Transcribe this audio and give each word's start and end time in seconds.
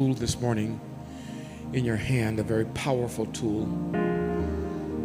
tool 0.00 0.14
this 0.14 0.40
morning 0.40 0.80
in 1.72 1.84
your 1.84 1.96
hand, 1.96 2.38
a 2.38 2.42
very 2.44 2.66
powerful 2.66 3.26
tool 3.26 3.64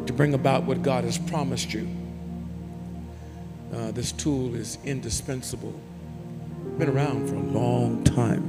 to 0.05 0.13
bring 0.13 0.35
about 0.35 0.65
what 0.65 0.83
God 0.83 1.03
has 1.03 1.17
promised 1.17 1.73
you. 1.73 1.89
Uh, 3.73 3.89
this 3.89 4.11
tool 4.11 4.53
is 4.53 4.77
indispensable. 4.83 5.73
Been 6.77 6.89
around 6.89 7.27
for 7.27 7.33
a 7.33 7.39
long 7.39 8.03
time. 8.03 8.43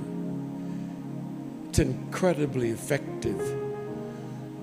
It's 1.70 1.78
incredibly 1.78 2.72
effective. 2.72 3.40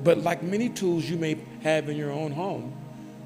But 0.04 0.20
like 0.20 0.44
many 0.44 0.70
tools 0.70 1.10
you 1.10 1.18
may 1.18 1.36
have 1.64 1.90
in 1.90 1.98
your 1.98 2.12
own 2.12 2.32
home, 2.32 2.76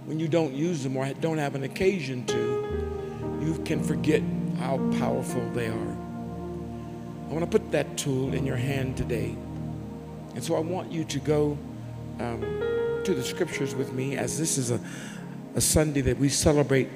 when 0.05 0.17
you 0.17 0.29
don't 0.29 0.53
use 0.53 0.81
them 0.81 0.95
or 0.95 1.13
don't 1.15 1.39
have 1.39 1.55
an 1.55 1.63
occasion 1.63 2.25
to, 2.27 3.41
you 3.41 3.61
can 3.65 3.83
forget 3.83 4.21
how 4.59 4.77
powerful 4.97 5.45
they 5.49 5.67
are. 5.67 6.04
I 7.27 7.33
want 7.33 7.49
to 7.49 7.59
put 7.59 7.71
that 7.71 7.97
tool 7.97 8.33
in 8.33 8.45
your 8.45 8.55
hand 8.55 8.97
today. 8.97 9.35
And 10.35 10.43
so 10.43 10.55
I 10.55 10.59
want 10.59 10.91
you 10.91 11.03
to 11.05 11.19
go 11.19 11.57
um, 12.19 12.41
to 13.03 13.13
the 13.13 13.23
scriptures 13.23 13.73
with 13.73 13.93
me 13.93 14.15
as 14.15 14.37
this 14.37 14.57
is 14.57 14.69
a, 14.69 14.79
a 15.55 15.61
Sunday 15.61 16.01
that 16.01 16.17
we 16.17 16.29
celebrate 16.29 16.89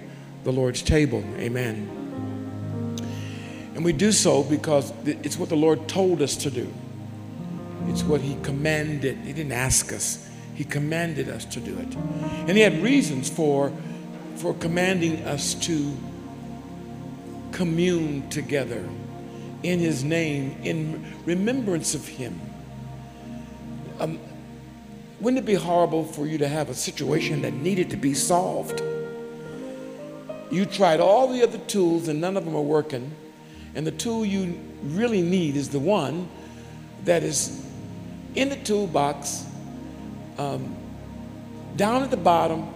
the 0.44 0.52
Lord's 0.52 0.84
table. 0.84 1.24
Amen. 1.38 1.90
And 3.74 3.84
we 3.84 3.92
do 3.92 4.12
so 4.12 4.44
because 4.44 4.94
it's 5.06 5.38
what 5.38 5.50
the 5.50 5.56
Lord 5.56 5.88
told 5.88 6.22
us 6.22 6.36
to 6.38 6.52
do. 6.52 6.72
It's 7.88 8.04
what 8.04 8.22
He 8.22 8.38
commanded. 8.44 9.18
He 9.20 9.34
didn't 9.34 9.54
ask 9.54 9.92
us, 9.92 10.30
He 10.54 10.64
commanded 10.64 11.28
us 11.28 11.46
to 11.46 11.60
do 11.60 11.78
it. 11.80 11.96
And 12.48 12.52
He 12.52 12.60
had 12.60 12.84
reasons 12.84 13.30
for, 13.30 13.74
for 14.36 14.54
commanding 14.54 15.24
us 15.24 15.56
to 15.66 15.98
commune 17.52 18.30
together 18.30 18.88
in 19.64 19.80
his 19.80 20.04
name 20.04 20.58
in 20.64 21.14
remembrance 21.26 21.94
of 21.96 22.08
him. 22.08 22.40
Um, 24.00 24.20
wouldn't 25.20 25.44
it 25.44 25.46
be 25.46 25.56
horrible 25.56 26.06
for 26.06 26.26
you 26.26 26.38
to 26.38 26.48
have 26.48 26.70
a 26.70 26.74
situation 26.74 27.42
that 27.42 27.54
needed 27.54 27.90
to 27.90 27.98
be 27.98 28.14
solved? 28.14 28.82
You 30.50 30.66
tried 30.66 31.00
all 31.00 31.28
the 31.28 31.44
other 31.44 31.58
tools 31.58 32.08
and 32.08 32.22
none 32.22 32.38
of 32.38 32.46
them 32.46 32.56
are 32.56 32.62
working, 32.62 33.12
and 33.76 33.86
the 33.86 33.92
tool 33.92 34.26
you 34.26 34.60
really 34.84 35.22
need 35.22 35.56
is 35.56 35.70
the 35.70 35.80
one 35.80 36.30
that 37.06 37.24
is 37.24 37.66
in 38.36 38.50
the 38.50 38.56
toolbox, 38.56 39.46
um, 40.38 40.76
down 41.76 42.04
at 42.04 42.12
the 42.12 42.18
bottom, 42.18 42.68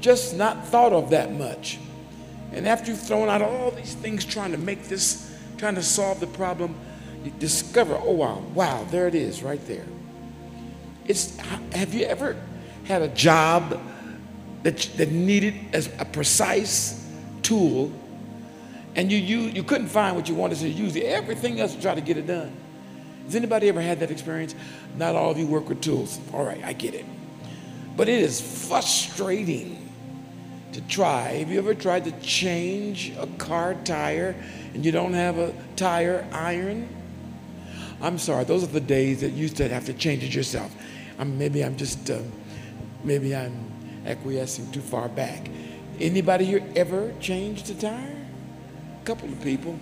just 0.00 0.36
not 0.36 0.66
thought 0.68 0.92
of 0.92 1.10
that 1.10 1.32
much. 1.32 1.78
And 2.52 2.68
after 2.68 2.90
you've 2.90 3.00
thrown 3.00 3.28
out 3.28 3.42
all 3.42 3.70
these 3.72 3.94
things 3.94 4.24
trying 4.24 4.52
to 4.52 4.58
make 4.58 4.84
this 4.84 5.23
trying 5.56 5.74
to 5.76 5.82
solve 5.82 6.20
the 6.20 6.26
problem, 6.26 6.74
you 7.24 7.32
discover, 7.38 7.98
oh 8.02 8.12
wow, 8.12 8.42
wow, 8.54 8.86
there 8.90 9.06
it 9.06 9.14
is 9.14 9.42
right 9.42 9.64
there. 9.66 9.86
It's, 11.06 11.36
have 11.72 11.94
you 11.94 12.06
ever 12.06 12.36
had 12.84 13.02
a 13.02 13.08
job 13.08 13.80
that, 14.62 14.78
that 14.96 15.10
needed 15.10 15.54
a 15.98 16.04
precise 16.04 17.06
tool 17.42 17.92
and 18.96 19.10
you, 19.10 19.18
you, 19.18 19.40
you 19.50 19.62
couldn't 19.62 19.88
find 19.88 20.16
what 20.16 20.28
you 20.28 20.34
wanted 20.34 20.58
to 20.58 20.68
use 20.68 20.96
everything 20.96 21.60
else 21.60 21.74
to 21.74 21.80
try 21.80 21.94
to 21.94 22.00
get 22.00 22.16
it 22.16 22.26
done? 22.26 22.54
Has 23.24 23.34
anybody 23.34 23.68
ever 23.68 23.80
had 23.80 24.00
that 24.00 24.10
experience? 24.10 24.54
Not 24.96 25.16
all 25.16 25.30
of 25.30 25.38
you 25.38 25.46
work 25.46 25.68
with 25.68 25.80
tools. 25.80 26.20
All 26.32 26.44
right, 26.44 26.62
I 26.62 26.72
get 26.74 26.94
it. 26.94 27.04
But 27.96 28.08
it 28.08 28.20
is 28.20 28.40
frustrating 28.68 29.83
to 30.74 30.80
try. 30.82 31.28
Have 31.28 31.50
you 31.50 31.58
ever 31.58 31.74
tried 31.74 32.04
to 32.04 32.12
change 32.20 33.12
a 33.18 33.26
car 33.38 33.74
tire 33.84 34.34
and 34.74 34.84
you 34.84 34.92
don't 34.92 35.14
have 35.14 35.38
a 35.38 35.54
tire 35.76 36.26
iron? 36.32 36.88
I'm 38.02 38.18
sorry, 38.18 38.44
those 38.44 38.64
are 38.64 38.68
the 38.68 38.80
days 38.80 39.20
that 39.20 39.30
you 39.30 39.42
used 39.42 39.56
to 39.58 39.68
have 39.68 39.86
to 39.86 39.94
change 39.94 40.24
it 40.24 40.34
yourself. 40.34 40.74
I'm, 41.18 41.38
maybe 41.38 41.64
I'm 41.64 41.76
just, 41.76 42.10
uh, 42.10 42.18
maybe 43.04 43.34
I'm 43.34 43.54
acquiescing 44.04 44.70
too 44.72 44.80
far 44.80 45.08
back. 45.08 45.48
Anybody 46.00 46.44
here 46.44 46.62
ever 46.74 47.14
changed 47.20 47.70
a 47.70 47.74
tire? 47.74 48.16
A 49.00 49.06
couple 49.06 49.28
of 49.28 49.40
people. 49.42 49.78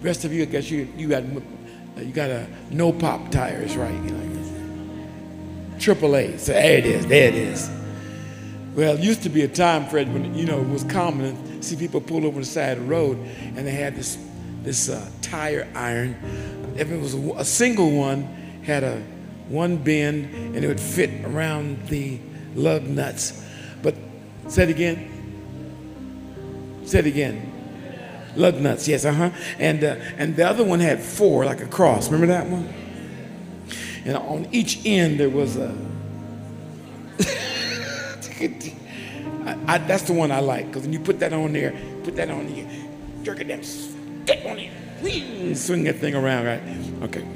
The 0.00 0.06
rest 0.06 0.24
of 0.24 0.32
you, 0.32 0.42
I 0.42 0.46
guess 0.46 0.70
you, 0.70 0.88
you 0.96 1.08
got, 1.08 1.24
you 1.24 2.12
got 2.12 2.30
a 2.30 2.46
no 2.70 2.92
pop 2.92 3.32
tires, 3.32 3.76
right? 3.76 3.92
You 3.92 4.10
know, 4.10 5.78
triple 5.80 6.14
A. 6.14 6.38
So 6.38 6.52
there 6.52 6.78
it 6.78 6.86
is, 6.86 7.06
there 7.06 7.28
it 7.28 7.34
is. 7.34 7.77
Well, 8.74 8.94
it 8.94 9.00
used 9.00 9.22
to 9.24 9.28
be 9.28 9.42
a 9.42 9.48
time, 9.48 9.86
Fred, 9.86 10.12
when 10.12 10.34
you 10.34 10.46
know 10.46 10.60
it 10.60 10.68
was 10.68 10.84
common 10.84 11.60
to 11.60 11.62
see 11.62 11.76
people 11.76 12.00
pull 12.00 12.24
over 12.24 12.40
the 12.40 12.46
side 12.46 12.78
of 12.78 12.84
the 12.84 12.90
road, 12.90 13.18
and 13.18 13.66
they 13.66 13.72
had 13.72 13.96
this 13.96 14.18
this 14.62 14.88
uh, 14.88 15.10
tire 15.22 15.68
iron. 15.74 16.16
If 16.76 16.90
it 16.90 17.00
was 17.00 17.14
a, 17.14 17.18
a, 17.38 17.44
single 17.44 17.90
one, 17.90 18.22
had 18.64 18.84
a 18.84 19.02
one 19.48 19.78
bend, 19.78 20.34
and 20.34 20.64
it 20.64 20.68
would 20.68 20.80
fit 20.80 21.24
around 21.24 21.88
the 21.88 22.20
lug 22.54 22.84
nuts. 22.84 23.42
But 23.82 23.94
say 24.48 24.64
it 24.64 24.70
again. 24.70 25.14
Say 26.84 27.00
it 27.00 27.06
again. 27.06 27.52
Lug 28.36 28.60
nuts, 28.60 28.86
yes, 28.86 29.04
uh 29.04 29.12
huh. 29.12 29.30
And 29.58 29.82
uh, 29.82 29.96
and 30.16 30.36
the 30.36 30.48
other 30.48 30.64
one 30.64 30.80
had 30.80 31.02
four, 31.02 31.44
like 31.44 31.60
a 31.60 31.66
cross. 31.66 32.10
Remember 32.10 32.26
that 32.32 32.46
one? 32.46 32.72
And 34.04 34.16
on 34.16 34.48
each 34.52 34.86
end 34.86 35.18
there 35.18 35.28
was 35.28 35.56
a 35.56 35.74
I, 38.40 39.58
I, 39.66 39.78
that's 39.78 40.04
the 40.04 40.12
one 40.12 40.30
I 40.30 40.40
like 40.40 40.66
because 40.66 40.82
when 40.82 40.92
you 40.92 41.00
put 41.00 41.18
that 41.20 41.32
on 41.32 41.52
there, 41.52 41.72
put 42.04 42.16
that 42.16 42.30
on 42.30 42.46
there, 42.46 42.66
jerk 43.22 43.40
it 43.40 43.48
down, 43.48 43.62
get 44.24 44.44
on 44.46 44.58
whee, 45.02 45.54
swing 45.54 45.84
that 45.84 45.96
thing 45.96 46.14
around, 46.14 46.46
right? 46.46 46.62
Okay. 47.02 47.26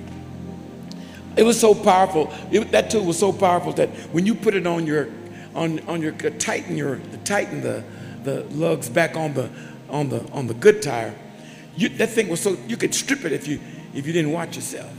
It 1.37 1.45
was 1.45 1.59
so 1.59 1.75
powerful. 1.75 2.33
It, 2.51 2.71
that 2.73 2.91
tool 2.91 3.05
was 3.05 3.19
so 3.19 3.33
powerful 3.33 3.73
that 3.75 3.89
when 4.13 4.27
you 4.27 4.35
put 4.35 4.55
it 4.55 4.67
on 4.67 4.87
your, 4.87 5.09
on, 5.55 5.81
on 5.89 6.03
your 6.03 6.15
uh, 6.15 6.31
tighten 6.39 6.77
your 6.77 7.01
tighten 7.25 7.61
the 7.63 7.85
the 8.25 8.45
lugs 8.51 8.89
back 8.89 9.17
on 9.17 9.35
the 9.35 9.51
on 9.89 10.09
the 10.09 10.25
on 10.31 10.47
the 10.47 10.55
good 10.55 10.83
tire, 10.83 11.15
you, 11.77 11.89
that 11.91 12.11
thing 12.11 12.29
was 12.29 12.41
so 12.41 12.57
you 12.69 12.77
could 12.77 12.95
strip 12.95 13.25
it 13.25 13.33
if 13.33 13.49
you 13.49 13.61
if 13.95 14.07
you 14.07 14.13
didn't 14.13 14.33
watch 14.33 14.57
yourself 14.57 14.93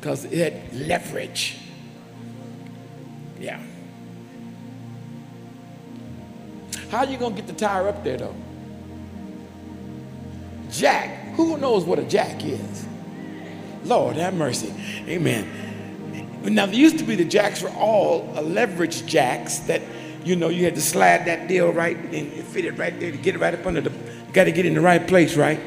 because 0.00 0.24
it 0.24 0.52
had 0.52 0.74
leverage. 0.74 1.58
Yeah. 3.40 3.60
How 6.94 7.00
are 7.00 7.06
you 7.06 7.18
going 7.18 7.34
to 7.34 7.42
get 7.42 7.48
the 7.48 7.58
tire 7.58 7.88
up 7.88 8.04
there, 8.04 8.16
though? 8.16 8.36
Jack. 10.70 11.34
Who 11.34 11.58
knows 11.58 11.84
what 11.84 11.98
a 11.98 12.04
jack 12.04 12.44
is? 12.44 12.86
Lord, 13.82 14.14
have 14.14 14.34
mercy. 14.34 14.72
Amen. 15.08 16.40
Now, 16.44 16.66
there 16.66 16.76
used 16.76 16.98
to 16.98 17.04
be 17.04 17.16
the 17.16 17.24
jacks 17.24 17.62
were 17.62 17.70
all 17.70 18.32
leverage 18.40 19.06
jacks 19.06 19.58
that, 19.66 19.82
you 20.22 20.36
know, 20.36 20.50
you 20.50 20.62
had 20.64 20.76
to 20.76 20.80
slide 20.80 21.24
that 21.24 21.48
deal 21.48 21.72
right 21.72 21.96
and 21.96 22.32
fit 22.44 22.64
it 22.64 22.78
right 22.78 22.96
there 23.00 23.10
to 23.10 23.18
get 23.18 23.34
it 23.34 23.38
right 23.40 23.54
up 23.54 23.66
under 23.66 23.80
the, 23.80 23.90
you 23.90 24.32
got 24.32 24.44
to 24.44 24.52
get 24.52 24.64
in 24.64 24.74
the 24.74 24.80
right 24.80 25.04
place, 25.08 25.36
right? 25.36 25.58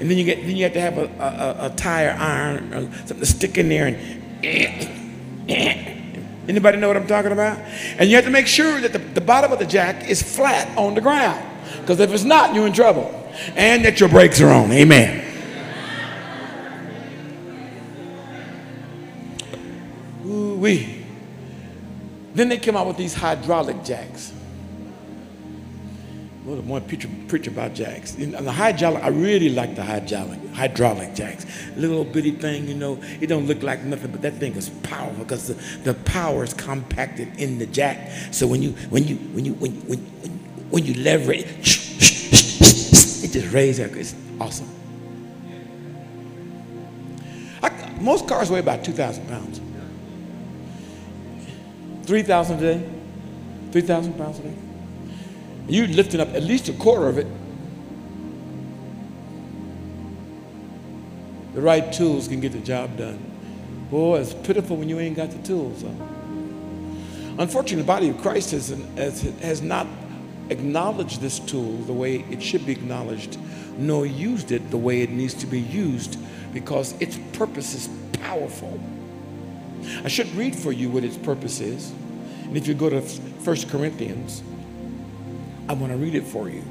And 0.00 0.10
then 0.10 0.18
you 0.18 0.24
get, 0.24 0.38
then 0.38 0.56
you 0.56 0.64
have 0.64 0.72
to 0.72 0.80
have 0.80 0.98
a, 0.98 1.04
a, 1.04 1.66
a 1.66 1.76
tire 1.76 2.16
iron 2.18 2.74
or 2.74 2.92
something 3.06 3.20
to 3.20 3.26
stick 3.26 3.56
in 3.56 3.68
there 3.68 3.86
and 3.86 3.96
Anybody 6.48 6.78
know 6.78 6.88
what 6.88 6.96
I'm 6.96 7.06
talking 7.06 7.32
about? 7.32 7.58
And 7.98 8.08
you 8.08 8.16
have 8.16 8.24
to 8.24 8.30
make 8.30 8.46
sure 8.46 8.80
that 8.80 8.92
the, 8.92 8.98
the 8.98 9.20
bottom 9.20 9.52
of 9.52 9.58
the 9.58 9.66
jack 9.66 10.08
is 10.08 10.22
flat 10.22 10.76
on 10.78 10.94
the 10.94 11.00
ground. 11.00 11.44
Because 11.80 11.98
if 12.00 12.12
it's 12.12 12.24
not, 12.24 12.54
you're 12.54 12.66
in 12.66 12.72
trouble. 12.72 13.12
And 13.54 13.84
that 13.84 14.00
your 14.00 14.08
brakes 14.08 14.40
are 14.40 14.50
on. 14.50 14.70
Amen. 14.72 15.24
Ooh 20.24 20.56
wee. 20.56 21.04
Then 22.34 22.48
they 22.48 22.58
came 22.58 22.76
out 22.76 22.86
with 22.86 22.96
these 22.96 23.14
hydraulic 23.14 23.82
jacks. 23.82 24.32
Well, 26.46 26.62
one 26.62 26.82
preach, 26.82 27.08
preach 27.26 27.48
about 27.48 27.74
jacks. 27.74 28.14
And 28.14 28.32
the 28.32 28.52
hydraulic, 28.52 29.02
I 29.02 29.08
really 29.08 29.48
like 29.48 29.74
the 29.74 29.82
hydraulic, 29.82 30.38
hydraulic 30.54 31.12
jacks. 31.12 31.44
Little 31.74 32.04
bitty 32.04 32.30
thing, 32.30 32.68
you 32.68 32.74
know, 32.76 33.00
it 33.20 33.26
don't 33.26 33.48
look 33.48 33.64
like 33.64 33.82
nothing, 33.82 34.12
but 34.12 34.22
that 34.22 34.34
thing 34.34 34.54
is 34.54 34.68
powerful 34.84 35.24
because 35.24 35.48
the, 35.48 35.54
the 35.82 35.94
power 36.04 36.44
is 36.44 36.54
compacted 36.54 37.40
in 37.40 37.58
the 37.58 37.66
jack. 37.66 38.12
So 38.30 38.46
when 38.46 38.62
you 38.62 38.70
when 38.90 39.02
you 39.08 39.16
when 39.16 39.44
you 39.44 39.54
when 39.54 39.72
when 39.88 39.98
when 40.70 40.84
you 40.86 40.94
leverage 41.02 41.40
it, 41.40 41.54
it 43.24 43.32
just 43.32 43.52
raises. 43.52 43.96
It's 43.96 44.14
awesome. 44.40 44.68
I, 47.60 47.70
most 48.00 48.28
cars 48.28 48.52
weigh 48.52 48.60
about 48.60 48.84
two 48.84 48.92
thousand 48.92 49.26
pounds. 49.26 49.60
Three 52.06 52.22
thousand 52.22 52.58
a 52.58 52.60
day. 52.60 52.88
Three 53.72 53.82
thousand 53.82 54.14
pounds 54.16 54.38
a 54.38 54.42
day. 54.42 54.54
You're 55.68 55.88
lifting 55.88 56.20
up 56.20 56.28
at 56.28 56.42
least 56.42 56.68
a 56.68 56.72
quarter 56.72 57.08
of 57.08 57.18
it. 57.18 57.26
The 61.54 61.60
right 61.60 61.92
tools 61.92 62.28
can 62.28 62.40
get 62.40 62.52
the 62.52 62.60
job 62.60 62.96
done. 62.98 63.18
Boy, 63.90 64.20
it's 64.20 64.34
pitiful 64.34 64.76
when 64.76 64.88
you 64.88 65.00
ain't 65.00 65.16
got 65.16 65.30
the 65.30 65.38
tools. 65.38 65.82
Huh? 65.82 65.88
Unfortunately, 67.38 67.82
the 67.82 67.86
body 67.86 68.08
of 68.10 68.18
Christ 68.18 68.52
has, 68.52 68.68
has, 68.96 69.22
has 69.40 69.62
not 69.62 69.86
acknowledged 70.50 71.20
this 71.20 71.38
tool 71.38 71.78
the 71.78 71.92
way 71.92 72.24
it 72.30 72.42
should 72.42 72.64
be 72.64 72.72
acknowledged, 72.72 73.38
nor 73.76 74.06
used 74.06 74.52
it 74.52 74.70
the 74.70 74.76
way 74.76 75.02
it 75.02 75.10
needs 75.10 75.34
to 75.34 75.46
be 75.46 75.60
used 75.60 76.18
because 76.52 76.98
its 77.00 77.18
purpose 77.32 77.74
is 77.74 77.88
powerful. 78.20 78.80
I 80.04 80.08
should 80.08 80.32
read 80.34 80.54
for 80.54 80.72
you 80.72 80.88
what 80.90 81.04
its 81.04 81.16
purpose 81.16 81.60
is. 81.60 81.90
And 82.44 82.56
if 82.56 82.66
you 82.66 82.74
go 82.74 82.88
to 82.88 83.00
1 83.00 83.56
Corinthians, 83.68 84.42
I 85.68 85.72
want 85.72 85.92
to 85.92 85.98
read 85.98 86.14
it 86.14 86.24
for 86.24 86.48
you. 86.48 86.62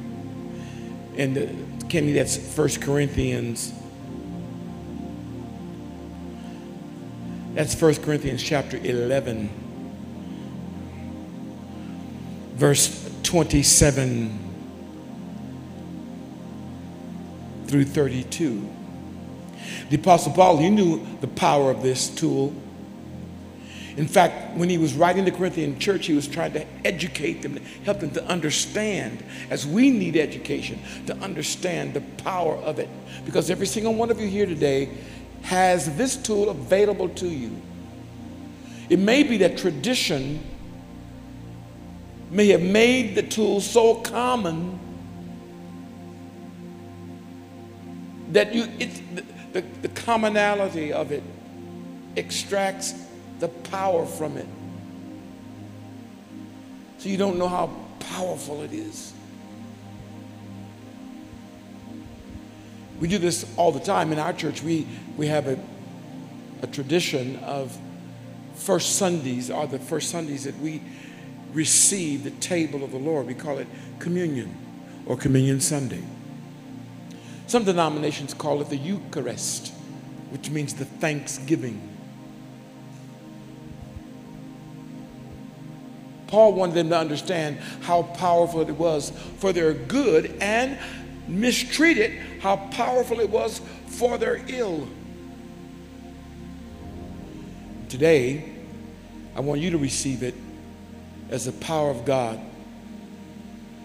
And 1.18 1.38
uh, 1.38 1.88
Kenny, 1.88 2.14
that's 2.14 2.38
1 2.38 2.70
Corinthians. 2.82 3.74
That's 7.54 7.80
1 7.80 7.96
Corinthians 7.96 8.44
chapter 8.44 8.78
11, 8.78 9.50
verse 12.56 13.10
27 13.24 14.40
through 17.68 17.86
32. 17.86 18.70
The 19.90 19.96
Apostle 19.96 20.34
Paul, 20.34 20.58
he 20.58 20.70
knew 20.70 21.06
the 21.22 21.28
power 21.28 21.72
of 21.72 21.82
this 21.82 22.10
tool. 22.10 22.54
In 23.98 24.08
fact, 24.08 24.58
when 24.58 24.70
he 24.70 24.78
was 24.78 24.94
writing 24.94 25.24
the 25.24 25.32
Corinthian 25.32 25.80
church, 25.80 26.08
he 26.08 26.14
was 26.14 26.28
trying 26.28 26.52
to 26.54 26.66
educate 26.84 27.42
them, 27.42 27.58
help 27.86 28.02
them 28.02 28.12
to 28.12 28.26
understand, 28.26 29.24
as 29.50 29.66
we 29.66 29.90
need 29.90 30.18
education, 30.18 30.80
to 31.08 31.16
understand 31.18 31.94
the 31.94 32.02
power 32.24 32.58
of 32.58 32.78
it. 32.80 32.90
Because 33.26 33.50
every 33.50 33.68
single 33.68 33.94
one 33.94 34.12
of 34.12 34.20
you 34.20 34.28
here 34.28 34.46
today 34.46 34.90
has 35.44 35.96
this 35.96 36.18
tool 36.18 36.50
available 36.50 37.08
to 37.10 37.28
you. 37.28 37.56
It 38.90 39.00
may 39.00 39.24
be 39.24 39.38
that 39.38 39.58
tradition 39.58 40.44
may 42.32 42.48
have 42.50 42.62
made 42.62 43.16
the 43.16 43.24
tool 43.24 43.62
so 43.62 43.96
common 43.96 44.78
that 48.32 48.54
you, 48.54 48.68
it, 48.78 49.54
the, 49.54 49.62
the 49.82 49.88
commonality 49.88 50.92
of 50.92 51.14
it 51.14 51.24
extracts 52.18 52.94
the 53.40 53.48
power 53.48 54.06
from 54.06 54.38
it. 54.38 54.48
So 56.98 57.10
you 57.10 57.18
don't 57.18 57.38
know 57.38 57.48
how 57.48 57.70
powerful 58.00 58.62
it 58.64 58.74
is. 58.74 59.14
We 63.00 63.08
do 63.08 63.18
this 63.18 63.46
all 63.58 63.72
the 63.72 63.80
time. 63.80 64.12
In 64.12 64.20
our 64.20 64.34
church, 64.34 64.64
we, 64.64 64.88
we 65.18 65.28
have 65.28 65.48
a, 65.48 65.60
a 66.62 66.68
tradition 66.68 67.38
of 67.38 67.78
first 68.56 68.96
Sundays 68.96 69.52
are 69.52 69.68
the 69.68 69.80
first 69.80 70.10
Sundays 70.10 70.46
that 70.46 70.58
we 70.60 70.82
receive 71.54 72.24
the 72.24 72.32
table 72.32 72.84
of 72.84 72.92
the 72.92 72.98
Lord. 72.98 73.28
We 73.28 73.34
call 73.34 73.58
it 73.58 73.68
communion 74.00 74.56
or 75.06 75.18
communion 75.18 75.60
Sunday. 75.60 76.04
Some 77.48 77.64
denominations 77.64 78.34
call 78.34 78.62
it 78.62 78.70
the 78.70 78.78
Eucharist, 78.78 79.74
which 80.32 80.50
means 80.50 80.74
the 80.74 80.86
thanksgiving. 80.86 81.95
Paul 86.28 86.54
wanted 86.54 86.76
them 86.76 86.90
to 86.90 86.98
understand 86.98 87.60
how 87.82 88.04
powerful 88.04 88.62
it 88.62 88.72
was 88.72 89.12
for 89.38 89.54
their 89.54 89.74
good 89.74 90.38
and 90.42 90.78
mistreated 91.28 92.20
how 92.40 92.58
powerful 92.72 93.20
it 93.20 93.30
was 93.30 93.62
for 93.88 94.18
their 94.18 94.44
ill. 94.48 94.88
Today, 97.90 98.54
I 99.36 99.40
want 99.42 99.62
you 99.62 99.72
to 99.72 99.78
receive 99.78 100.24
it 100.24 100.36
as 101.30 101.46
the 101.46 101.52
power 101.52 101.90
of 101.90 102.06
God 102.06 102.40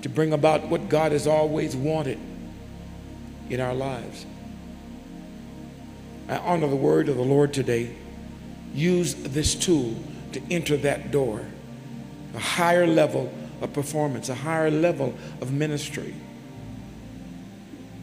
to 0.02 0.08
bring 0.08 0.32
about 0.32 0.68
what 0.68 0.88
God 0.88 1.12
has 1.12 1.26
always 1.26 1.76
wanted 1.76 2.18
in 3.50 3.60
our 3.60 3.74
lives. 3.74 4.24
I 6.28 6.36
honor 6.38 6.68
the 6.68 6.76
word 6.76 7.08
of 7.08 7.16
the 7.16 7.22
Lord 7.22 7.52
today. 7.52 7.94
Use 8.72 9.14
this 9.14 9.54
tool 9.54 9.96
to 10.32 10.40
enter 10.50 10.76
that 10.78 11.10
door 11.10 11.44
a 12.34 12.38
higher 12.38 12.86
level 12.86 13.32
of 13.60 13.72
performance, 13.72 14.28
a 14.28 14.34
higher 14.34 14.70
level 14.70 15.14
of 15.40 15.52
ministry. 15.52 16.14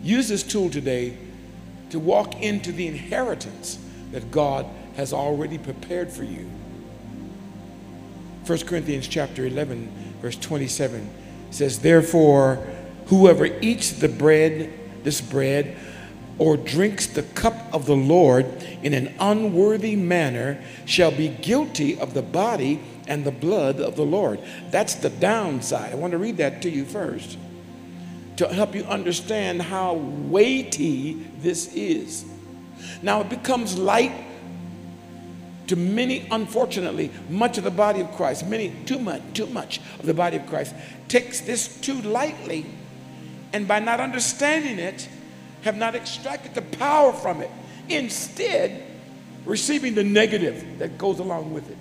Use 0.04 0.28
this 0.30 0.44
tool 0.44 0.70
today 0.70 1.18
to 1.90 2.00
walk 2.00 2.42
into 2.42 2.72
the 2.72 2.88
inheritance 2.88 3.80
that 4.12 4.32
God 4.32 4.66
has 4.96 5.14
already 5.14 5.58
prepared 5.58 6.12
for 6.12 6.24
you. 6.24 6.50
1 8.46 8.60
Corinthians 8.60 9.08
chapter 9.08 9.46
11 9.46 9.92
verse 10.22 10.38
27 10.38 11.10
says 11.52 11.80
therefore 11.80 12.66
whoever 13.08 13.46
eats 13.46 13.92
the 13.92 14.08
bread 14.08 14.72
this 15.04 15.20
bread 15.20 15.78
or 16.38 16.56
drinks 16.56 17.08
the 17.08 17.24
cup 17.24 17.56
of 17.74 17.86
the 17.86 17.96
Lord 17.96 18.46
in 18.84 18.94
an 18.94 19.14
unworthy 19.20 19.96
manner 19.96 20.62
shall 20.86 21.12
be 21.12 21.28
guilty 21.28 22.00
of 22.00 22.14
the 22.14 22.22
body 22.22 22.80
and 23.08 23.24
the 23.24 23.32
blood 23.32 23.80
of 23.80 23.96
the 23.96 24.04
Lord. 24.04 24.40
That's 24.70 24.96
the 24.96 25.10
downside. 25.10 25.92
I 25.92 25.96
want 25.96 26.12
to 26.12 26.18
read 26.18 26.38
that 26.38 26.62
to 26.64 26.70
you 26.70 26.86
first 26.86 27.38
to 28.38 28.48
help 28.48 28.76
you 28.76 28.84
understand 28.84 29.62
how 29.62 29.96
weighty 29.96 31.14
this 31.40 31.74
is. 31.74 32.24
Now, 33.02 33.22
it 33.22 33.30
becomes 33.30 33.78
light 33.78 34.12
to 35.68 35.76
many, 35.76 36.28
unfortunately, 36.32 37.12
much 37.30 37.58
of 37.58 37.64
the 37.64 37.72
body 37.72 38.00
of 38.00 38.12
Christ, 38.14 38.46
many, 38.46 38.74
too 38.86 39.00
much, 39.00 39.22
too 39.34 39.48
much 39.48 39.82
of 40.00 40.06
the 40.06 40.14
body 40.14 40.38
of 40.38 40.48
Christ 40.48 40.74
takes 41.08 41.42
this 41.42 41.80
too 41.82 42.02
lightly, 42.02 42.66
and 43.54 43.68
by 43.68 43.80
not 43.80 44.00
understanding 44.00 44.80
it, 44.80 45.10
have 45.64 45.76
not 45.76 45.96
extracted 45.96 46.54
the 46.54 46.62
power 46.62 47.12
from 47.12 47.42
it. 47.42 47.52
Instead, 47.90 48.84
receiving 49.46 49.96
the 49.96 50.04
negative 50.04 50.80
that 50.80 50.98
goes 50.98 51.20
along 51.20 51.54
with 51.54 51.70
it. 51.70 51.78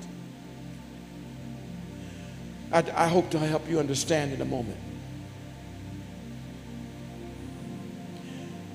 I, 2.73 2.85
I 2.95 3.09
hope 3.09 3.31
to 3.31 3.39
help 3.39 3.69
you 3.69 3.79
understand 3.79 4.33
in 4.33 4.41
a 4.41 4.45
moment. 4.45 4.79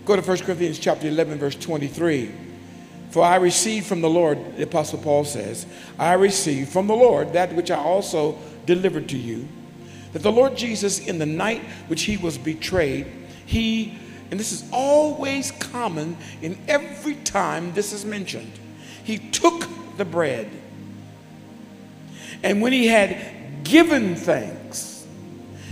Go 0.06 0.16
to 0.16 0.22
1 0.22 0.38
Corinthians 0.40 0.80
chapter 0.80 1.08
11, 1.08 1.38
verse 1.38 1.56
23. 1.56 2.32
For 3.12 3.24
I 3.24 3.36
received 3.36 3.86
from 3.86 4.02
the 4.02 4.10
Lord, 4.10 4.58
the 4.58 4.64
Apostle 4.64 5.00
Paul 5.00 5.26
says, 5.26 5.66
I 6.00 6.14
received 6.14 6.70
from 6.70 6.88
the 6.88 6.96
Lord 6.96 7.34
that 7.34 7.54
which 7.54 7.70
I 7.70 7.78
also 7.78 8.38
delivered 8.66 9.10
to 9.10 9.18
you, 9.18 9.48
that 10.14 10.24
the 10.24 10.32
Lord 10.32 10.56
Jesus, 10.56 11.00
in 11.00 11.20
the 11.20 11.26
night 11.26 11.62
which 11.88 12.04
he 12.04 12.18
was 12.18 12.38
betrayed, 12.38 13.06
he, 13.46 13.98
and 14.32 14.40
this 14.40 14.54
is 14.54 14.64
always 14.72 15.52
common 15.52 16.18
in 16.42 16.58
every 16.68 17.16
time 17.16 17.74
this 17.74 17.92
is 17.92 18.06
mentioned, 18.06 18.54
he 19.04 19.18
took 19.18 19.68
the 19.98 20.06
bread. 20.06 20.50
And 22.44 22.62
when 22.62 22.72
he 22.72 22.88
had 22.88 23.41
given 23.72 24.16
thanks, 24.18 25.08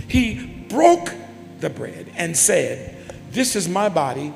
he 0.08 0.64
broke 0.70 1.12
the 1.60 1.68
bread 1.68 2.10
and 2.16 2.34
said, 2.34 2.96
This 3.30 3.54
is 3.54 3.68
my 3.68 3.90
body, 3.90 4.32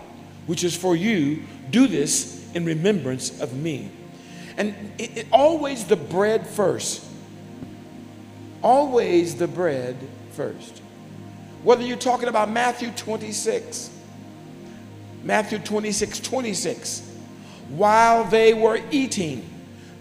which 0.47 0.62
is 0.62 0.76
for 0.76 0.94
you. 0.94 1.42
Do 1.71 1.87
this 1.87 2.47
in 2.54 2.66
remembrance 2.66 3.40
of 3.40 3.56
me. 3.56 3.90
And 4.59 4.75
it, 4.99 5.16
it, 5.16 5.26
always 5.33 5.85
the 5.85 5.97
bread 5.97 6.47
first. 6.47 7.02
Always 8.62 9.37
the 9.37 9.49
bread 9.49 9.97
first. 10.33 10.83
Whether 11.62 11.85
you're 11.85 11.97
talking 11.97 12.28
about 12.28 12.50
Matthew 12.50 12.90
26, 12.90 13.90
Matthew 15.23 15.59
26, 15.59 16.21
26, 16.21 17.11
while 17.71 18.25
they 18.25 18.52
were 18.52 18.78
eating, 18.90 19.49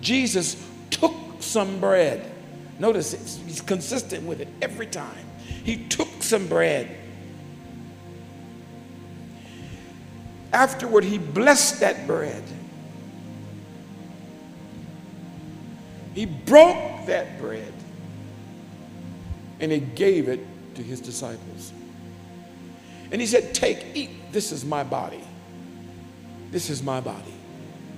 Jesus 0.02 0.62
took 0.90 1.14
some 1.40 1.80
bread 1.80 2.33
Notice 2.80 3.14
he's 3.46 3.62
consistent 3.62 4.24
with 4.26 4.42
it 4.42 4.48
every 4.62 4.88
time. 4.88 5.26
He 5.64 5.78
took 5.88 6.10
some 6.22 6.48
bread. 6.48 6.98
Afterward, 10.52 11.04
he 11.04 11.18
blessed 11.18 11.80
that 11.80 12.06
bread. 12.06 12.44
He 16.14 16.26
broke 16.26 17.08
that 17.08 17.40
bread 17.40 17.74
and 19.60 19.72
he 19.72 19.80
gave 19.80 20.28
it 20.28 20.40
to 20.76 20.84
his 20.84 21.00
disciples. 21.00 21.74
And 23.12 23.22
he 23.22 23.28
said, 23.28 23.54
Take, 23.54 23.86
eat, 23.96 24.10
this 24.32 24.52
is 24.52 24.66
my 24.66 24.84
body. 24.84 25.24
This 26.52 26.70
is 26.70 26.84
my 26.84 27.00
body. 27.00 27.34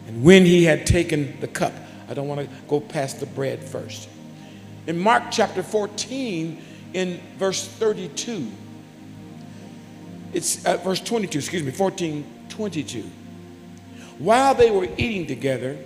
And 0.08 0.24
when 0.24 0.46
he 0.46 0.64
had 0.64 0.86
taken 0.86 1.40
the 1.40 1.48
cup, 1.48 1.74
I 2.08 2.14
don't 2.14 2.28
want 2.28 2.42
to 2.42 2.56
go 2.68 2.80
past 2.80 3.20
the 3.20 3.26
bread 3.26 3.64
first. 3.64 4.08
In 4.88 4.98
Mark 4.98 5.24
chapter 5.32 5.64
14, 5.64 6.62
in 6.94 7.20
verse 7.38 7.68
32, 7.68 8.52
it's 10.34 10.66
uh, 10.66 10.78
verse 10.78 11.00
22, 11.00 11.40
excuse 11.40 11.64
me, 11.64 11.72
14, 11.72 12.46
22. 12.50 13.04
While 14.18 14.56
they 14.56 14.72
were 14.72 14.88
eating 14.98 15.28
together, 15.28 15.78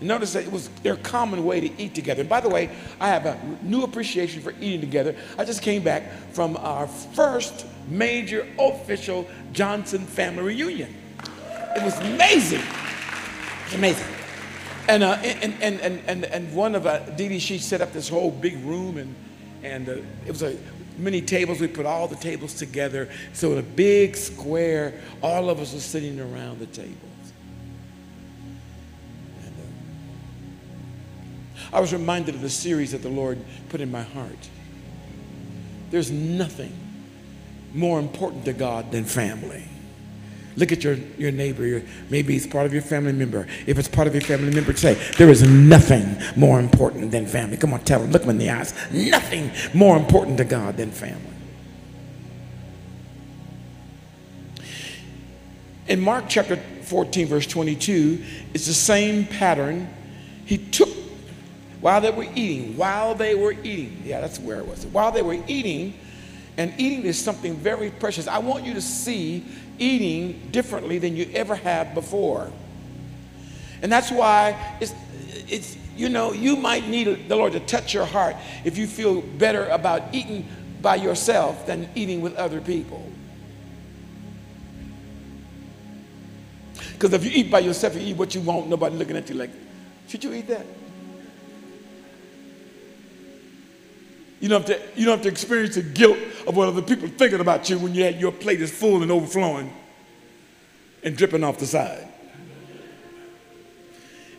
Notice 0.00 0.34
that 0.34 0.44
it 0.44 0.52
was 0.52 0.68
their 0.82 0.96
common 0.96 1.44
way 1.44 1.60
to 1.60 1.82
eat 1.82 1.94
together. 1.94 2.20
And 2.20 2.28
by 2.28 2.40
the 2.40 2.50
way, 2.50 2.70
I 3.00 3.08
have 3.08 3.24
a 3.24 3.38
new 3.62 3.82
appreciation 3.82 4.42
for 4.42 4.52
eating 4.60 4.80
together. 4.80 5.16
I 5.38 5.44
just 5.44 5.62
came 5.62 5.82
back 5.82 6.12
from 6.32 6.56
our 6.58 6.86
first 6.86 7.66
major 7.88 8.46
official 8.58 9.26
Johnson 9.52 10.00
family 10.00 10.42
reunion. 10.42 10.94
It 11.76 11.82
was 11.82 11.98
amazing. 12.00 12.62
Amazing. 13.74 14.15
And, 14.88 15.02
uh, 15.02 15.12
and, 15.22 15.54
and, 15.62 15.80
and, 15.80 16.02
and, 16.06 16.24
and 16.24 16.54
one 16.54 16.74
of 16.74 16.86
uh, 16.86 16.98
Dee 17.10 17.28
Dee, 17.28 17.38
she 17.38 17.58
set 17.58 17.80
up 17.80 17.92
this 17.92 18.08
whole 18.08 18.30
big 18.30 18.56
room, 18.64 18.98
and, 18.98 19.14
and 19.62 19.88
uh, 19.88 19.92
it 20.24 20.28
was 20.28 20.42
a, 20.42 20.56
many 20.96 21.20
tables. 21.20 21.60
We 21.60 21.66
put 21.66 21.86
all 21.86 22.06
the 22.08 22.16
tables 22.16 22.54
together. 22.54 23.08
So 23.32 23.52
in 23.52 23.58
a 23.58 23.62
big 23.62 24.16
square, 24.16 25.00
all 25.22 25.50
of 25.50 25.60
us 25.60 25.74
were 25.74 25.80
sitting 25.80 26.20
around 26.20 26.60
the 26.60 26.66
table. 26.66 27.08
I 31.72 31.80
was 31.80 31.92
reminded 31.92 32.34
of 32.34 32.42
the 32.42 32.48
series 32.48 32.92
that 32.92 33.02
the 33.02 33.08
Lord 33.08 33.38
put 33.68 33.80
in 33.80 33.90
my 33.90 34.02
heart. 34.02 34.48
There's 35.90 36.10
nothing 36.10 36.72
more 37.74 37.98
important 37.98 38.44
to 38.44 38.52
God 38.52 38.92
than 38.92 39.04
family. 39.04 39.68
Look 40.56 40.72
at 40.72 40.82
your, 40.82 40.94
your 41.18 41.30
neighbor. 41.30 41.66
Your, 41.66 41.82
maybe 42.08 42.34
it's 42.36 42.46
part 42.46 42.66
of 42.66 42.72
your 42.72 42.82
family 42.82 43.12
member. 43.12 43.46
If 43.66 43.78
it's 43.78 43.88
part 43.88 44.08
of 44.08 44.14
your 44.14 44.22
family 44.22 44.54
member, 44.54 44.74
say, 44.74 44.94
There 45.18 45.28
is 45.28 45.42
nothing 45.42 46.16
more 46.34 46.58
important 46.58 47.10
than 47.10 47.26
family. 47.26 47.56
Come 47.56 47.74
on, 47.74 47.80
tell 47.80 48.00
them. 48.00 48.10
Look 48.10 48.22
them 48.22 48.30
in 48.30 48.38
the 48.38 48.50
eyes. 48.50 48.74
Nothing 48.90 49.50
more 49.74 49.96
important 49.96 50.38
to 50.38 50.44
God 50.44 50.76
than 50.76 50.90
family. 50.90 51.20
In 55.88 56.00
Mark 56.00 56.24
chapter 56.28 56.56
14, 56.56 57.26
verse 57.26 57.46
22, 57.46 58.24
it's 58.54 58.66
the 58.66 58.74
same 58.74 59.26
pattern. 59.26 59.88
He 60.44 60.58
took 60.58 60.88
while 61.80 62.00
they 62.00 62.10
were 62.10 62.26
eating, 62.34 62.76
while 62.76 63.14
they 63.14 63.34
were 63.34 63.52
eating, 63.52 64.02
yeah, 64.04 64.20
that's 64.20 64.40
where 64.40 64.58
it 64.58 64.66
was. 64.66 64.86
While 64.86 65.12
they 65.12 65.22
were 65.22 65.38
eating, 65.46 65.94
and 66.56 66.72
eating 66.78 67.02
is 67.02 67.22
something 67.22 67.54
very 67.54 67.90
precious. 67.90 68.26
I 68.26 68.38
want 68.38 68.64
you 68.64 68.74
to 68.74 68.80
see 68.80 69.44
eating 69.78 70.48
differently 70.50 70.98
than 70.98 71.16
you 71.16 71.30
ever 71.34 71.54
have 71.54 71.94
before. 71.94 72.50
And 73.82 73.92
that's 73.92 74.10
why 74.10 74.76
it's, 74.80 74.94
it's 75.48 75.76
you 75.96 76.08
know, 76.08 76.32
you 76.32 76.56
might 76.56 76.86
need 76.88 77.28
the 77.28 77.36
Lord 77.36 77.52
to 77.52 77.60
touch 77.60 77.94
your 77.94 78.04
heart 78.04 78.36
if 78.64 78.76
you 78.76 78.86
feel 78.86 79.22
better 79.22 79.66
about 79.68 80.14
eating 80.14 80.48
by 80.82 80.96
yourself 80.96 81.66
than 81.66 81.88
eating 81.94 82.20
with 82.20 82.34
other 82.36 82.60
people. 82.60 83.10
Because 86.92 87.12
if 87.12 87.24
you 87.24 87.30
eat 87.32 87.50
by 87.50 87.58
yourself, 87.58 87.94
you 87.94 88.00
eat 88.00 88.16
what 88.16 88.34
you 88.34 88.40
want, 88.40 88.68
nobody 88.68 88.96
looking 88.96 89.16
at 89.16 89.28
you 89.28 89.34
like, 89.34 89.50
should 90.08 90.24
you 90.24 90.32
eat 90.32 90.48
that? 90.48 90.64
You 94.40 94.48
don't, 94.48 94.68
have 94.68 94.78
to, 94.78 95.00
you 95.00 95.06
don't 95.06 95.16
have 95.16 95.22
to 95.22 95.30
experience 95.30 95.76
the 95.76 95.82
guilt 95.82 96.18
of 96.46 96.56
what 96.56 96.68
other 96.68 96.82
people 96.82 97.06
are 97.06 97.08
thinking 97.08 97.40
about 97.40 97.70
you 97.70 97.78
when 97.78 97.94
you 97.94 98.04
your 98.04 98.32
plate 98.32 98.60
is 98.60 98.70
full 98.70 99.02
and 99.02 99.10
overflowing 99.10 99.72
and 101.02 101.16
dripping 101.16 101.42
off 101.42 101.58
the 101.58 101.66
side. 101.66 102.06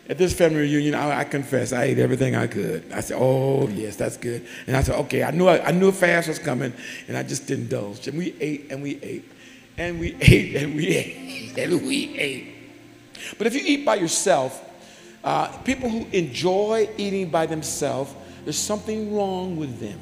At 0.08 0.16
this 0.16 0.32
family 0.32 0.60
reunion, 0.60 0.94
I, 0.94 1.20
I, 1.20 1.24
confess, 1.24 1.72
I 1.72 1.84
ate 1.84 1.98
everything 1.98 2.34
I 2.34 2.46
could. 2.46 2.90
I 2.92 3.00
said, 3.00 3.18
oh, 3.20 3.68
yes, 3.68 3.96
that's 3.96 4.16
good. 4.16 4.46
And 4.66 4.74
I 4.74 4.82
said, 4.82 4.94
okay, 5.00 5.22
I 5.22 5.32
knew, 5.32 5.48
I, 5.48 5.66
I 5.66 5.70
knew 5.70 5.88
a 5.88 5.92
fast 5.92 6.28
was 6.28 6.38
coming, 6.38 6.72
and 7.08 7.16
I 7.16 7.22
just 7.22 7.50
indulged. 7.50 8.08
And 8.08 8.16
we 8.16 8.34
ate 8.40 8.70
and 8.70 8.82
we 8.82 8.98
ate, 9.02 9.30
and 9.76 10.00
we 10.00 10.16
ate 10.20 10.56
and 10.56 10.74
we 10.76 10.88
ate, 10.88 11.58
and 11.58 11.82
we 11.82 12.18
ate. 12.18 12.54
But 13.36 13.48
if 13.48 13.54
you 13.54 13.60
eat 13.64 13.84
by 13.84 13.96
yourself, 13.96 14.64
uh, 15.24 15.48
people 15.58 15.90
who 15.90 16.06
enjoy 16.12 16.88
eating 16.96 17.28
by 17.28 17.44
themselves 17.44 18.14
there's 18.48 18.56
something 18.56 19.14
wrong 19.14 19.58
with 19.58 19.78
them. 19.78 20.00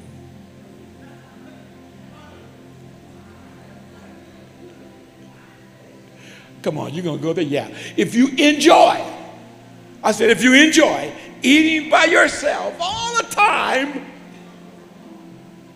Come 6.61 6.77
on, 6.77 6.93
you're 6.93 7.03
going 7.03 7.17
to 7.17 7.21
go 7.21 7.33
there? 7.33 7.43
Yeah. 7.43 7.67
If 7.97 8.15
you 8.15 8.29
enjoy, 8.29 9.05
I 10.01 10.13
said, 10.13 10.29
if 10.29 10.41
you 10.41 10.53
enjoy 10.53 11.11
eating 11.41 11.89
by 11.89 12.05
yourself 12.05 12.73
all 12.79 13.17
the 13.17 13.23
time, 13.23 14.05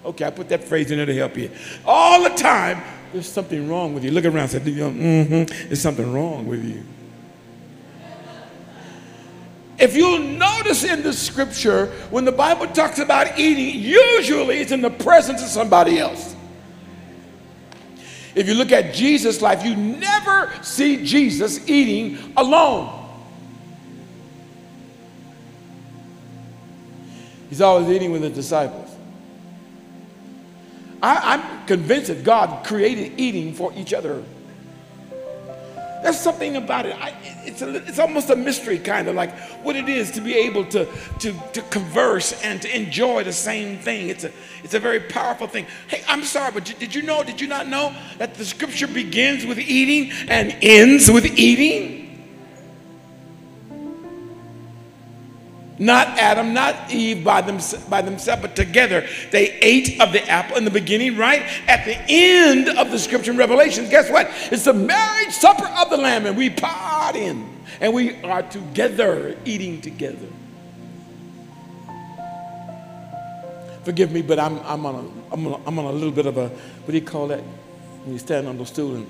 okay, 0.06 0.24
I 0.24 0.30
put 0.30 0.48
that 0.48 0.63
phrase 0.63 0.92
in 0.92 0.98
there 0.98 1.06
to 1.06 1.13
help 1.13 1.36
you. 1.36 1.51
All 1.84 2.24
the 2.24 2.30
time, 2.30 2.82
there's 3.12 3.28
something 3.30 3.68
wrong 3.68 3.94
with 3.94 4.06
you. 4.06 4.12
Look 4.12 4.24
around 4.24 4.38
and 4.38 4.51
say, 4.51 4.60
mm-hmm, 4.60 5.68
there's 5.68 5.82
something 5.82 6.13
wrong 6.13 6.48
with 6.48 6.63
you. 6.63 6.86
If 9.81 9.95
you'll 9.95 10.19
notice 10.19 10.83
in 10.83 11.01
the 11.01 11.11
scripture, 11.11 11.88
when 12.11 12.23
the 12.23 12.31
Bible 12.31 12.67
talks 12.67 13.00
about 13.00 13.39
eating, 13.39 13.81
usually 13.81 14.59
it's 14.59 14.71
in 14.71 14.81
the 14.81 14.91
presence 14.91 15.41
of 15.41 15.50
somebody 15.50 15.97
else. 15.97 16.35
If 18.35 18.47
you 18.47 18.53
look 18.53 18.71
at 18.71 18.93
Jesus' 18.93 19.41
life, 19.41 19.65
you 19.65 19.75
never 19.75 20.53
see 20.61 21.03
Jesus 21.03 21.67
eating 21.67 22.33
alone. 22.38 23.00
He's 27.50 27.59
always 27.59 27.89
eating 27.89 28.11
with 28.11 28.21
the 28.21 28.29
disciples. 28.29 28.95
I, 31.01 31.33
am 31.33 31.65
convinced 31.65 32.09
that 32.09 32.23
God 32.23 32.63
created 32.65 33.19
eating 33.19 33.55
for 33.55 33.73
each 33.75 33.95
other. 33.95 34.23
There's 36.01 36.20
something 36.20 36.55
about 36.55 36.86
it. 36.86 36.96
I, 36.96 37.13
it's, 37.46 37.62
a, 37.62 37.75
it's 37.75 38.00
almost 38.00 38.29
a 38.29 38.36
mystery, 38.36 38.79
kind 38.79 39.08
of 39.08 39.15
like 39.15 39.38
what 39.63 39.75
it 39.75 39.88
is 39.88 40.12
to 40.12 40.22
be 40.22 40.34
able 40.34 40.65
to, 40.65 40.88
to, 41.20 41.34
to 41.53 41.62
converse 41.63 42.41
and 42.43 42.62
to 42.62 42.75
enjoy 42.75 43.24
the 43.24 43.34
same 43.34 43.77
thing. 43.77 44.10
It's 44.10 44.24
a, 44.24 44.31
it's 44.63 44.74
a 44.74 44.79
very 44.79 45.00
powerful 45.00 45.48
thing. 45.48 45.67
Hey, 45.88 46.03
I'm 46.08 46.24
sorry, 46.24 46.51
but 46.51 46.65
did 46.65 46.96
you 46.96 47.03
know, 47.03 47.24
did 47.24 47.39
you 47.39 47.48
not 47.48 47.67
know 47.67 47.93
that 48.17 48.34
the 48.34 48.46
scripture 48.46 48.88
begins 48.88 49.46
with 49.46 49.60
eating 49.60 50.12
and 50.27 50.55
ends 50.62 51.10
with 51.12 51.25
eating? 51.38 52.11
Not 55.81 56.09
Adam, 56.19 56.53
not 56.53 56.91
Eve 56.91 57.23
by, 57.23 57.41
them, 57.41 57.57
by 57.89 58.03
themselves, 58.03 58.43
but 58.43 58.55
together. 58.55 59.07
They 59.31 59.53
ate 59.63 60.00
of 60.00 60.13
the 60.13 60.23
apple 60.29 60.57
in 60.57 60.63
the 60.63 60.69
beginning, 60.69 61.17
right? 61.17 61.41
At 61.67 61.85
the 61.85 61.97
end 62.07 62.69
of 62.69 62.91
the 62.91 63.00
scripture 63.00 63.31
in 63.31 63.38
Revelation, 63.38 63.89
guess 63.89 64.07
what? 64.11 64.29
It's 64.51 64.65
the 64.65 64.73
marriage 64.73 65.31
supper 65.31 65.65
of 65.65 65.89
the 65.89 65.97
Lamb, 65.97 66.27
and 66.27 66.38
we 66.38 66.51
part 66.51 67.15
in, 67.15 67.50
and 67.79 67.95
we 67.95 68.21
are 68.21 68.43
together, 68.43 69.35
eating 69.43 69.81
together. 69.81 70.27
Forgive 73.83 74.11
me, 74.11 74.21
but 74.21 74.38
I'm, 74.38 74.59
I'm, 74.59 74.85
on 74.85 74.95
a, 74.95 75.33
I'm, 75.33 75.47
on 75.47 75.53
a, 75.53 75.67
I'm 75.67 75.79
on 75.79 75.85
a 75.85 75.91
little 75.91 76.11
bit 76.11 76.27
of 76.27 76.38
a, 76.38 76.50
what 76.50 76.91
do 76.91 76.93
you 76.93 77.01
call 77.01 77.29
that? 77.29 77.41
When 78.03 78.13
you 78.13 78.19
stand 78.19 78.47
on 78.47 78.59
the 78.59 78.67
stool 78.67 78.97
and 78.97 79.07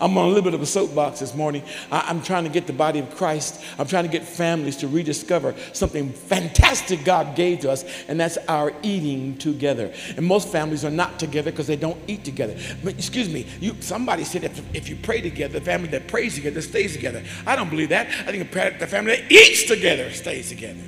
I'm 0.00 0.16
on 0.16 0.24
a 0.24 0.28
little 0.28 0.42
bit 0.42 0.54
of 0.54 0.62
a 0.62 0.66
soapbox 0.66 1.20
this 1.20 1.34
morning. 1.34 1.62
I, 1.90 2.10
am 2.10 2.22
trying 2.22 2.44
to 2.44 2.50
get 2.50 2.66
the 2.66 2.72
body 2.72 2.98
of 2.98 3.14
Christ, 3.16 3.62
I'm 3.78 3.86
trying 3.86 4.04
to 4.04 4.10
get 4.10 4.24
families 4.24 4.76
to 4.78 4.88
rediscover 4.88 5.54
something 5.72 6.12
fantastic 6.12 7.04
God 7.04 7.36
gave 7.36 7.60
to 7.60 7.70
us, 7.70 7.84
and 8.08 8.18
that's 8.18 8.36
our 8.48 8.72
eating 8.82 9.36
together. 9.38 9.92
And 10.16 10.26
most 10.26 10.48
families 10.48 10.84
are 10.84 10.90
not 10.90 11.18
together 11.18 11.50
because 11.50 11.66
they 11.66 11.76
don't 11.76 11.98
eat 12.06 12.24
together. 12.24 12.56
But 12.82 12.94
excuse 12.94 13.28
me, 13.28 13.46
you, 13.60 13.74
somebody 13.80 14.24
said 14.24 14.44
if, 14.44 14.74
if 14.74 14.88
you 14.88 14.96
pray 14.96 15.20
together, 15.20 15.58
the 15.58 15.64
family 15.64 15.88
that 15.88 16.08
prays 16.08 16.34
together 16.34 16.60
stays 16.62 16.92
together. 16.92 17.22
I 17.46 17.56
don't 17.56 17.70
believe 17.70 17.90
that. 17.90 18.08
I 18.26 18.32
think 18.32 18.50
the 18.50 18.86
family 18.86 19.16
that 19.16 19.32
eats 19.32 19.64
together 19.64 20.10
stays 20.10 20.48
together. 20.48 20.82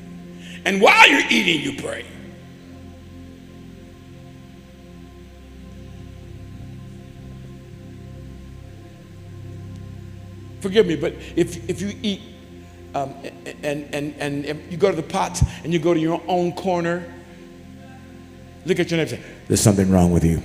And 0.64 0.80
while 0.80 1.09
you're 1.09 1.26
eating, 1.30 1.62
you 1.62 1.80
pray. 1.80 2.04
Forgive 10.61 10.87
me, 10.87 10.97
but 10.97 11.14
if, 11.37 11.69
if 11.69 11.81
you 11.81 11.93
eat 12.02 12.21
um, 12.95 13.14
and, 13.62 13.95
and, 13.95 14.14
and 14.47 14.73
you 14.73 14.76
go 14.76 14.90
to 14.90 14.97
the 14.97 15.02
pots 15.02 15.43
and 15.62 15.73
you 15.73 15.79
go 15.79 15.95
to 15.95 16.00
your 16.00 16.23
own 16.26 16.52
corner, 16.52 17.05
look 18.64 18.81
at 18.81 18.90
your 18.90 18.99
neighbor 18.99 19.11
say, 19.11 19.23
There's 19.47 19.61
something 19.61 19.90
wrong 19.90 20.12
with 20.12 20.25
you. 20.25 20.43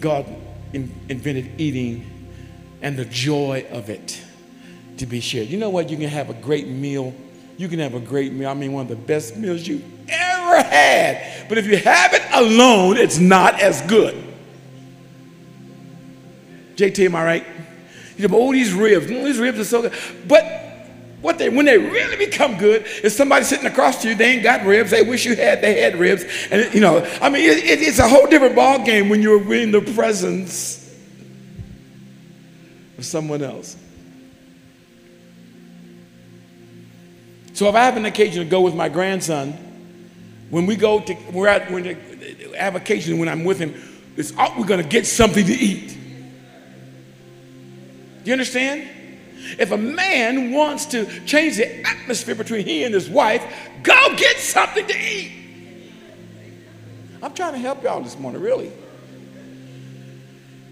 God 0.00 0.26
in, 0.72 0.94
invented 1.08 1.60
eating 1.60 2.28
and 2.82 2.96
the 2.96 3.06
joy 3.06 3.66
of 3.70 3.88
it 3.88 4.22
to 4.98 5.06
be 5.06 5.20
shared. 5.20 5.48
You 5.48 5.58
know 5.58 5.70
what? 5.70 5.88
You 5.88 5.96
can 5.96 6.08
have 6.08 6.30
a 6.30 6.34
great 6.34 6.68
meal. 6.68 7.14
You 7.56 7.68
can 7.68 7.78
have 7.78 7.94
a 7.94 8.00
great 8.00 8.32
meal. 8.32 8.48
I 8.48 8.54
mean, 8.54 8.72
one 8.72 8.82
of 8.82 8.88
the 8.88 8.96
best 8.96 9.36
meals 9.36 9.66
you've 9.66 9.84
ever 10.08 10.62
had. 10.62 11.48
But 11.48 11.58
if 11.58 11.66
you 11.66 11.78
have 11.78 12.12
it 12.12 12.22
alone, 12.32 12.98
it's 12.98 13.18
not 13.18 13.60
as 13.60 13.80
good. 13.82 14.23
JT, 16.76 17.06
am 17.06 17.16
I 17.16 17.24
right? 17.24 17.46
You 18.16 18.22
said, 18.22 18.30
oh, 18.32 18.52
these 18.52 18.72
ribs, 18.72 19.06
oh, 19.10 19.24
these 19.24 19.38
ribs 19.38 19.58
are 19.58 19.64
so 19.64 19.82
good. 19.82 19.92
But 20.26 20.44
what 21.20 21.38
they 21.38 21.48
when 21.48 21.64
they 21.64 21.78
really 21.78 22.16
become 22.16 22.58
good 22.58 22.84
is 23.02 23.16
somebody 23.16 23.44
sitting 23.44 23.66
across 23.66 24.02
to 24.02 24.08
you, 24.10 24.14
they 24.14 24.34
ain't 24.34 24.42
got 24.42 24.64
ribs. 24.64 24.90
They 24.90 25.02
wish 25.02 25.24
you 25.24 25.34
had, 25.34 25.62
they 25.62 25.80
had 25.80 25.98
ribs. 25.98 26.24
And 26.50 26.72
you 26.74 26.80
know, 26.80 26.98
I 27.20 27.30
mean, 27.30 27.48
it, 27.48 27.58
it, 27.64 27.80
it's 27.80 27.98
a 27.98 28.08
whole 28.08 28.26
different 28.26 28.54
ball 28.54 28.84
game 28.84 29.08
when 29.08 29.22
you're 29.22 29.54
in 29.54 29.70
the 29.70 29.80
presence 29.80 30.94
of 32.98 33.04
someone 33.04 33.42
else. 33.42 33.76
So 37.54 37.68
if 37.68 37.74
I 37.74 37.84
have 37.84 37.96
an 37.96 38.04
occasion 38.04 38.44
to 38.44 38.50
go 38.50 38.60
with 38.60 38.74
my 38.74 38.88
grandson, 38.88 39.52
when 40.50 40.66
we 40.66 40.76
go 40.76 41.00
to, 41.00 41.16
we're 41.32 41.48
at, 41.48 41.70
when 41.70 41.86
I 41.86 42.56
have 42.56 42.74
occasion 42.74 43.18
when 43.18 43.28
I'm 43.28 43.44
with 43.44 43.58
him, 43.58 43.74
it's, 44.16 44.32
oh, 44.38 44.54
we're 44.58 44.66
going 44.66 44.82
to 44.82 44.88
get 44.88 45.06
something 45.06 45.44
to 45.46 45.52
eat. 45.52 45.96
Do 48.24 48.30
you 48.30 48.32
understand? 48.32 48.88
If 49.58 49.70
a 49.70 49.76
man 49.76 50.52
wants 50.52 50.86
to 50.86 51.04
change 51.26 51.58
the 51.58 51.86
atmosphere 51.86 52.34
between 52.34 52.64
he 52.64 52.84
and 52.84 52.94
his 52.94 53.10
wife, 53.10 53.44
go 53.82 54.16
get 54.16 54.38
something 54.38 54.86
to 54.86 54.98
eat. 54.98 55.32
I'm 57.22 57.34
trying 57.34 57.52
to 57.52 57.58
help 57.58 57.82
y'all 57.82 58.00
this 58.00 58.18
morning, 58.18 58.40
really. 58.40 58.72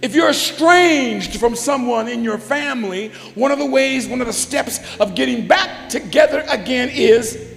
If 0.00 0.14
you're 0.14 0.30
estranged 0.30 1.38
from 1.38 1.54
someone 1.54 2.08
in 2.08 2.24
your 2.24 2.38
family, 2.38 3.10
one 3.34 3.52
of 3.52 3.58
the 3.58 3.66
ways, 3.66 4.08
one 4.08 4.20
of 4.20 4.26
the 4.26 4.32
steps 4.32 4.80
of 4.98 5.14
getting 5.14 5.46
back 5.46 5.90
together 5.90 6.44
again 6.48 6.88
is 6.88 7.54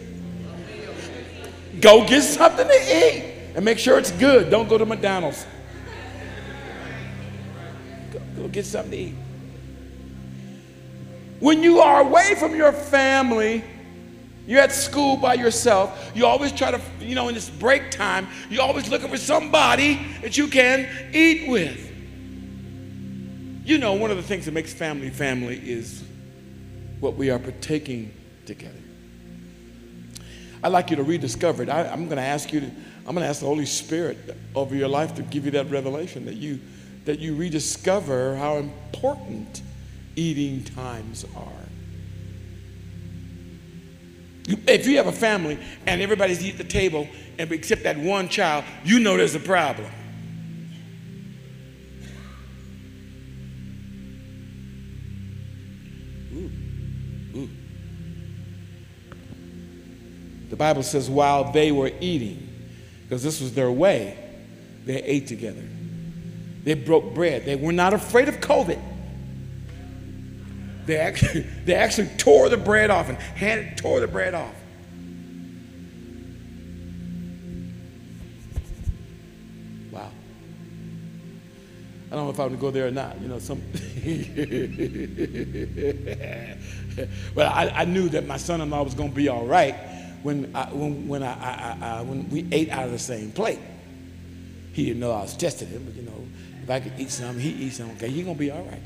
go 1.80 2.06
get 2.06 2.22
something 2.22 2.68
to 2.68 2.74
eat 2.74 3.24
and 3.56 3.64
make 3.64 3.80
sure 3.80 3.98
it's 3.98 4.12
good. 4.12 4.52
Don't 4.52 4.68
go 4.68 4.78
to 4.78 4.86
McDonald's. 4.86 5.46
Go, 8.12 8.20
go 8.36 8.48
get 8.50 8.66
something 8.66 8.92
to 8.92 8.98
eat. 8.98 9.16
When 11.46 11.62
you 11.62 11.80
are 11.80 12.02
away 12.02 12.34
from 12.34 12.56
your 12.56 12.72
family, 12.72 13.64
you're 14.48 14.62
at 14.62 14.72
school 14.72 15.16
by 15.16 15.36
yourself. 15.36 16.12
You 16.16 16.25
always 16.25 16.52
try 16.52 16.72
to, 16.72 16.82
you 17.00 17.14
know, 17.14 17.28
in 17.28 17.36
this 17.36 17.52
break 17.52 17.92
time, 17.92 18.28
you're 18.50 18.64
always 18.64 18.90
looking 18.90 19.10
for 19.10 19.18
somebody 19.18 20.08
that 20.24 20.40
you 20.40 20.48
can 20.48 20.90
eat 21.14 21.48
with. 21.48 21.94
You 23.64 23.78
know, 23.78 23.94
one 23.94 24.10
of 24.10 24.18
the 24.18 24.24
things 24.24 24.46
that 24.46 24.54
makes 24.54 24.74
family 24.74 25.12
family 25.12 25.62
is 25.70 26.04
what 27.00 27.16
we 27.16 27.30
are 27.30 27.38
partaking 27.38 28.12
together. 28.48 28.74
I'd 30.64 30.72
like 30.72 30.90
you 30.90 30.96
to 30.96 31.04
rediscover 31.04 31.62
it. 31.62 31.70
I, 31.70 31.84
am 31.84 32.06
going 32.06 32.18
to 32.18 32.24
ask 32.24 32.52
you 32.52 32.62
to, 32.62 32.66
I'm 32.66 33.14
going 33.14 33.18
to 33.18 33.28
ask 33.28 33.42
the 33.42 33.46
Holy 33.46 33.68
Spirit 33.68 34.36
over 34.56 34.74
your 34.74 34.88
life 34.88 35.14
to 35.14 35.22
give 35.22 35.46
you 35.46 35.52
that 35.52 35.70
revelation 35.70 36.25
that 36.25 36.38
you, 36.38 36.60
that 37.04 37.20
you 37.20 37.36
rediscover 37.36 38.36
how 38.36 38.56
important 38.56 39.62
eating 40.16 40.64
times 40.64 41.26
are. 41.36 41.52
If 44.48 44.86
you 44.86 44.98
have 44.98 45.08
a 45.08 45.12
family 45.12 45.58
and 45.88 46.02
everybody's 46.02 46.40
eating 46.44 46.60
at 46.60 46.68
the 46.68 46.72
table 46.72 47.08
and 47.38 47.52
except 47.52 47.84
that 47.84 47.98
one 47.98 48.30
child, 48.30 48.64
you 48.84 49.00
know 49.00 49.18
there's 49.18 49.36
a 49.36 49.40
problem. 49.40 49.92
The 60.50 60.56
Bible 60.56 60.84
says, 60.84 61.10
while 61.10 61.52
they 61.52 61.72
were 61.72 61.92
eating, 62.00 62.48
because 63.04 63.24
this 63.24 63.42
was 63.42 63.54
their 63.54 63.72
way, 63.72 64.18
they 64.86 65.02
ate 65.02 65.28
together. 65.28 65.64
They 66.64 66.76
broke 66.76 67.14
bread. 67.14 67.46
They 67.46 67.56
were 67.56 67.74
not 67.74 67.94
afraid 67.94 68.30
of 68.30 68.36
COVID. 68.36 68.80
They 70.86 70.98
actually, 70.98 71.42
they 71.65 71.75
actually 71.75 72.08
tore 72.18 72.50
the 72.50 72.58
bread 72.58 72.89
off 72.89 73.10
and 73.10 73.18
handed, 73.18 73.77
tore 73.77 74.00
the 74.00 74.08
bread 74.08 74.34
off. 74.34 74.54
Wow. 79.92 80.12
I 82.12 82.15
don't 82.15 82.25
know 82.25 82.30
if 82.30 82.39
I 82.39 82.46
would 82.46 82.60
go 82.60 82.72
there 82.72 82.88
or 82.88 82.92
not. 82.92 83.20
You 83.22 83.27
know, 83.27 83.39
some. 83.39 83.62
well, 87.36 87.51
I, 87.51 87.70
I 87.70 87.86
knew 87.86 88.10
that 88.10 88.27
my 88.27 88.38
son-in-law 88.38 88.84
was 88.84 88.94
going 88.94 89.10
to 89.10 89.15
be 89.15 89.30
all 89.30 89.46
right 89.46 89.75
when, 90.22 90.56
I, 90.56 90.65
when, 90.65 91.08
when, 91.08 91.24
I, 91.24 91.34
I, 91.34 91.77
I, 91.82 92.01
when 92.01 92.30
we 92.30 92.48
ate 92.51 92.70
out 92.70 92.86
of 92.86 92.92
the 92.92 93.00
same 93.00 93.32
plate. 93.32 93.60
He 94.74 94.86
didn't 94.86 95.00
know 95.00 95.12
I 95.12 95.22
was 95.22 95.38
testing 95.38 95.70
him, 95.70 95.86
but 95.86 95.96
you 95.96 96.01
know, 96.01 96.27
if 96.62 96.70
I 96.70 96.82
could 96.82 96.92
eat 96.98 97.10
some, 97.10 97.39
he 97.39 97.50
eat 97.50 97.74
some. 97.74 97.92
Okay, 97.92 98.10
you're 98.10 98.25
gonna 98.25 98.38
be 98.38 98.51
all 98.51 98.63
right. 98.63 98.86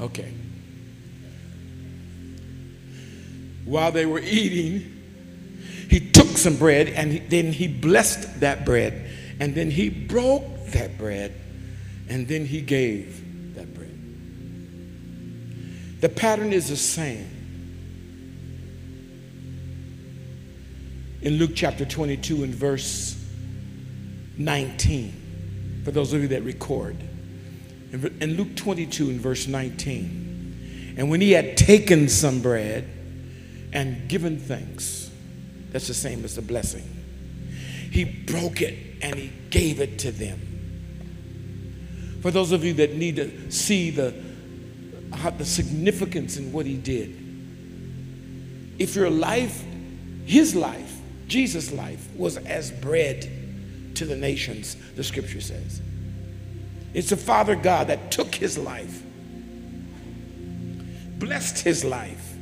Okay. 0.00 0.32
While 3.64 3.92
they 3.92 4.06
were 4.06 4.20
eating, 4.20 4.96
he 5.88 6.00
took 6.10 6.38
some 6.38 6.56
bread 6.56 6.88
and 6.88 7.28
then 7.30 7.52
he 7.52 7.68
blessed 7.68 8.40
that 8.40 8.64
bread 8.64 9.10
and 9.40 9.54
then 9.54 9.70
he 9.70 9.88
broke 9.88 10.66
that 10.68 10.96
bread 10.98 11.34
and 12.08 12.26
then 12.26 12.44
he 12.44 12.60
gave 12.60 13.54
that 13.54 13.74
bread. 13.74 13.96
The 16.00 16.08
pattern 16.08 16.52
is 16.52 16.68
the 16.68 16.76
same. 16.76 17.28
In 21.22 21.34
Luke 21.34 21.52
chapter 21.54 21.84
22 21.84 22.44
and 22.44 22.54
verse 22.54 23.22
19, 24.38 25.82
for 25.84 25.90
those 25.90 26.12
of 26.12 26.22
you 26.22 26.28
that 26.28 26.42
record. 26.44 26.96
In 27.92 28.36
Luke 28.36 28.54
22 28.54 29.10
and 29.10 29.20
verse 29.20 29.46
19, 29.46 30.94
and 30.96 31.10
when 31.10 31.20
he 31.20 31.32
had 31.32 31.56
taken 31.56 32.08
some 32.08 32.40
bread 32.40 32.88
and 33.72 34.08
given 34.08 34.38
thanks, 34.38 35.10
that's 35.70 35.88
the 35.88 35.94
same 35.94 36.24
as 36.24 36.36
the 36.36 36.42
blessing, 36.42 36.88
he 37.90 38.04
broke 38.04 38.62
it 38.62 38.78
and 39.02 39.16
he 39.16 39.32
gave 39.50 39.80
it 39.80 39.98
to 40.00 40.12
them. 40.12 40.40
For 42.22 42.30
those 42.30 42.52
of 42.52 42.64
you 42.64 42.74
that 42.74 42.94
need 42.94 43.16
to 43.16 43.50
see 43.50 43.90
the, 43.90 44.14
the 45.38 45.44
significance 45.44 46.36
in 46.36 46.52
what 46.52 46.66
he 46.66 46.76
did, 46.76 47.16
if 48.78 48.94
your 48.94 49.10
life, 49.10 49.64
his 50.26 50.54
life, 50.54 50.96
Jesus' 51.26 51.72
life, 51.72 52.08
was 52.14 52.36
as 52.36 52.70
bread 52.70 53.30
to 53.94 54.04
the 54.04 54.16
nations, 54.16 54.76
the 54.94 55.04
scripture 55.04 55.40
says. 55.40 55.82
It's 56.92 57.10
the 57.10 57.16
Father 57.16 57.54
God 57.54 57.86
that 57.86 58.10
took 58.10 58.34
his 58.34 58.58
life, 58.58 59.02
blessed 61.18 61.60
his 61.60 61.84
life, 61.84 62.34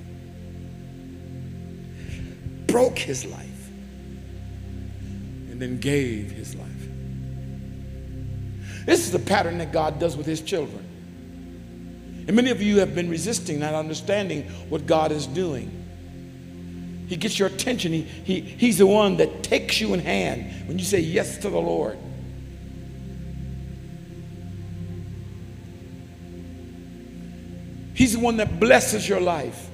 broke 2.66 2.98
his 2.98 3.26
life, 3.26 3.68
and 5.50 5.61
then 5.61 5.78
gave 5.78 6.30
his 6.30 6.54
life. 6.54 6.68
This 8.87 9.00
is 9.00 9.12
the 9.12 9.18
pattern 9.18 9.58
that 9.58 9.70
God 9.70 9.98
does 9.98 10.16
with 10.16 10.24
his 10.26 10.40
children. 10.40 10.84
And 12.26 12.34
many 12.34 12.50
of 12.50 12.62
you 12.62 12.78
have 12.78 12.94
been 12.94 13.11
resisting, 13.11 13.61
not 13.61 13.74
understanding 13.74 14.44
what 14.70 14.87
God 14.87 15.12
is 15.12 15.26
doing. 15.26 15.74
He 17.06 17.16
gets 17.16 17.38
your 17.38 17.48
attention. 17.48 17.92
He, 17.92 18.02
he, 18.02 18.40
he's 18.40 18.78
the 18.78 18.87
one 18.87 19.16
that 19.16 19.42
takes 19.42 19.80
you 19.80 19.94
in 19.94 20.00
hand 20.00 20.68
when 20.68 20.78
you 20.78 20.84
say 20.84 21.00
yes 21.00 21.38
to 21.38 21.50
the 21.50 21.58
Lord. 21.58 21.98
He's 27.98 28.12
the 28.12 28.20
one 28.20 28.37
that 28.37 28.61
blesses 28.61 29.08
your 29.08 29.18
life. 29.18 29.68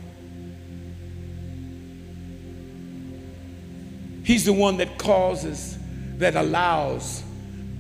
He's 4.25 4.47
the 4.47 4.55
one 4.55 4.79
that 4.79 4.97
causes, 4.97 5.77
that 6.17 6.35
allows 6.35 7.23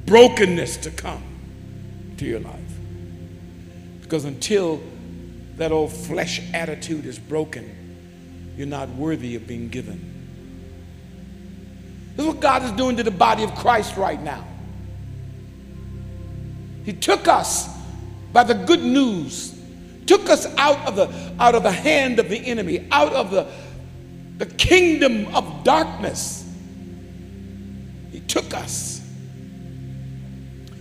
brokenness 0.04 0.76
to 0.76 0.90
come 0.90 1.22
to 2.18 2.26
your 2.26 2.40
life. 2.40 2.60
Because 4.02 4.26
until 4.26 4.82
that 5.56 5.72
old 5.72 5.90
flesh 5.90 6.42
attitude 6.52 7.06
is 7.06 7.18
broken, 7.18 8.52
you're 8.54 8.66
not 8.66 8.90
worthy 8.90 9.36
of 9.36 9.46
being 9.46 9.70
given. 9.70 10.12
This 12.16 12.26
is 12.26 12.34
what 12.34 12.42
God 12.42 12.64
is 12.64 12.72
doing 12.72 12.98
to 12.98 13.02
the 13.02 13.10
body 13.10 13.44
of 13.44 13.54
Christ 13.54 13.96
right 13.96 14.22
now. 14.22 14.46
He 16.84 16.92
took 16.92 17.28
us 17.28 17.66
by 18.30 18.44
the 18.44 18.52
good 18.52 18.82
news, 18.82 19.53
took 20.04 20.28
us 20.28 20.46
out 20.56 20.78
of 20.86 20.96
the, 20.96 21.34
out 21.38 21.54
of 21.54 21.62
the 21.62 21.72
hand 21.72 22.18
of 22.18 22.28
the 22.28 22.38
enemy, 22.38 22.86
out 22.90 23.12
of 23.12 23.30
the, 23.30 23.46
the 24.38 24.46
kingdom 24.46 25.34
of 25.34 25.64
darkness. 25.64 26.42
He 28.12 28.20
took 28.20 28.54
us 28.54 28.94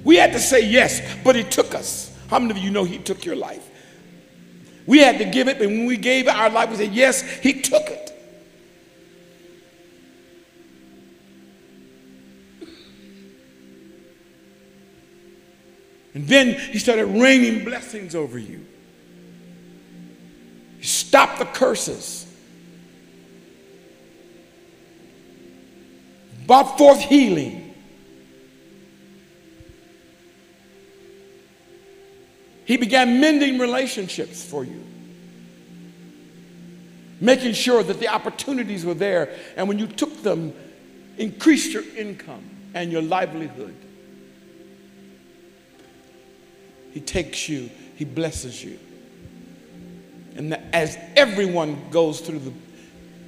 we 0.04 0.18
had 0.18 0.34
to 0.34 0.40
say 0.40 0.68
yes, 0.68 1.02
but 1.24 1.36
He 1.36 1.44
took 1.44 1.74
us. 1.74 2.12
How 2.28 2.40
many 2.40 2.52
of 2.52 2.58
you 2.58 2.72
know 2.72 2.84
He 2.84 2.98
took 2.98 3.26
your 3.26 3.36
life? 3.36 3.70
We 4.86 5.00
had 5.00 5.18
to 5.20 5.26
give 5.26 5.48
it, 5.48 5.60
but 5.60 5.68
when 5.68 5.86
we 5.86 5.98
gave 5.98 6.28
our 6.28 6.50
life, 6.50 6.70
we 6.70 6.76
said 6.76 6.94
yes, 6.94 7.22
He 7.22 7.62
took 7.62 7.84
it. 7.84 8.10
And 16.14 16.28
then 16.28 16.60
He 16.72 16.80
started 16.80 17.06
raining 17.06 17.64
blessings 17.64 18.14
over 18.14 18.38
you. 18.38 18.66
Stopped 20.84 21.40
the 21.40 21.46
curses. 21.46 22.24
brought 26.46 26.78
forth 26.78 27.00
healing. 27.00 27.74
He 32.66 32.78
began 32.78 33.20
mending 33.20 33.60
relationships 33.60 34.44
for 34.46 34.64
you, 34.64 34.84
making 37.20 37.54
sure 37.54 37.84
that 37.84 38.00
the 38.00 38.08
opportunities 38.08 38.86
were 38.86 38.94
there, 38.94 39.36
and 39.58 39.68
when 39.68 39.80
you 39.80 39.88
took 39.88 40.24
them, 40.24 40.54
increased 41.18 41.74
your 41.74 41.84
income 41.98 42.50
and 42.74 42.92
your 42.92 43.02
livelihood. 43.02 43.76
He 46.92 47.02
takes 47.02 47.50
you, 47.50 47.70
He 47.96 48.06
blesses 48.06 48.64
you. 48.64 48.80
And 50.36 50.54
as 50.74 50.98
everyone 51.16 51.90
goes 51.90 52.22
through 52.22 52.40
the, 52.40 52.54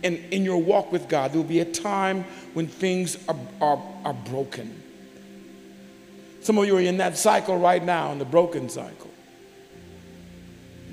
in, 0.03 0.15
in 0.31 0.43
your 0.43 0.57
walk 0.57 0.91
with 0.91 1.07
God, 1.07 1.31
there 1.31 1.41
will 1.41 1.47
be 1.47 1.59
a 1.59 1.65
time 1.65 2.23
when 2.53 2.67
things 2.67 3.17
are, 3.27 3.37
are, 3.61 3.81
are 4.03 4.13
broken. 4.13 4.81
Some 6.41 6.57
of 6.57 6.65
you 6.65 6.77
are 6.77 6.81
in 6.81 6.97
that 6.97 7.17
cycle 7.17 7.57
right 7.57 7.83
now, 7.83 8.11
in 8.11 8.19
the 8.19 8.25
broken 8.25 8.69
cycle. 8.69 9.09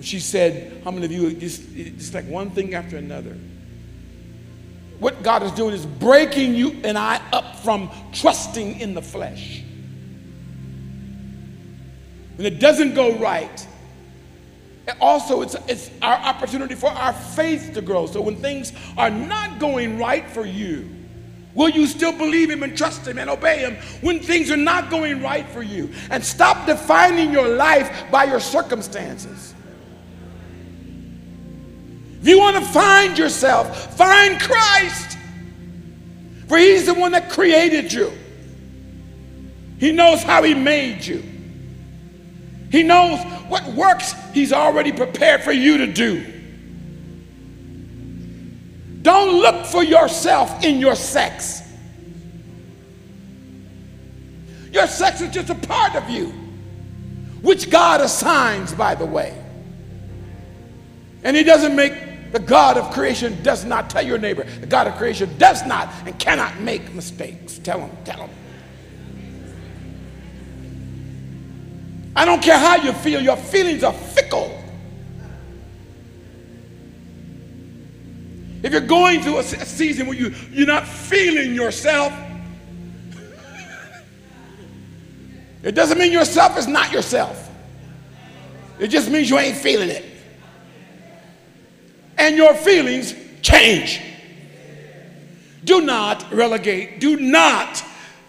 She 0.00 0.18
said, 0.18 0.82
How 0.82 0.90
many 0.90 1.04
of 1.04 1.12
you 1.12 1.32
just, 1.34 1.74
just 1.74 2.14
like 2.14 2.26
one 2.26 2.50
thing 2.50 2.74
after 2.74 2.96
another? 2.96 3.36
What 4.98 5.22
God 5.22 5.42
is 5.42 5.52
doing 5.52 5.74
is 5.74 5.84
breaking 5.84 6.54
you 6.54 6.80
and 6.84 6.96
I 6.96 7.20
up 7.32 7.56
from 7.56 7.90
trusting 8.12 8.80
in 8.80 8.94
the 8.94 9.02
flesh. 9.02 9.62
When 12.36 12.46
it 12.46 12.58
doesn't 12.58 12.94
go 12.94 13.16
right, 13.18 13.66
also 15.00 15.42
it's, 15.42 15.54
it's 15.68 15.90
our 16.02 16.16
opportunity 16.16 16.74
for 16.74 16.90
our 16.90 17.12
faith 17.12 17.72
to 17.74 17.82
grow. 17.82 18.06
So 18.06 18.20
when 18.20 18.36
things 18.36 18.72
are 18.96 19.10
not 19.10 19.58
going 19.58 19.98
right 19.98 20.28
for 20.28 20.44
you, 20.44 20.88
will 21.54 21.68
you 21.68 21.86
still 21.86 22.16
believe 22.16 22.50
Him 22.50 22.62
and 22.62 22.76
trust 22.76 23.06
Him 23.06 23.18
and 23.18 23.30
obey 23.30 23.58
Him 23.58 23.76
when 24.00 24.20
things 24.20 24.50
are 24.50 24.56
not 24.56 24.90
going 24.90 25.22
right 25.22 25.48
for 25.48 25.62
you? 25.62 25.90
And 26.10 26.24
stop 26.24 26.66
defining 26.66 27.32
your 27.32 27.48
life 27.48 28.10
by 28.10 28.24
your 28.24 28.40
circumstances. 28.40 29.54
If 32.20 32.28
you 32.28 32.38
want 32.38 32.56
to 32.56 32.62
find 32.62 33.18
yourself, 33.18 33.96
find 33.96 34.40
Christ. 34.40 35.18
For 36.48 36.58
He's 36.58 36.86
the 36.86 36.94
one 36.94 37.12
that 37.12 37.30
created 37.30 37.92
you, 37.92 38.12
He 39.78 39.92
knows 39.92 40.22
how 40.22 40.42
He 40.42 40.54
made 40.54 41.04
you. 41.04 41.31
He 42.72 42.82
knows 42.82 43.20
what 43.48 43.64
works 43.74 44.14
He's 44.32 44.52
already 44.52 44.90
prepared 44.92 45.42
for 45.42 45.52
you 45.52 45.76
to 45.76 45.86
do. 45.86 46.26
Don't 49.02 49.40
look 49.40 49.66
for 49.66 49.84
yourself 49.84 50.64
in 50.64 50.78
your 50.78 50.94
sex. 50.94 51.60
Your 54.72 54.86
sex 54.86 55.20
is 55.20 55.30
just 55.34 55.50
a 55.50 55.54
part 55.54 55.96
of 55.96 56.08
you, 56.08 56.28
which 57.42 57.68
God 57.68 58.00
assigns, 58.00 58.72
by 58.72 58.94
the 58.94 59.04
way. 59.04 59.38
And 61.24 61.36
He 61.36 61.42
doesn't 61.42 61.76
make 61.76 62.32
the 62.32 62.38
God 62.38 62.78
of 62.78 62.90
creation 62.92 63.42
does 63.42 63.66
not 63.66 63.90
tell 63.90 64.02
your 64.02 64.16
neighbor. 64.16 64.44
The 64.44 64.66
God 64.66 64.86
of 64.86 64.94
creation 64.96 65.36
does 65.36 65.66
not 65.66 65.92
and 66.06 66.18
cannot 66.18 66.58
make 66.60 66.94
mistakes. 66.94 67.58
Tell 67.58 67.80
him, 67.80 67.90
tell 68.04 68.26
him. 68.26 68.30
I 72.14 72.24
don't 72.24 72.42
care 72.42 72.58
how 72.58 72.76
you 72.76 72.92
feel, 72.92 73.20
your 73.20 73.36
feelings 73.36 73.82
are 73.82 73.92
fickle. 73.92 74.58
If 78.62 78.70
you're 78.72 78.80
going 78.80 79.22
through 79.22 79.38
a 79.38 79.42
season 79.42 80.06
where 80.06 80.16
you, 80.16 80.34
you're 80.52 80.66
not 80.66 80.86
feeling 80.86 81.54
yourself, 81.54 82.12
it 85.62 85.72
doesn't 85.72 85.98
mean 85.98 86.12
yourself 86.12 86.56
is 86.58 86.68
not 86.68 86.92
yourself. 86.92 87.50
It 88.78 88.88
just 88.88 89.10
means 89.10 89.30
you 89.30 89.38
ain't 89.38 89.56
feeling 89.56 89.88
it. 89.88 90.04
And 92.18 92.36
your 92.36 92.54
feelings 92.54 93.14
change. 93.40 94.00
Do 95.64 95.80
not 95.80 96.32
relegate, 96.32 97.00
do 97.00 97.16
not 97.16 97.82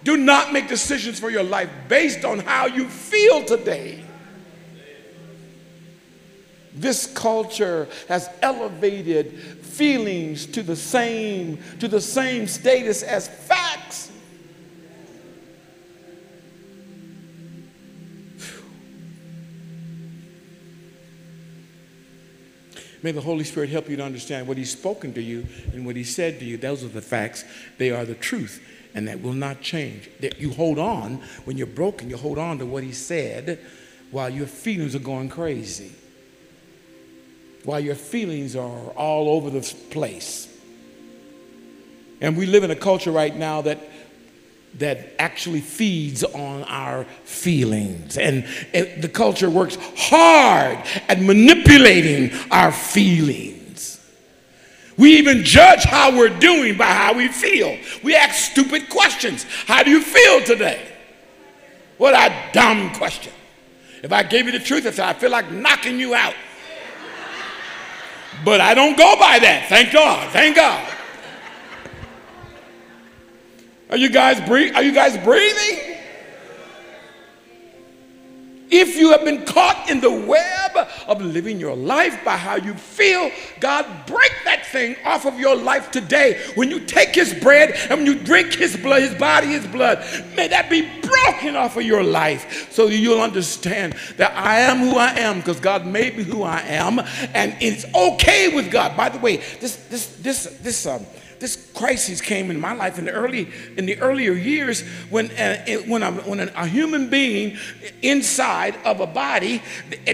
do 0.03 0.17
not 0.17 0.51
make 0.51 0.67
decisions 0.67 1.19
for 1.19 1.29
your 1.29 1.43
life 1.43 1.69
based 1.87 2.25
on 2.25 2.39
how 2.39 2.65
you 2.65 2.87
feel 2.87 3.43
today. 3.43 4.03
This 6.75 7.05
culture 7.05 7.87
has 8.09 8.29
elevated 8.41 9.39
feelings 9.39 10.45
to 10.47 10.63
the 10.63 10.75
same 10.75 11.59
to 11.79 11.87
the 11.87 12.01
same 12.01 12.47
status 12.47 13.03
as 13.03 13.27
facts. 13.27 14.11
May 23.03 23.11
the 23.11 23.21
Holy 23.21 23.43
Spirit 23.43 23.69
help 23.69 23.89
you 23.89 23.97
to 23.97 24.03
understand 24.03 24.47
what 24.47 24.57
He's 24.57 24.71
spoken 24.71 25.13
to 25.13 25.21
you 25.21 25.45
and 25.73 25.85
what 25.85 25.95
He 25.95 26.05
said 26.05 26.39
to 26.39 26.45
you. 26.45 26.57
Those 26.57 26.83
are 26.83 26.87
the 26.87 27.01
facts. 27.01 27.43
They 27.77 27.91
are 27.91 28.05
the 28.05 28.15
truth 28.15 28.61
and 28.93 29.07
that 29.07 29.21
will 29.21 29.33
not 29.33 29.61
change. 29.61 30.09
That 30.19 30.39
you 30.39 30.51
hold 30.51 30.79
on 30.79 31.21
when 31.45 31.57
you're 31.57 31.67
broken, 31.67 32.09
you 32.09 32.17
hold 32.17 32.37
on 32.37 32.59
to 32.59 32.65
what 32.65 32.83
he 32.83 32.91
said 32.91 33.59
while 34.11 34.29
your 34.29 34.47
feelings 34.47 34.95
are 34.95 34.99
going 34.99 35.29
crazy. 35.29 35.91
While 37.63 37.79
your 37.79 37.95
feelings 37.95 38.55
are 38.55 38.89
all 38.91 39.29
over 39.29 39.49
the 39.49 39.61
place. 39.89 40.49
And 42.21 42.37
we 42.37 42.45
live 42.45 42.63
in 42.63 42.71
a 42.71 42.75
culture 42.75 43.11
right 43.11 43.35
now 43.35 43.61
that 43.61 43.79
that 44.79 45.13
actually 45.19 45.61
feeds 45.61 46.23
on 46.23 46.63
our 46.63 47.03
feelings. 47.25 48.17
And, 48.17 48.45
and 48.73 49.03
the 49.03 49.07
culture 49.07 49.49
works 49.49 49.77
hard 49.95 50.79
at 51.07 51.21
manipulating 51.21 52.31
our 52.49 52.71
feelings. 52.71 53.62
We 54.97 55.17
even 55.17 55.43
judge 55.43 55.83
how 55.83 56.15
we're 56.15 56.37
doing 56.39 56.77
by 56.77 56.85
how 56.85 57.13
we 57.13 57.27
feel. 57.27 57.77
We 58.03 58.15
ask 58.15 58.51
stupid 58.51 58.89
questions. 58.89 59.45
How 59.65 59.83
do 59.83 59.89
you 59.89 60.01
feel 60.01 60.41
today? 60.43 60.87
What 61.97 62.13
a 62.13 62.33
dumb 62.53 62.93
question. 62.93 63.33
If 64.03 64.11
I 64.11 64.23
gave 64.23 64.45
you 64.45 64.51
the 64.51 64.59
truth, 64.59 64.85
I 64.85 64.91
said, 64.91 65.05
I 65.05 65.13
feel 65.13 65.31
like 65.31 65.51
knocking 65.51 65.99
you 65.99 66.13
out. 66.13 66.35
But 68.43 68.61
I 68.61 68.73
don't 68.73 68.97
go 68.97 69.15
by 69.17 69.39
that. 69.39 69.67
Thank 69.69 69.93
God. 69.93 70.31
Thank 70.31 70.55
God. 70.55 70.89
Are 73.89 73.97
you 73.97 74.09
guys 74.09 74.45
breathing? 74.47 74.75
Are 74.75 74.83
you 74.83 74.91
guys 74.91 75.17
breathing? 75.17 75.92
If 78.75 78.95
you 78.97 79.11
have 79.11 79.23
been 79.23 79.45
caught 79.45 79.87
in 79.87 80.01
the 80.01 80.09
web 80.09 80.87
of 81.07 81.21
living 81.21 81.59
your 81.59 81.75
life 81.75 82.19
by 82.25 82.37
how 82.37 82.55
you 82.55 82.73
feel, 82.73 83.29
God, 83.59 83.85
break 84.07 84.31
that 84.45 84.65
thing 84.65 84.95
off 85.05 85.27
of 85.27 85.39
your 85.39 85.55
life 85.55 85.91
today. 85.91 86.43
When 86.55 86.71
you 86.71 86.79
take 86.79 87.13
His 87.13 87.35
bread 87.35 87.75
and 87.89 87.99
when 87.99 88.05
you 88.07 88.15
drink 88.15 88.55
His 88.55 88.75
blood, 88.75 89.03
His 89.03 89.13
body, 89.13 89.49
His 89.49 89.67
blood, 89.67 89.99
may 90.35 90.47
that 90.47 90.71
be 90.71 90.89
broken 91.01 91.55
off 91.55 91.77
of 91.77 91.83
your 91.83 92.03
life 92.03 92.71
so 92.71 92.87
that 92.87 92.95
you'll 92.95 93.21
understand 93.21 93.93
that 94.17 94.35
I 94.35 94.61
am 94.61 94.79
who 94.79 94.97
I 94.97 95.11
am 95.19 95.37
because 95.37 95.59
God 95.59 95.85
made 95.85 96.17
me 96.17 96.23
who 96.23 96.41
I 96.41 96.61
am, 96.61 96.99
and 97.35 97.55
it's 97.61 97.85
okay 97.93 98.55
with 98.55 98.71
God. 98.71 98.97
By 98.97 99.09
the 99.09 99.19
way, 99.19 99.37
this 99.37 99.75
this 99.87 100.07
this 100.17 100.45
this 100.61 100.87
um 100.87 101.05
this 101.43 101.71
crisis 101.73 102.21
came 102.21 102.49
in 102.49 102.57
my 102.57 102.73
life 102.73 102.97
in 102.97 103.03
the 103.03 103.11
early 103.11 103.49
in 103.75 103.85
the 103.85 103.99
earlier 103.99 104.31
years 104.31 104.79
when 105.09 105.29
uh, 105.31 105.57
when, 105.87 106.01
when 106.01 106.39
a 106.39 106.65
human 106.65 107.09
being 107.09 107.57
inside 108.01 108.77
of 108.85 109.01
a 109.01 109.05
body 109.05 109.61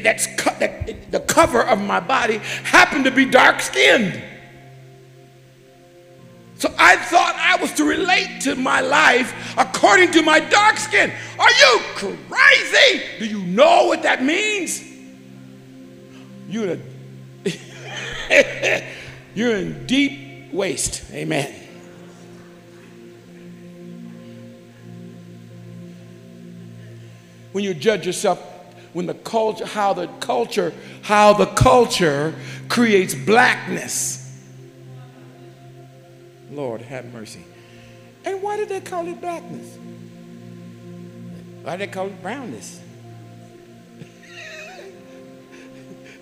that's 0.02 0.26
that 0.58 1.12
the 1.12 1.20
cover 1.20 1.62
of 1.62 1.80
my 1.80 2.00
body 2.00 2.38
happened 2.63 3.06
to 3.06 3.12
be 3.12 3.26
dark 3.26 3.62
skinned. 3.62 4.24
So 6.56 6.74
I 6.80 6.96
thought 6.96 7.36
I 7.38 7.62
was 7.62 7.74
to 7.74 7.86
relate 7.86 8.42
to 8.42 8.56
my 8.56 8.82
life 8.82 9.56
according 9.56 10.12
to 10.13 10.24
my 10.24 10.39
dark 10.39 10.78
skin. 10.78 11.12
Are 11.38 11.52
you 11.52 11.80
crazy? 11.94 13.04
Do 13.20 13.26
you 13.26 13.44
know 13.44 13.86
what 13.86 14.02
that 14.02 14.24
means? 14.24 14.84
You're 16.50 16.72
in, 16.72 16.84
you're 19.36 19.56
in 19.56 19.86
deep 19.86 20.29
waste. 20.51 21.03
Amen. 21.12 21.53
When 27.51 27.63
you 27.63 27.73
judge 27.73 28.05
yourself, 28.05 28.39
when 28.93 29.05
the 29.05 29.13
culture, 29.13 29.65
how 29.65 29.93
the 29.93 30.07
culture, 30.19 30.73
how 31.01 31.33
the 31.33 31.45
culture 31.45 32.35
creates 32.67 33.15
blackness. 33.15 34.17
Lord, 36.51 36.81
have 36.81 37.05
mercy. 37.13 37.43
And 38.25 38.41
why 38.41 38.57
did 38.57 38.69
they 38.69 38.81
call 38.81 39.07
it 39.07 39.19
blackness? 39.21 39.77
Why 41.63 41.77
did 41.77 41.89
they 41.89 41.93
call 41.93 42.07
it 42.07 42.21
brownness? 42.21 42.81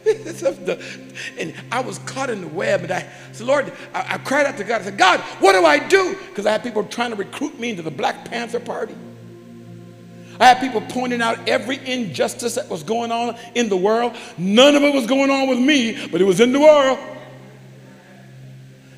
and 1.37 1.53
I 1.71 1.81
was 1.81 1.99
caught 1.99 2.29
in 2.29 2.41
the 2.41 2.47
web. 2.47 2.83
And 2.83 2.91
I 2.91 3.07
said, 3.31 3.47
Lord, 3.47 3.71
I, 3.93 4.15
I 4.15 4.17
cried 4.19 4.45
out 4.45 4.57
to 4.57 4.63
God. 4.63 4.81
I 4.81 4.85
said, 4.85 4.97
God, 4.97 5.19
what 5.39 5.53
do 5.53 5.65
I 5.65 5.79
do? 5.79 6.15
Because 6.29 6.45
I 6.45 6.51
had 6.51 6.63
people 6.63 6.83
trying 6.83 7.11
to 7.11 7.15
recruit 7.15 7.59
me 7.59 7.71
into 7.71 7.81
the 7.81 7.91
Black 7.91 8.25
Panther 8.25 8.59
Party. 8.59 8.95
I 10.39 10.45
had 10.45 10.59
people 10.59 10.81
pointing 10.81 11.21
out 11.21 11.49
every 11.49 11.83
injustice 11.85 12.55
that 12.55 12.69
was 12.69 12.83
going 12.83 13.11
on 13.11 13.35
in 13.55 13.69
the 13.69 13.77
world. 13.77 14.15
None 14.37 14.75
of 14.75 14.83
it 14.83 14.93
was 14.93 15.07
going 15.07 15.31
on 15.31 15.47
with 15.47 15.59
me, 15.59 16.07
but 16.07 16.21
it 16.21 16.25
was 16.25 16.39
in 16.39 16.51
the 16.51 16.59
world. 16.59 16.99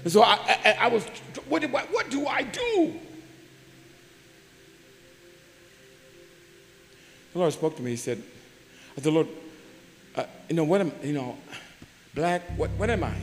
And 0.03 0.11
so 0.11 0.21
I, 0.21 0.37
I, 0.65 0.77
I 0.81 0.87
was, 0.87 1.05
what, 1.47 1.63
what 1.63 2.09
do 2.09 2.27
I 2.27 2.43
do? 2.43 2.99
The 7.33 7.39
Lord 7.39 7.53
spoke 7.53 7.75
to 7.77 7.81
me. 7.81 7.91
He 7.91 7.97
said, 7.97 8.21
I 8.97 9.01
said, 9.01 9.13
Lord, 9.13 9.27
uh, 10.19 10.25
you 10.49 10.55
know, 10.55 10.65
what 10.65 10.81
am, 10.81 10.91
you 11.01 11.13
know, 11.13 11.37
black, 12.13 12.41
what, 12.57 12.69
what 12.71 12.89
am 12.89 13.03
I? 13.03 13.13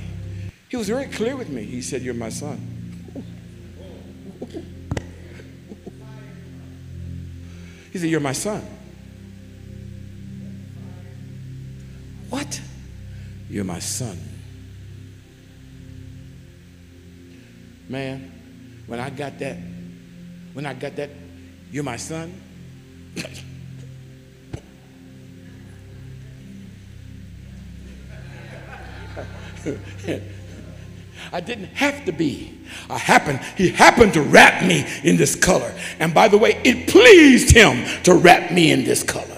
He 0.69 0.77
was 0.77 0.89
very 0.89 1.07
clear 1.07 1.37
with 1.37 1.49
me. 1.49 1.63
He 1.65 1.83
said, 1.83 2.03
You're 2.03 2.15
my 2.15 2.31
son. 2.31 2.59
He 7.93 7.99
said, 7.99 8.09
You're 8.09 8.21
my 8.21 8.33
son. 8.33 8.63
What? 12.31 12.61
You're 13.49 13.65
my 13.65 13.79
son. 13.79 14.19
Man, 17.89 18.33
when 18.87 18.99
I 18.99 19.11
got 19.11 19.39
that, 19.39 19.57
when 20.55 20.67
I 20.67 20.75
got 20.75 20.97
that, 20.97 21.11
you're 21.71 21.85
my 21.85 21.97
son. 21.97 22.35
I 31.33 31.41
didn't 31.41 31.67
have 31.75 32.05
to 32.05 32.13
be. 32.13 32.53
I 32.89 32.99
happened, 32.99 33.41
he 33.57 33.71
happened 33.71 34.15
to 34.15 34.23
wrap 34.23 34.65
me 34.65 34.87
in 35.03 35.17
this 35.17 35.35
color. 35.35 35.75
And 35.99 36.15
by 36.15 36.29
the 36.29 36.39
way, 36.39 36.61
it 36.65 36.89
pleased 36.89 37.51
him 37.51 37.85
to 38.05 38.15
wrap 38.15 38.53
me 38.53 38.71
in 38.71 38.85
this 38.85 39.03
color. 39.03 39.37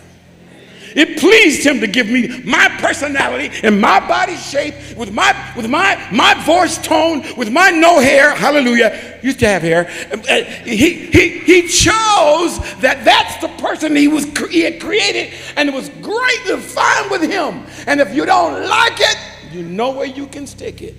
It 0.94 1.18
pleased 1.18 1.64
him 1.64 1.80
to 1.80 1.86
give 1.86 2.08
me 2.08 2.42
my 2.44 2.68
personality 2.80 3.50
and 3.62 3.80
my 3.80 4.00
body 4.00 4.36
shape 4.36 4.74
with 4.96 5.12
my 5.12 5.32
with 5.56 5.68
my 5.68 6.08
my 6.10 6.34
voice 6.44 6.78
tone, 6.78 7.22
with 7.36 7.50
my 7.52 7.70
no 7.70 8.00
hair. 8.00 8.34
Hallelujah. 8.34 9.20
Used 9.22 9.38
to 9.40 9.46
have 9.46 9.62
hair. 9.62 9.84
He 10.64 11.06
he 11.06 11.38
he 11.38 11.68
chose 11.68 12.58
that 12.80 13.04
that's 13.04 13.36
the 13.36 13.48
person 13.62 13.94
he 13.94 14.08
was 14.08 14.24
he 14.48 14.62
had 14.62 14.80
created, 14.80 15.32
and 15.56 15.68
it 15.68 15.74
was 15.74 15.88
great 16.00 16.46
and 16.48 16.62
fine 16.62 17.10
with 17.10 17.22
him. 17.22 17.64
And 17.86 18.00
if 18.00 18.14
you 18.14 18.24
don't 18.24 18.66
like 18.68 18.98
it, 18.98 19.18
you 19.52 19.62
know 19.62 19.90
where 19.90 20.06
you 20.06 20.26
can 20.26 20.46
stick 20.46 20.82
it. 20.82 20.94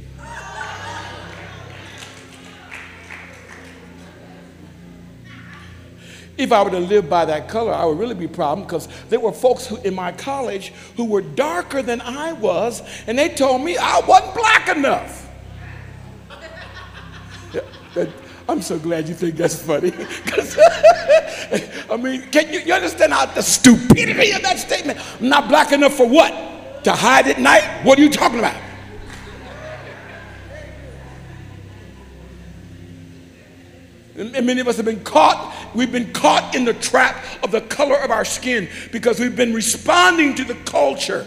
If 6.40 6.54
I 6.54 6.64
were 6.64 6.70
to 6.70 6.80
live 6.80 7.10
by 7.10 7.26
that 7.26 7.50
color, 7.50 7.74
I 7.74 7.84
would 7.84 8.00
really 8.00 8.16
be 8.16 8.24
a 8.24 8.30
problem 8.30 8.66
because 8.66 8.88
there 9.10 9.20
were 9.20 9.34
folks 9.34 9.68
who, 9.68 9.76
in 9.82 9.94
my 9.94 10.14
college 10.14 10.70
who 10.96 11.04
were 11.04 11.22
darker 11.22 11.82
than 11.82 12.00
I 12.00 12.32
was, 12.32 12.82
and 13.08 13.20
they 13.20 13.28
told 13.28 13.62
me 13.62 13.76
I 13.76 14.00
wasn't 14.08 14.36
black 14.36 14.70
enough. 14.70 15.30
I'm 18.48 18.62
so 18.62 18.80
glad 18.80 19.10
you 19.10 19.16
think 19.16 19.36
that's 19.36 19.62
funny. 19.62 19.92
I 21.92 21.98
mean, 21.98 22.22
can 22.32 22.54
you, 22.54 22.62
you 22.62 22.74
understand 22.74 23.12
how 23.12 23.26
the 23.26 23.42
stupidity 23.42 24.32
of 24.32 24.42
that 24.44 24.60
statement? 24.60 24.98
I'm 25.20 25.28
not 25.28 25.50
black 25.50 25.74
enough 25.74 25.96
for 25.96 26.08
what? 26.08 26.49
To 26.84 26.92
hide 26.92 27.28
at 27.28 27.40
night? 27.40 27.84
What 27.84 28.00
are 28.00 28.02
you 28.02 28.10
talking 28.10 28.40
about? 28.40 28.56
And 34.20 34.46
many 34.46 34.60
of 34.60 34.68
us 34.68 34.76
have 34.76 34.86
been 34.86 35.04
caught, 35.04 35.56
we've 35.74 35.94
been 35.94 36.12
caught 36.12 36.54
in 36.54 36.66
the 36.66 36.74
trap 36.74 37.24
of 37.42 37.52
the 37.52 37.62
color 37.62 37.96
of 37.96 38.12
our 38.12 38.26
skin 38.26 38.68
because 38.92 39.18
we've 39.18 39.36
been 39.36 39.54
responding 39.54 40.36
to 40.36 40.44
the 40.44 40.56
culture. 40.56 41.26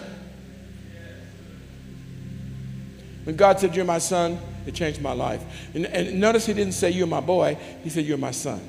When 3.25 3.37
God 3.37 3.61
said, 3.61 3.75
You're 3.75 3.87
my 3.87 3.99
son, 3.99 4.38
it 4.67 4.75
changed 4.75 5.01
my 5.01 5.12
life. 5.12 5.43
And, 5.75 5.87
and 5.87 6.21
notice 6.21 6.45
he 6.45 6.53
didn't 6.53 6.75
say, 6.75 6.91
You're 6.91 7.07
my 7.07 7.21
boy, 7.21 7.57
he 7.83 7.88
said, 7.88 8.05
You're 8.05 8.19
my 8.19 8.31
son. 8.31 8.61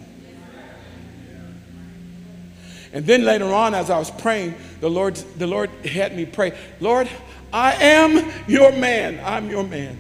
And 2.94 3.06
then 3.06 3.26
later 3.26 3.52
on, 3.52 3.74
as 3.74 3.90
I 3.90 3.98
was 3.98 4.12
praying, 4.12 4.56
the 4.80 4.90
Lord, 4.90 5.16
the 5.16 5.48
Lord 5.48 5.70
had 5.86 6.16
me 6.16 6.26
pray, 6.26 6.58
Lord, 6.80 7.10
I 7.52 7.74
am 7.74 8.32
your 8.48 8.72
man. 8.72 9.20
I'm 9.26 9.50
your 9.50 9.64
man. 9.64 10.00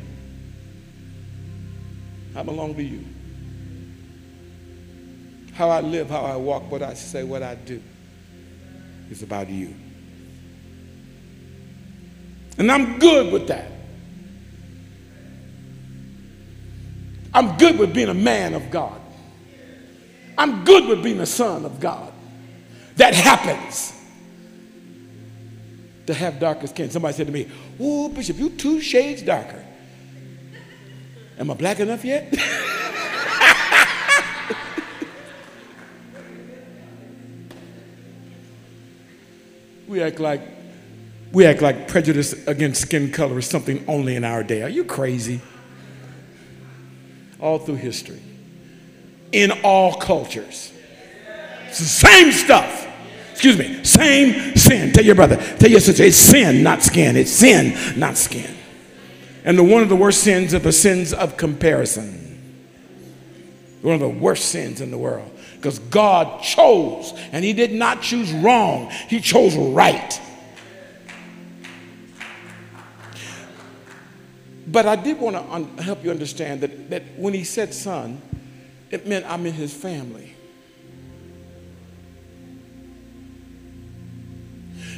I 2.35 2.43
belong 2.43 2.75
to 2.75 2.83
you 2.83 3.03
how 5.53 5.69
I 5.69 5.81
live, 5.81 6.09
how 6.09 6.21
I 6.21 6.35
walk, 6.35 6.69
what 6.71 6.81
I 6.81 6.93
say, 6.93 7.23
what 7.23 7.43
I 7.43 7.55
do. 7.55 7.81
is 9.09 9.21
about 9.21 9.49
you. 9.49 9.73
And 12.57 12.71
I'm 12.71 12.99
good 12.99 13.31
with 13.31 13.47
that. 13.47 13.71
I'm 17.33 17.57
good 17.57 17.79
with 17.79 17.93
being 17.93 18.09
a 18.09 18.13
man 18.13 18.53
of 18.53 18.69
God. 18.69 18.99
I'm 20.37 20.63
good 20.63 20.87
with 20.87 21.03
being 21.03 21.19
a 21.19 21.25
son 21.25 21.65
of 21.65 21.79
God. 21.79 22.12
That 22.97 23.13
happens 23.13 23.93
to 26.05 26.13
have 26.13 26.39
darker 26.39 26.67
skin. 26.67 26.91
Somebody 26.91 27.15
said 27.15 27.27
to 27.27 27.33
me, 27.33 27.49
Oh, 27.79 28.09
Bishop, 28.09 28.37
you 28.37 28.49
two 28.49 28.81
shades 28.81 29.21
darker. 29.21 29.63
Am 31.37 31.49
I 31.49 31.53
black 31.55 31.79
enough 31.79 32.05
yet? 32.05 32.33
We 39.93 40.01
act 40.01 40.19
like 40.19 40.41
we 41.31 41.45
act 41.45 41.61
like 41.61 41.87
prejudice 41.87 42.33
against 42.47 42.81
skin 42.81 43.11
color 43.11 43.37
is 43.37 43.47
something 43.47 43.85
only 43.87 44.15
in 44.15 44.23
our 44.23 44.43
day. 44.43 44.63
Are 44.63 44.69
you 44.69 44.85
crazy? 44.85 45.39
All 47.39 47.59
through 47.59 47.75
history, 47.75 48.19
in 49.31 49.51
all 49.63 49.93
cultures, 49.93 50.72
same 51.75 52.31
stuff. 52.31 52.87
Excuse 53.31 53.57
me, 53.57 53.83
same 53.83 54.55
sin. 54.55 54.93
Tell 54.93 55.03
your 55.03 55.15
brother, 55.15 55.37
tell 55.57 55.69
your 55.69 55.79
sister, 55.79 56.03
it's 56.03 56.17
sin, 56.17 56.63
not 56.63 56.81
skin. 56.81 57.17
It's 57.17 57.31
sin, 57.31 57.99
not 57.99 58.15
skin. 58.15 58.55
And 59.43 59.57
the, 59.57 59.63
one 59.63 59.81
of 59.83 59.89
the 59.89 59.95
worst 59.95 60.23
sins 60.23 60.53
are 60.53 60.59
the 60.59 60.71
sins 60.71 61.13
of 61.13 61.35
comparison. 61.35 62.21
One 63.81 63.95
of 63.95 63.99
the 63.99 64.07
worst 64.07 64.45
sins 64.45 64.79
in 64.79 64.91
the 64.91 64.97
world 64.97 65.29
because 65.63 65.79
God 65.79 66.41
chose, 66.41 67.13
and 67.31 67.43
He 67.43 67.53
did 67.53 67.71
not 67.73 68.01
choose 68.01 68.31
wrong, 68.31 68.89
He 69.07 69.19
chose 69.19 69.55
right. 69.55 70.21
But 74.67 74.85
I 74.85 74.95
did 74.95 75.19
want 75.19 75.35
to 75.35 75.43
un- 75.51 75.77
help 75.77 76.03
you 76.03 76.11
understand 76.11 76.61
that, 76.61 76.89
that 76.89 77.03
when 77.17 77.33
He 77.33 77.43
said 77.43 77.73
son, 77.73 78.21
it 78.91 79.07
meant 79.07 79.25
I'm 79.25 79.45
in 79.45 79.53
His 79.53 79.73
family. 79.73 80.35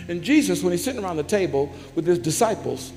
And 0.08 0.22
Jesus, 0.22 0.62
when 0.62 0.72
he's 0.72 0.84
sitting 0.84 1.04
around 1.04 1.18
the 1.18 1.24
table 1.24 1.72
with 1.96 2.06
his 2.06 2.20
disciples, 2.20 2.92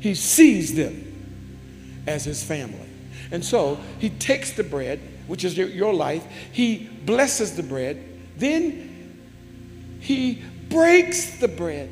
he 0.00 0.14
sees 0.14 0.74
them 0.74 2.02
as 2.06 2.24
his 2.24 2.42
family. 2.42 2.88
And 3.30 3.44
so 3.44 3.78
he 3.98 4.10
takes 4.10 4.52
the 4.52 4.64
bread 4.64 5.00
which 5.26 5.44
is 5.44 5.56
your, 5.56 5.94
life. 5.94 6.26
He 6.52 6.90
blesses 7.06 7.56
the 7.56 7.62
bread. 7.62 8.02
Then 8.36 9.16
he 10.00 10.42
breaks 10.68 11.38
the 11.38 11.48
bread. 11.48 11.90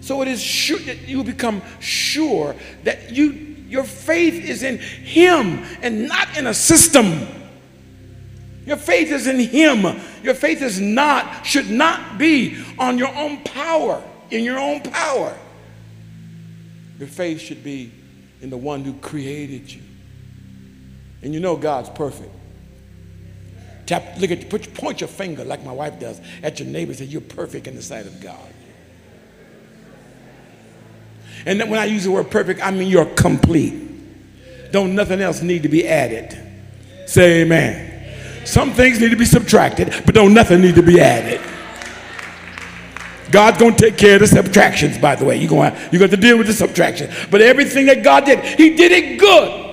So 0.00 0.22
it 0.22 0.28
is 0.28 0.42
sure 0.42 0.78
that 0.80 1.08
you 1.08 1.24
become 1.24 1.62
sure 1.80 2.54
that 2.84 3.10
you 3.10 3.54
your 3.68 3.84
faith 3.84 4.48
is 4.48 4.62
in 4.62 4.78
him 4.78 5.64
and 5.82 6.06
not 6.06 6.36
in 6.36 6.46
a 6.46 6.54
system. 6.54 7.26
Your 8.66 8.76
faith 8.76 9.12
is 9.12 9.28
in 9.28 9.38
him. 9.38 9.84
Your 10.22 10.34
faith 10.34 10.60
is 10.60 10.80
not, 10.80 11.46
should 11.46 11.70
not 11.70 12.18
be 12.18 12.62
on 12.78 12.98
your 12.98 13.14
own 13.14 13.42
power, 13.44 14.02
in 14.30 14.42
your 14.42 14.58
own 14.58 14.82
power. 14.82 15.36
Your 16.98 17.08
faith 17.08 17.40
should 17.40 17.62
be 17.62 17.92
in 18.42 18.50
the 18.50 18.56
one 18.56 18.84
who 18.84 18.94
created 18.94 19.72
you. 19.72 19.82
And 21.22 21.32
you 21.32 21.40
know 21.40 21.56
God's 21.56 21.88
perfect. 21.90 22.30
Tap, 23.86 24.18
look 24.18 24.32
at, 24.32 24.50
put, 24.50 24.74
point 24.74 25.00
your 25.00 25.08
finger 25.08 25.44
like 25.44 25.64
my 25.64 25.72
wife 25.72 26.00
does 26.00 26.20
at 26.42 26.58
your 26.58 26.68
neighbor 26.68 26.90
and 26.90 26.98
say, 26.98 27.04
You're 27.04 27.20
perfect 27.20 27.68
in 27.68 27.76
the 27.76 27.82
sight 27.82 28.06
of 28.06 28.20
God. 28.20 28.52
And 31.44 31.60
when 31.70 31.78
I 31.78 31.84
use 31.84 32.02
the 32.02 32.10
word 32.10 32.30
perfect, 32.30 32.60
I 32.60 32.72
mean 32.72 32.88
you're 32.88 33.06
complete. 33.06 34.72
Don't 34.72 34.96
nothing 34.96 35.20
else 35.20 35.42
need 35.42 35.62
to 35.62 35.68
be 35.68 35.86
added. 35.86 36.36
Say 37.06 37.42
amen. 37.42 37.95
Some 38.46 38.72
things 38.72 39.00
need 39.00 39.10
to 39.10 39.16
be 39.16 39.24
subtracted, 39.24 39.92
but 40.06 40.14
don't 40.14 40.32
nothing 40.32 40.60
need 40.60 40.76
to 40.76 40.82
be 40.82 41.00
added. 41.00 41.40
God's 43.30 43.58
going 43.58 43.74
to 43.74 43.90
take 43.90 43.98
care 43.98 44.14
of 44.14 44.20
the 44.20 44.28
subtractions, 44.28 44.98
by 44.98 45.16
the 45.16 45.24
way. 45.24 45.36
You're 45.36 45.50
going 45.50 45.74
you're 45.90 45.98
going 45.98 46.12
to 46.12 46.16
deal 46.16 46.38
with 46.38 46.46
the 46.46 46.52
subtraction. 46.52 47.12
But 47.30 47.42
everything 47.42 47.86
that 47.86 48.04
God 48.04 48.24
did, 48.24 48.38
He 48.44 48.76
did 48.76 48.92
it 48.92 49.18
good. 49.18 49.66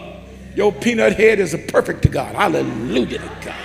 Your 0.55 0.71
peanut 0.71 1.13
head 1.13 1.39
is 1.39 1.53
a 1.53 1.59
perfect 1.59 2.01
to 2.03 2.09
God. 2.09 2.35
Hallelujah 2.35 3.19
to 3.19 3.37
God. 3.45 3.55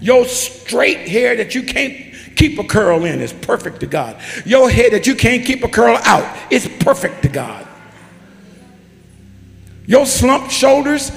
Your 0.00 0.26
straight 0.26 1.08
hair 1.08 1.34
that 1.36 1.54
you 1.54 1.62
can't 1.62 2.14
keep 2.36 2.58
a 2.58 2.64
curl 2.64 3.06
in 3.06 3.22
is 3.22 3.32
perfect 3.32 3.80
to 3.80 3.86
God. 3.86 4.20
Your 4.44 4.68
head 4.68 4.92
that 4.92 5.06
you 5.06 5.14
can't 5.14 5.46
keep 5.46 5.64
a 5.64 5.68
curl 5.68 5.96
out 6.04 6.52
is 6.52 6.68
perfect 6.80 7.22
to 7.22 7.28
God. 7.28 7.66
Your 9.86 10.04
slumped 10.04 10.50
shoulders, 10.50 11.10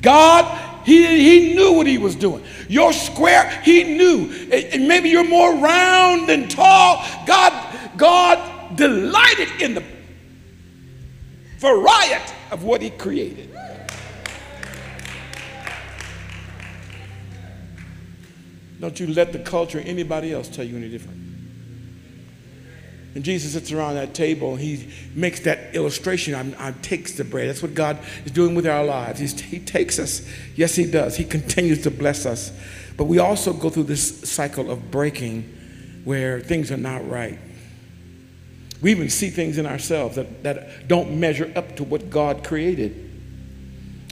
God, 0.00 0.63
he, 0.84 1.06
he 1.06 1.54
knew 1.54 1.72
what 1.72 1.86
he 1.86 1.98
was 1.98 2.14
doing. 2.14 2.44
Your 2.68 2.92
square, 2.92 3.48
he 3.62 3.96
knew. 3.96 4.30
And 4.52 4.86
maybe 4.86 5.08
you're 5.08 5.28
more 5.28 5.54
round 5.56 6.28
than 6.28 6.48
tall. 6.48 7.04
God, 7.26 7.96
God 7.96 8.76
delighted 8.76 9.48
in 9.60 9.74
the 9.74 9.84
variety 11.58 12.32
of 12.50 12.64
what 12.64 12.82
he 12.82 12.90
created. 12.90 13.50
Don't 18.80 19.00
you 19.00 19.06
let 19.06 19.32
the 19.32 19.38
culture 19.38 19.78
or 19.78 19.82
anybody 19.82 20.32
else 20.32 20.48
tell 20.48 20.64
you 20.64 20.76
any 20.76 20.90
different. 20.90 21.23
And 23.14 23.24
Jesus 23.24 23.52
sits 23.52 23.70
around 23.70 23.94
that 23.94 24.12
table, 24.12 24.56
he 24.56 24.88
makes 25.14 25.40
that 25.40 25.74
illustration. 25.74 26.34
I, 26.34 26.68
I 26.68 26.72
takes 26.72 27.12
the 27.12 27.22
bread. 27.24 27.48
That's 27.48 27.62
what 27.62 27.74
God 27.74 27.98
is 28.24 28.32
doing 28.32 28.56
with 28.56 28.66
our 28.66 28.84
lives. 28.84 29.20
He's, 29.20 29.38
he 29.40 29.60
takes 29.60 29.98
us. 30.00 30.28
Yes, 30.56 30.74
He 30.74 30.90
does. 30.90 31.16
He 31.16 31.24
continues 31.24 31.82
to 31.82 31.90
bless 31.90 32.26
us. 32.26 32.52
But 32.96 33.04
we 33.04 33.20
also 33.20 33.52
go 33.52 33.70
through 33.70 33.84
this 33.84 34.28
cycle 34.28 34.70
of 34.70 34.90
breaking 34.90 35.42
where 36.04 36.40
things 36.40 36.72
are 36.72 36.76
not 36.76 37.08
right. 37.08 37.38
We 38.82 38.90
even 38.90 39.08
see 39.10 39.30
things 39.30 39.58
in 39.58 39.66
ourselves 39.66 40.16
that, 40.16 40.42
that 40.42 40.88
don't 40.88 41.18
measure 41.18 41.52
up 41.56 41.76
to 41.76 41.84
what 41.84 42.10
God 42.10 42.44
created. 42.44 43.03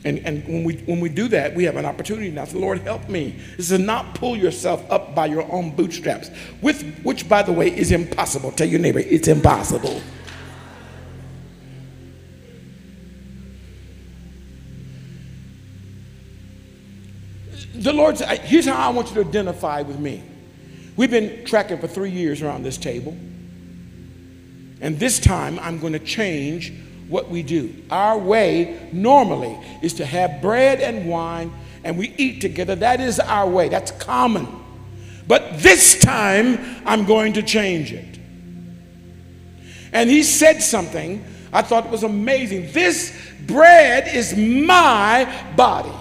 And, 0.05 0.19
and 0.27 0.45
when, 0.49 0.65
we, 0.65 0.77
when 0.79 1.01
we 1.01 1.09
do 1.09 1.29
that, 1.29 1.55
we 1.55 1.65
have 1.65 1.77
an 1.77 1.85
opportunity 1.85 2.31
now. 2.31 2.45
So, 2.45 2.59
Lord, 2.59 2.81
help 2.81 3.09
me. 3.09 3.37
This 3.57 3.71
is 3.71 3.79
not 3.79 4.17
pull 4.17 4.37
yourself 4.37 4.85
up 4.91 5.15
by 5.15 5.27
your 5.27 5.51
own 5.53 5.77
bootstraps, 5.77 6.31
with, 6.61 7.01
which, 7.03 7.29
by 7.29 7.43
the 7.43 7.53
way, 7.53 7.69
is 7.75 7.93
impossible. 7.93 8.51
Tell 8.51 8.67
your 8.67 8.81
neighbor, 8.81 8.99
it's 8.99 9.29
impossible. 9.29 10.01
The 17.75 17.93
Lord 17.93 18.19
said, 18.19 18.39
here's 18.41 18.67
how 18.67 18.77
I 18.77 18.91
want 18.91 19.09
you 19.09 19.23
to 19.23 19.29
identify 19.29 19.83
with 19.83 19.99
me. 19.99 20.23
We've 20.97 21.11
been 21.11 21.45
tracking 21.45 21.79
for 21.79 21.87
three 21.87 22.11
years 22.11 22.43
around 22.43 22.65
this 22.65 22.77
table. 22.77 23.17
And 24.81 24.99
this 24.99 25.21
time, 25.21 25.59
I'm 25.61 25.79
going 25.79 25.93
to 25.93 25.99
change 26.01 26.73
what 27.09 27.31
we 27.31 27.43
do. 27.43 27.75
Our 27.91 28.19
way 28.19 28.89
normally 28.93 29.59
is 29.83 29.95
to 29.95 30.07
have 30.07 30.41
bread 30.41 30.81
and 30.81 31.09
wine 31.09 31.53
and 31.85 31.99
we 31.99 32.15
eat 32.17 32.41
together. 32.41 32.75
That 32.77 33.01
is 33.01 33.19
our 33.21 33.49
way, 33.49 33.69
that's 33.69 33.91
common. 33.93 34.49
But 35.27 35.59
this 35.61 35.99
time, 35.99 36.83
I'm 36.85 37.05
going 37.05 37.35
to 37.35 37.43
change 37.43 37.93
it. 37.93 38.19
And 39.93 40.09
he 40.09 40.23
said 40.23 40.63
something 40.63 41.25
I 41.53 41.63
thought 41.63 41.91
was 41.91 42.03
amazing. 42.03 42.73
This 42.73 43.17
bread 43.47 44.15
is 44.15 44.37
my 44.37 45.53
body, 45.55 45.93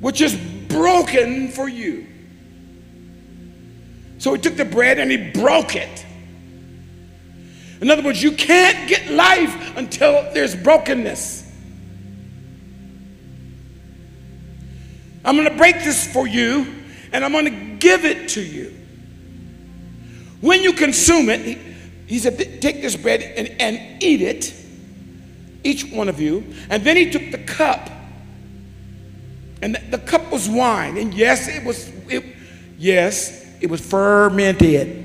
which 0.00 0.20
is 0.20 0.34
broken 0.68 1.48
for 1.48 1.68
you. 1.68 2.06
So 4.18 4.32
he 4.32 4.40
took 4.40 4.56
the 4.56 4.64
bread 4.64 4.98
and 4.98 5.10
he 5.10 5.30
broke 5.32 5.76
it. 5.76 6.06
In 7.84 7.90
other 7.90 8.02
words, 8.02 8.22
you 8.22 8.32
can't 8.32 8.88
get 8.88 9.10
life 9.10 9.76
until 9.76 10.32
there's 10.32 10.56
brokenness. 10.56 11.52
I'm 15.22 15.36
going 15.36 15.50
to 15.50 15.54
break 15.54 15.84
this 15.84 16.10
for 16.10 16.26
you 16.26 16.82
and 17.12 17.22
I'm 17.22 17.32
going 17.32 17.44
to 17.44 17.76
give 17.76 18.06
it 18.06 18.30
to 18.30 18.40
you. 18.40 18.74
When 20.40 20.62
you 20.62 20.72
consume 20.72 21.28
it, 21.28 21.42
he, 21.42 21.58
he 22.06 22.18
said, 22.18 22.38
Take 22.62 22.80
this 22.80 22.96
bread 22.96 23.20
and, 23.20 23.48
and 23.60 24.02
eat 24.02 24.22
it, 24.22 24.54
each 25.62 25.84
one 25.92 26.08
of 26.08 26.18
you. 26.18 26.54
And 26.70 26.82
then 26.84 26.96
he 26.96 27.10
took 27.10 27.30
the 27.32 27.44
cup, 27.44 27.90
and 29.60 29.74
the, 29.74 29.98
the 29.98 29.98
cup 29.98 30.32
was 30.32 30.48
wine. 30.48 30.96
And 30.96 31.12
yes, 31.12 31.48
it 31.48 31.62
was, 31.62 31.92
it, 32.08 32.24
yes, 32.78 33.46
it 33.60 33.68
was 33.68 33.82
fermented. 33.82 35.04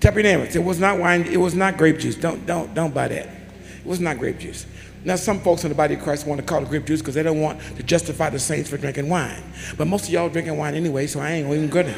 Tell 0.00 0.14
your 0.14 0.44
it 0.44 0.62
was 0.62 0.78
not 0.78 0.98
wine, 0.98 1.22
it 1.22 1.38
was 1.38 1.54
not 1.54 1.76
grape 1.76 1.98
juice. 1.98 2.14
Don't, 2.14 2.46
don't, 2.46 2.72
don't 2.74 2.94
buy 2.94 3.08
that. 3.08 3.26
It 3.26 3.86
was 3.86 4.00
not 4.00 4.18
grape 4.18 4.38
juice. 4.38 4.66
Now, 5.04 5.16
some 5.16 5.40
folks 5.40 5.64
in 5.64 5.70
the 5.70 5.74
body 5.74 5.94
of 5.94 6.02
Christ 6.02 6.26
want 6.26 6.40
to 6.40 6.46
call 6.46 6.62
it 6.62 6.68
grape 6.68 6.84
juice 6.84 7.00
because 7.00 7.14
they 7.14 7.22
don't 7.22 7.40
want 7.40 7.60
to 7.76 7.82
justify 7.82 8.30
the 8.30 8.38
saints 8.38 8.68
for 8.68 8.76
drinking 8.76 9.08
wine. 9.08 9.42
But 9.76 9.86
most 9.86 10.04
of 10.04 10.10
y'all 10.10 10.28
drinking 10.28 10.56
wine 10.56 10.74
anyway, 10.74 11.06
so 11.06 11.20
I 11.20 11.32
ain't 11.32 11.48
even 11.48 11.68
gonna. 11.68 11.96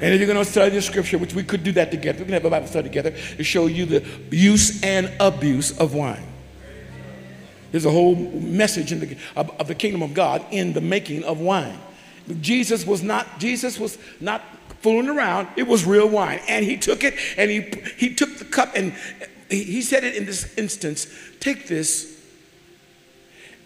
And 0.00 0.12
if 0.12 0.20
you're 0.20 0.26
going 0.26 0.44
to 0.44 0.50
study 0.50 0.74
the 0.74 0.82
scripture, 0.82 1.18
which 1.18 1.34
we 1.34 1.42
could 1.44 1.62
do 1.62 1.72
that 1.72 1.90
together, 1.90 2.18
we 2.18 2.24
can 2.24 2.34
have 2.34 2.44
a 2.44 2.50
Bible 2.50 2.66
study 2.66 2.88
together 2.88 3.12
to 3.12 3.44
show 3.44 3.66
you 3.66 3.86
the 3.86 4.04
use 4.30 4.82
and 4.82 5.10
abuse 5.20 5.78
of 5.78 5.94
wine. 5.94 6.26
There's 7.70 7.86
a 7.86 7.90
whole 7.90 8.14
message 8.14 8.92
the, 9.00 9.16
of, 9.34 9.50
of 9.58 9.66
the 9.66 9.74
kingdom 9.74 10.02
of 10.02 10.12
God 10.12 10.44
in 10.50 10.72
the 10.72 10.80
making 10.80 11.24
of 11.24 11.40
wine. 11.40 11.78
Jesus 12.40 12.86
was 12.86 13.02
not, 13.02 13.38
Jesus 13.38 13.78
was 13.78 13.98
not 14.20 14.42
fooling 14.80 15.08
around. 15.08 15.48
It 15.56 15.66
was 15.66 15.84
real 15.84 16.08
wine. 16.08 16.40
And 16.48 16.64
he 16.64 16.76
took 16.76 17.04
it 17.04 17.14
and 17.36 17.50
he, 17.50 17.60
he 17.96 18.14
took 18.14 18.36
the 18.38 18.44
cup 18.44 18.72
and 18.74 18.94
he 19.50 19.82
said 19.82 20.04
it 20.04 20.14
in 20.14 20.26
this 20.26 20.56
instance 20.58 21.06
take 21.40 21.68
this 21.68 22.18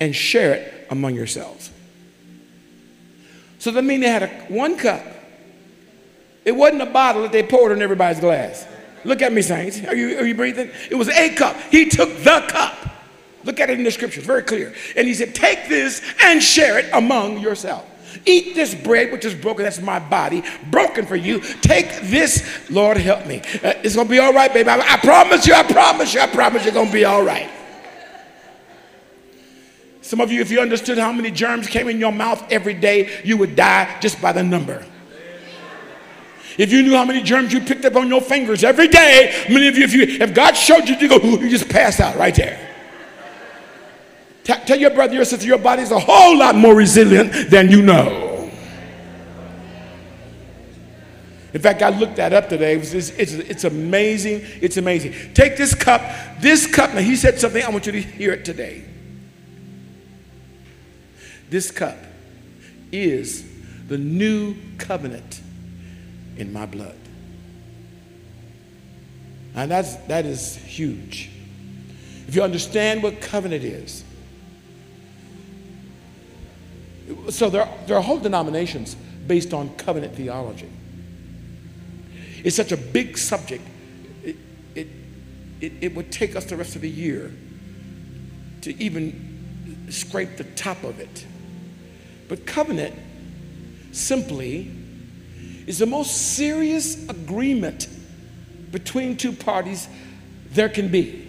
and 0.01 0.15
share 0.15 0.55
it 0.55 0.87
among 0.91 1.15
yourselves. 1.15 1.71
So 3.59 3.71
that 3.73 3.83
means 3.83 4.03
they 4.03 4.09
had 4.09 4.23
a, 4.23 4.29
one 4.49 4.77
cup. 4.77 5.05
It 6.45 6.53
wasn't 6.53 6.83
a 6.83 6.87
bottle 6.87 7.23
that 7.23 7.33
they 7.33 7.43
poured 7.43 7.73
in 7.73 7.83
everybody's 7.83 8.21
glass. 8.21 8.67
Look 9.05 9.23
at 9.23 9.33
me, 9.33 9.43
saints. 9.43 9.85
Are 9.85 9.95
you, 9.95 10.19
are 10.19 10.27
you 10.27 10.35
breathing? 10.35 10.71
It 10.91 10.95
was 10.95 11.09
a 11.09 11.35
cup. 11.35 11.57
He 11.71 11.89
took 11.89 12.09
the 12.19 12.45
cup. 12.49 12.77
Look 13.45 13.61
at 13.61 13.71
it 13.71 13.79
in 13.79 13.85
the 13.85 13.91
scriptures, 13.91 14.25
very 14.25 14.43
clear. 14.43 14.75
And 14.97 15.07
he 15.07 15.15
said, 15.15 15.35
Take 15.35 15.69
this 15.69 16.03
and 16.23 16.43
share 16.43 16.79
it 16.79 16.87
among 16.93 17.39
yourself. 17.39 17.87
Eat 18.25 18.55
this 18.55 18.75
bread 18.75 19.13
which 19.13 19.25
is 19.25 19.35
broken. 19.35 19.65
That's 19.65 19.81
my 19.81 19.99
body, 19.99 20.43
broken 20.71 21.07
for 21.07 21.17
you. 21.17 21.41
Take 21.41 22.01
this, 22.03 22.71
Lord, 22.71 22.97
help 22.97 23.27
me. 23.27 23.41
Uh, 23.63 23.75
it's 23.83 23.95
to 23.95 24.05
be 24.05 24.19
all 24.19 24.33
right, 24.33 24.53
baby. 24.53 24.69
I, 24.69 24.79
I 24.79 24.97
promise 24.99 25.47
you, 25.47 25.55
I 25.55 25.63
promise 25.63 26.15
you, 26.15 26.21
I 26.21 26.27
promise 26.27 26.65
you're 26.65 26.75
to 26.75 26.93
be 26.93 27.05
all 27.05 27.23
right. 27.23 27.51
Some 30.01 30.21
of 30.21 30.33
you, 30.33 30.41
if 30.41 30.51
you 30.51 30.61
understood 30.61 30.97
how 30.97 31.13
many 31.13 31.31
germs 31.31 31.67
came 31.67 31.89
in 31.89 31.99
your 31.99 32.13
mouth 32.13 32.43
every 32.51 32.75
day, 32.75 33.21
you 33.25 33.37
would 33.37 33.55
die 33.55 33.99
just 34.01 34.23
by 34.23 34.33
the 34.33 34.43
number. 34.43 34.85
If 36.57 36.73
you 36.73 36.83
knew 36.83 36.97
how 36.97 37.05
many 37.05 37.23
germs 37.23 37.53
you 37.53 37.61
picked 37.61 37.85
up 37.85 37.95
on 37.95 38.09
your 38.09 38.21
fingers 38.21 38.65
every 38.65 38.89
day, 38.89 39.47
many 39.49 39.69
of 39.69 39.79
you, 39.79 39.85
if, 39.85 39.93
you, 39.93 40.03
if 40.03 40.35
God 40.35 40.55
showed 40.55 40.89
you, 40.89 40.97
you 40.97 41.09
go, 41.09 41.19
you 41.19 41.49
just 41.49 41.69
pass 41.69 42.01
out 42.01 42.17
right 42.17 42.35
there. 42.35 42.68
Tell 44.49 44.79
your 44.79 44.91
brother, 44.91 45.13
your 45.13 45.27
sister, 45.27 45.47
your 45.47 45.59
body's 45.59 45.91
a 45.91 45.99
whole 45.99 46.39
lot 46.39 46.55
more 46.55 46.75
resilient 46.75 47.51
than 47.51 47.69
you 47.71 47.83
know. 47.83 48.51
In 51.53 51.61
fact, 51.61 51.83
I 51.83 51.91
looked 51.91 52.17
that 52.17 52.33
up 52.33 52.49
today. 52.49 52.75
It 52.75 52.95
it's, 52.95 53.11
it's 53.11 53.65
amazing. 53.65 54.41
It's 54.63 54.79
amazing. 54.79 55.35
Take 55.35 55.59
this 55.59 55.75
cup. 55.75 56.03
This 56.41 56.67
cup. 56.67 56.95
Now, 56.95 57.01
he 57.01 57.15
said 57.15 57.39
something. 57.39 57.63
I 57.63 57.69
want 57.69 57.85
you 57.85 57.93
to 57.93 58.01
hear 58.01 58.33
it 58.33 58.47
today. 58.47 58.85
This 61.51 61.71
cup 61.71 61.97
is 62.91 63.47
the 63.89 63.99
new 63.99 64.57
covenant 64.79 65.43
in 66.39 66.55
my 66.55 66.65
blood. 66.65 66.97
And 69.55 69.71
that's, 69.71 69.97
that 70.07 70.25
is 70.25 70.57
huge. 70.57 71.31
If 72.29 72.35
you 72.35 72.43
understand 72.43 73.03
what 73.03 73.21
covenant 73.21 73.65
is, 73.65 74.05
so 77.31 77.51
there, 77.51 77.69
there 77.87 77.97
are 77.97 78.03
whole 78.03 78.19
denominations 78.19 78.95
based 79.27 79.53
on 79.53 79.75
covenant 79.77 80.15
theology. 80.15 80.71
It's 82.45 82.57
such 82.57 82.73
a 82.73 82.77
big 82.77 83.19
subject, 83.19 83.67
it, 84.23 84.37
it, 84.75 84.89
it, 85.61 85.73
it 85.81 85.95
would 85.95 86.13
take 86.13 86.37
us 86.37 86.45
the 86.47 86.57
rest 86.57 86.77
of 86.77 86.83
the 86.83 86.91
year 86.91 87.33
to 88.63 88.83
even 88.83 89.87
scrape 89.91 90.37
the 90.37 90.45
top 90.45 90.83
of 90.85 91.01
it. 91.01 91.27
But 92.29 92.47
covenant 92.47 92.95
simply 93.93 94.71
is 95.67 95.79
the 95.79 95.87
most 95.87 96.37
serious 96.37 97.09
agreement 97.09 97.89
between 98.71 99.17
two 99.17 99.33
parties 99.33 99.89
there 100.51 100.69
can 100.69 100.89
be. 100.89 101.25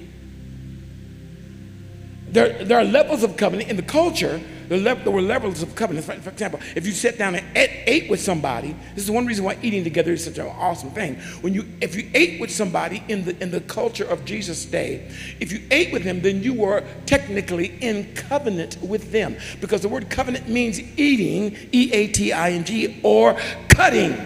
There, 2.29 2.63
there 2.63 2.79
are 2.79 2.85
levels 2.85 3.23
of 3.23 3.37
covenant 3.37 3.69
in 3.69 3.75
the 3.75 3.81
culture 3.81 4.39
level, 4.77 5.03
there 5.03 5.13
were 5.13 5.21
levels 5.21 5.61
of 5.63 5.75
covenant. 5.75 6.05
For, 6.05 6.13
for 6.13 6.29
example, 6.29 6.59
if 6.75 6.85
you 6.85 6.91
sat 6.91 7.17
down 7.17 7.35
and 7.35 7.45
ate, 7.57 7.83
ate, 7.87 8.09
with 8.09 8.21
somebody, 8.21 8.75
this 8.95 9.03
is 9.03 9.11
one 9.11 9.25
reason 9.25 9.45
why 9.45 9.57
eating 9.61 9.83
together 9.83 10.11
is 10.11 10.23
such 10.23 10.37
an 10.37 10.47
awesome 10.47 10.91
thing. 10.91 11.15
When 11.41 11.53
you, 11.53 11.65
if 11.81 11.95
you 11.95 12.09
ate 12.13 12.39
with 12.39 12.51
somebody 12.51 13.03
in 13.07 13.25
the 13.25 13.41
in 13.41 13.51
the 13.51 13.61
culture 13.61 14.05
of 14.05 14.25
Jesus' 14.25 14.65
day, 14.65 15.11
if 15.39 15.51
you 15.51 15.61
ate 15.71 15.91
with 15.91 16.03
them, 16.03 16.21
then 16.21 16.43
you 16.43 16.53
were 16.53 16.83
technically 17.05 17.77
in 17.81 18.13
covenant 18.13 18.81
with 18.81 19.11
them, 19.11 19.37
because 19.61 19.81
the 19.81 19.89
word 19.89 20.09
covenant 20.09 20.47
means 20.47 20.79
eating, 20.97 21.57
E-A-T-I-N-G, 21.71 23.01
or 23.03 23.39
cutting. 23.69 24.17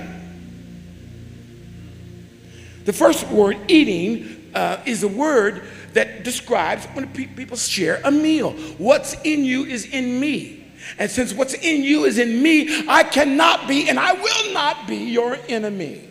The 2.86 2.94
first 2.94 3.28
word, 3.30 3.58
eating, 3.70 4.52
uh, 4.54 4.82
is 4.86 5.04
a 5.04 5.08
word 5.08 5.64
that 5.94 6.24
describes 6.24 6.86
when 6.88 7.08
people 7.10 7.58
share 7.58 8.02
a 8.04 8.12
meal. 8.12 8.52
What's 8.78 9.16
in 9.24 9.46
you 9.46 9.66
is 9.66 9.86
in 9.86 10.20
me. 10.20 10.72
And 10.98 11.10
since 11.10 11.34
what's 11.34 11.54
in 11.54 11.84
you 11.84 12.06
is 12.06 12.20
in 12.20 12.42
me, 12.42 12.88
I 12.88 13.04
cannot 13.04 13.68
be 13.68 13.90
and 13.90 14.00
I 14.00 14.14
will 14.14 14.54
not 14.54 14.88
be 14.88 14.98
your 14.98 15.38
enemy. 15.48 16.10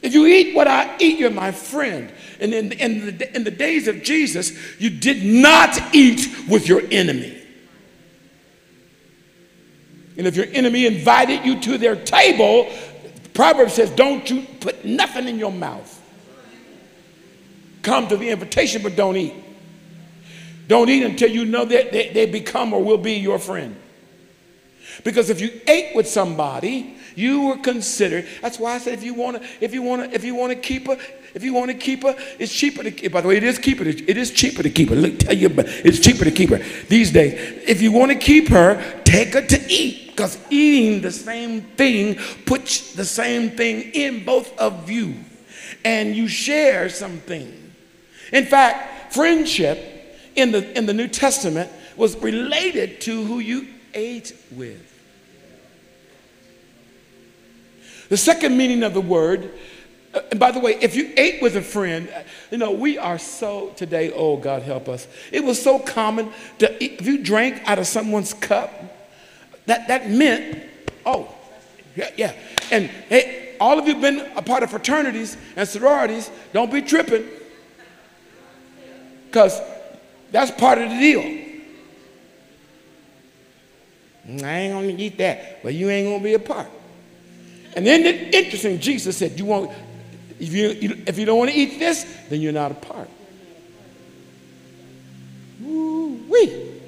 If 0.00 0.14
you 0.14 0.26
eat 0.26 0.54
what 0.54 0.68
I 0.68 0.96
eat, 0.98 1.18
you're 1.18 1.30
my 1.30 1.50
friend. 1.50 2.12
And 2.40 2.54
in, 2.54 2.72
in, 2.72 3.18
the, 3.18 3.36
in 3.36 3.44
the 3.44 3.50
days 3.50 3.88
of 3.88 4.02
Jesus, 4.02 4.80
you 4.80 4.90
did 4.90 5.24
not 5.24 5.94
eat 5.94 6.28
with 6.48 6.68
your 6.68 6.82
enemy. 6.90 7.36
And 10.16 10.26
if 10.26 10.36
your 10.36 10.46
enemy 10.52 10.86
invited 10.86 11.44
you 11.44 11.60
to 11.60 11.78
their 11.78 11.96
table, 11.96 12.72
Proverbs 13.34 13.74
says, 13.74 13.90
don't 13.90 14.28
you 14.28 14.42
put 14.60 14.84
nothing 14.84 15.28
in 15.28 15.38
your 15.38 15.52
mouth. 15.52 15.94
Come 17.88 18.06
to 18.08 18.18
the 18.18 18.28
invitation, 18.28 18.82
but 18.82 18.96
don't 18.96 19.16
eat. 19.16 19.32
Don't 20.66 20.90
eat 20.90 21.02
until 21.02 21.30
you 21.30 21.46
know 21.46 21.64
that 21.64 21.90
they, 21.90 22.10
they 22.10 22.26
become 22.26 22.74
or 22.74 22.84
will 22.84 22.98
be 22.98 23.14
your 23.14 23.38
friend. 23.38 23.74
Because 25.04 25.30
if 25.30 25.40
you 25.40 25.58
ate 25.66 25.96
with 25.96 26.06
somebody, 26.06 26.96
you 27.14 27.46
were 27.46 27.56
considered. 27.56 28.26
That's 28.42 28.58
why 28.58 28.74
I 28.74 28.78
said 28.78 28.92
if 28.92 29.02
you 29.02 29.14
want 29.14 29.40
to, 29.40 29.48
if 29.62 29.72
you 29.72 29.80
want 29.80 30.04
to, 30.04 30.14
if 30.14 30.22
you 30.22 30.34
want 30.34 30.52
to 30.52 30.58
keep 30.58 30.86
her, 30.86 30.98
if 31.32 31.42
you 31.42 31.54
want 31.54 31.70
to 31.70 31.76
keep 31.78 32.02
her, 32.02 32.14
it's 32.38 32.54
cheaper 32.54 32.82
to. 32.82 32.90
keep. 32.90 33.10
By 33.10 33.22
the 33.22 33.28
way, 33.28 33.38
it 33.38 33.42
is 33.42 33.58
keep 33.58 33.78
her. 33.78 33.86
It 33.86 34.18
is 34.18 34.32
cheaper 34.32 34.62
to 34.62 34.68
keep 34.68 34.90
her. 34.90 34.94
Let 34.94 35.12
me 35.12 35.16
tell 35.16 35.34
you, 35.34 35.48
it's 35.56 35.98
cheaper 35.98 36.26
to 36.26 36.30
keep 36.30 36.50
her 36.50 36.58
these 36.88 37.10
days. 37.10 37.32
If 37.66 37.80
you 37.80 37.90
want 37.90 38.12
to 38.12 38.18
keep 38.18 38.48
her, 38.48 39.00
take 39.04 39.32
her 39.32 39.40
to 39.40 39.72
eat, 39.72 40.08
because 40.08 40.36
eating 40.50 41.00
the 41.00 41.10
same 41.10 41.62
thing 41.62 42.16
puts 42.44 42.92
the 42.92 43.06
same 43.06 43.48
thing 43.48 43.80
in 43.94 44.26
both 44.26 44.54
of 44.58 44.90
you, 44.90 45.14
and 45.86 46.14
you 46.14 46.28
share 46.28 46.90
something. 46.90 47.57
In 48.32 48.44
fact, 48.44 49.14
friendship 49.14 49.78
in 50.36 50.52
the, 50.52 50.76
in 50.76 50.86
the 50.86 50.94
New 50.94 51.08
Testament 51.08 51.70
was 51.96 52.16
related 52.16 53.00
to 53.02 53.24
who 53.24 53.40
you 53.40 53.66
ate 53.94 54.36
with. 54.52 54.84
The 58.08 58.16
second 58.16 58.56
meaning 58.56 58.82
of 58.84 58.94
the 58.94 59.00
word, 59.00 59.52
uh, 60.14 60.20
and 60.30 60.40
by 60.40 60.50
the 60.50 60.60
way, 60.60 60.78
if 60.80 60.96
you 60.96 61.12
ate 61.16 61.42
with 61.42 61.56
a 61.56 61.62
friend, 61.62 62.08
uh, 62.14 62.22
you 62.50 62.56
know, 62.56 62.70
we 62.70 62.96
are 62.96 63.18
so 63.18 63.70
today, 63.76 64.10
oh, 64.12 64.36
God 64.38 64.62
help 64.62 64.88
us. 64.88 65.06
It 65.30 65.44
was 65.44 65.60
so 65.60 65.78
common 65.78 66.32
to, 66.58 66.82
if 66.82 67.06
you 67.06 67.18
drank 67.18 67.60
out 67.68 67.78
of 67.78 67.86
someone's 67.86 68.32
cup, 68.32 68.70
that, 69.66 69.88
that 69.88 70.08
meant, 70.08 70.62
oh, 71.04 71.34
yeah, 71.96 72.10
yeah. 72.16 72.32
And 72.70 72.86
hey, 72.86 73.56
all 73.60 73.78
of 73.78 73.86
you 73.86 73.96
been 73.96 74.20
a 74.36 74.42
part 74.42 74.62
of 74.62 74.70
fraternities 74.70 75.36
and 75.56 75.68
sororities, 75.68 76.30
don't 76.52 76.72
be 76.72 76.80
tripping 76.80 77.28
because 79.30 79.60
that's 80.30 80.50
part 80.50 80.78
of 80.78 80.90
the 80.90 80.98
deal. 80.98 81.20
I 84.44 84.58
ain't 84.58 84.74
gonna 84.74 84.88
eat 84.88 85.16
that, 85.18 85.62
but 85.62 85.72
you 85.74 85.88
ain't 85.88 86.08
gonna 86.08 86.22
be 86.22 86.34
a 86.34 86.38
part. 86.38 86.68
And 87.74 87.86
then 87.86 88.04
it's 88.04 88.36
interesting, 88.36 88.78
Jesus 88.80 89.16
said, 89.16 89.38
You 89.38 89.46
won't 89.46 89.70
if 90.40 90.52
you, 90.52 91.02
if 91.06 91.18
you 91.18 91.24
don't 91.24 91.38
want 91.38 91.50
to 91.50 91.56
eat 91.56 91.78
this, 91.78 92.04
then 92.28 92.40
you're 92.40 92.52
not 92.52 92.70
a 92.70 92.74
part. 92.74 93.08
Woo-wee. 95.60 96.80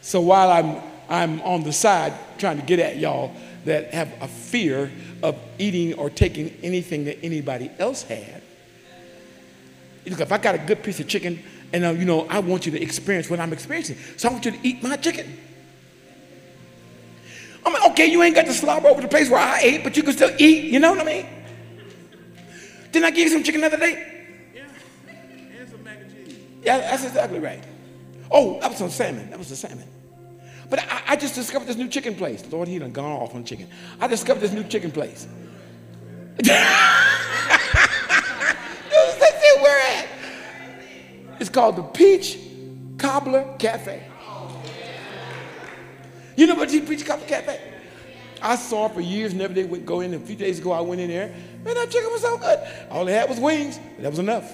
So 0.00 0.20
while 0.20 0.50
I'm 0.50 0.82
I'm 1.08 1.40
on 1.42 1.64
the 1.64 1.72
side 1.72 2.14
trying 2.38 2.60
to 2.60 2.64
get 2.64 2.78
at 2.78 2.96
y'all 2.96 3.32
that 3.64 3.92
have 3.92 4.12
a 4.20 4.28
fear 4.28 4.90
of 5.22 5.36
eating 5.58 5.94
or 5.94 6.08
taking 6.08 6.50
anything 6.62 7.04
that 7.04 7.18
anybody 7.22 7.70
else 7.78 8.04
had, 8.04 8.42
Look, 10.06 10.20
if 10.20 10.32
I 10.32 10.38
got 10.38 10.54
a 10.54 10.58
good 10.58 10.82
piece 10.82 11.00
of 11.00 11.08
chicken 11.08 11.42
and 11.72 11.84
uh, 11.84 11.90
you 11.90 12.04
know, 12.04 12.26
I 12.28 12.40
want 12.40 12.66
you 12.66 12.72
to 12.72 12.82
experience 12.82 13.30
what 13.30 13.38
I'm 13.40 13.52
experiencing. 13.52 13.96
So 14.16 14.28
I 14.28 14.32
want 14.32 14.44
you 14.44 14.52
to 14.52 14.58
eat 14.66 14.82
my 14.82 14.96
chicken. 14.96 15.38
I'm 17.64 17.72
like, 17.72 17.90
okay, 17.92 18.06
you 18.06 18.22
ain't 18.22 18.34
got 18.34 18.46
to 18.46 18.54
slobber 18.54 18.88
over 18.88 19.02
the 19.02 19.08
place 19.08 19.28
where 19.28 19.40
I 19.40 19.60
ate, 19.60 19.84
but 19.84 19.96
you 19.96 20.02
can 20.02 20.12
still 20.14 20.34
eat. 20.38 20.64
You 20.72 20.80
know 20.80 20.90
what 20.90 21.00
I 21.00 21.04
mean? 21.04 21.26
Didn't 22.90 23.04
I 23.04 23.10
give 23.10 23.28
you 23.28 23.30
some 23.30 23.42
chicken 23.42 23.60
the 23.60 23.68
other 23.68 23.76
day? 23.76 24.24
Yeah. 24.54 24.62
And 25.58 25.68
some 25.68 25.84
mac 25.84 26.00
and 26.00 26.10
cheese. 26.10 26.38
Yeah, 26.62 26.78
that's 26.78 27.04
exactly 27.04 27.38
right. 27.38 27.62
Oh, 28.30 28.58
that 28.60 28.70
was 28.70 28.78
some 28.78 28.90
salmon. 28.90 29.30
That 29.30 29.38
was 29.38 29.48
the 29.50 29.56
salmon. 29.56 29.86
But 30.68 30.80
I, 30.80 31.02
I, 31.08 31.16
just 31.16 31.34
discovered 31.34 31.66
this 31.66 31.76
new 31.76 31.88
chicken 31.88 32.14
place. 32.14 32.44
Lord, 32.50 32.68
he 32.68 32.78
done 32.78 32.92
gone 32.92 33.10
off 33.10 33.34
on 33.34 33.44
chicken. 33.44 33.66
I 34.00 34.06
discovered 34.06 34.40
this 34.40 34.52
new 34.52 34.62
chicken 34.64 34.92
place. 34.92 35.26
It's 41.40 41.48
called 41.48 41.76
the 41.76 41.82
Peach 41.82 42.38
Cobbler 42.98 43.56
Cafe. 43.58 44.02
You 46.36 46.46
know 46.46 46.54
what 46.54 46.68
the 46.68 46.80
Peach 46.82 47.04
Cobbler 47.04 47.26
Cafe? 47.26 47.58
I 48.42 48.56
saw 48.56 48.86
it 48.86 48.92
for 48.92 49.00
years, 49.00 49.34
never 49.34 49.52
did 49.52 49.86
go 49.86 50.00
in. 50.00 50.14
A 50.14 50.18
few 50.18 50.36
days 50.36 50.58
ago, 50.58 50.72
I 50.72 50.80
went 50.80 51.00
in 51.00 51.08
there. 51.08 51.34
Man, 51.64 51.74
that 51.74 51.90
chicken 51.90 52.10
was 52.10 52.22
so 52.22 52.38
good. 52.38 52.58
All 52.90 53.04
they 53.04 53.14
had 53.14 53.28
was 53.28 53.40
wings. 53.40 53.80
That 53.98 54.10
was 54.10 54.18
enough. 54.18 54.50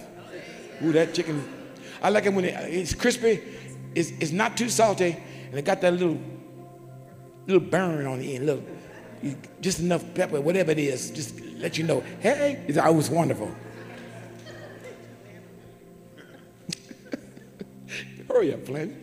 Ooh, 0.83 0.93
that 0.93 1.13
chicken. 1.13 1.47
I 2.03 2.11
like 2.11 2.27
it 2.27 2.33
when 2.33 2.45
it, 2.45 2.55
it's 2.73 2.95
crispy. 2.95 3.43
It's, 3.95 4.11
it's 4.21 4.33
not 4.33 4.57
too 4.57 4.69
salty, 4.69 5.17
and 5.49 5.59
it 5.59 5.65
got 5.65 5.81
that 5.81 5.93
little 5.93 6.21
little 7.47 7.61
burn 7.61 8.07
on 8.07 8.19
the 8.19 8.37
end. 8.37 8.47
Little, 8.47 8.65
just 9.61 9.81
enough 9.81 10.05
pepper, 10.15 10.41
whatever 10.41 10.73
it 10.73 10.79
is, 10.79 11.11
just 11.11 11.41
let 11.57 11.79
you 11.79 11.85
know. 11.85 12.03
Hey, 12.21 12.65
it 12.69 12.77
was 12.95 13.09
wonderful. 13.09 13.51
Hurry 18.37 18.53
up, 18.53 18.67
Flanny. 18.67 18.95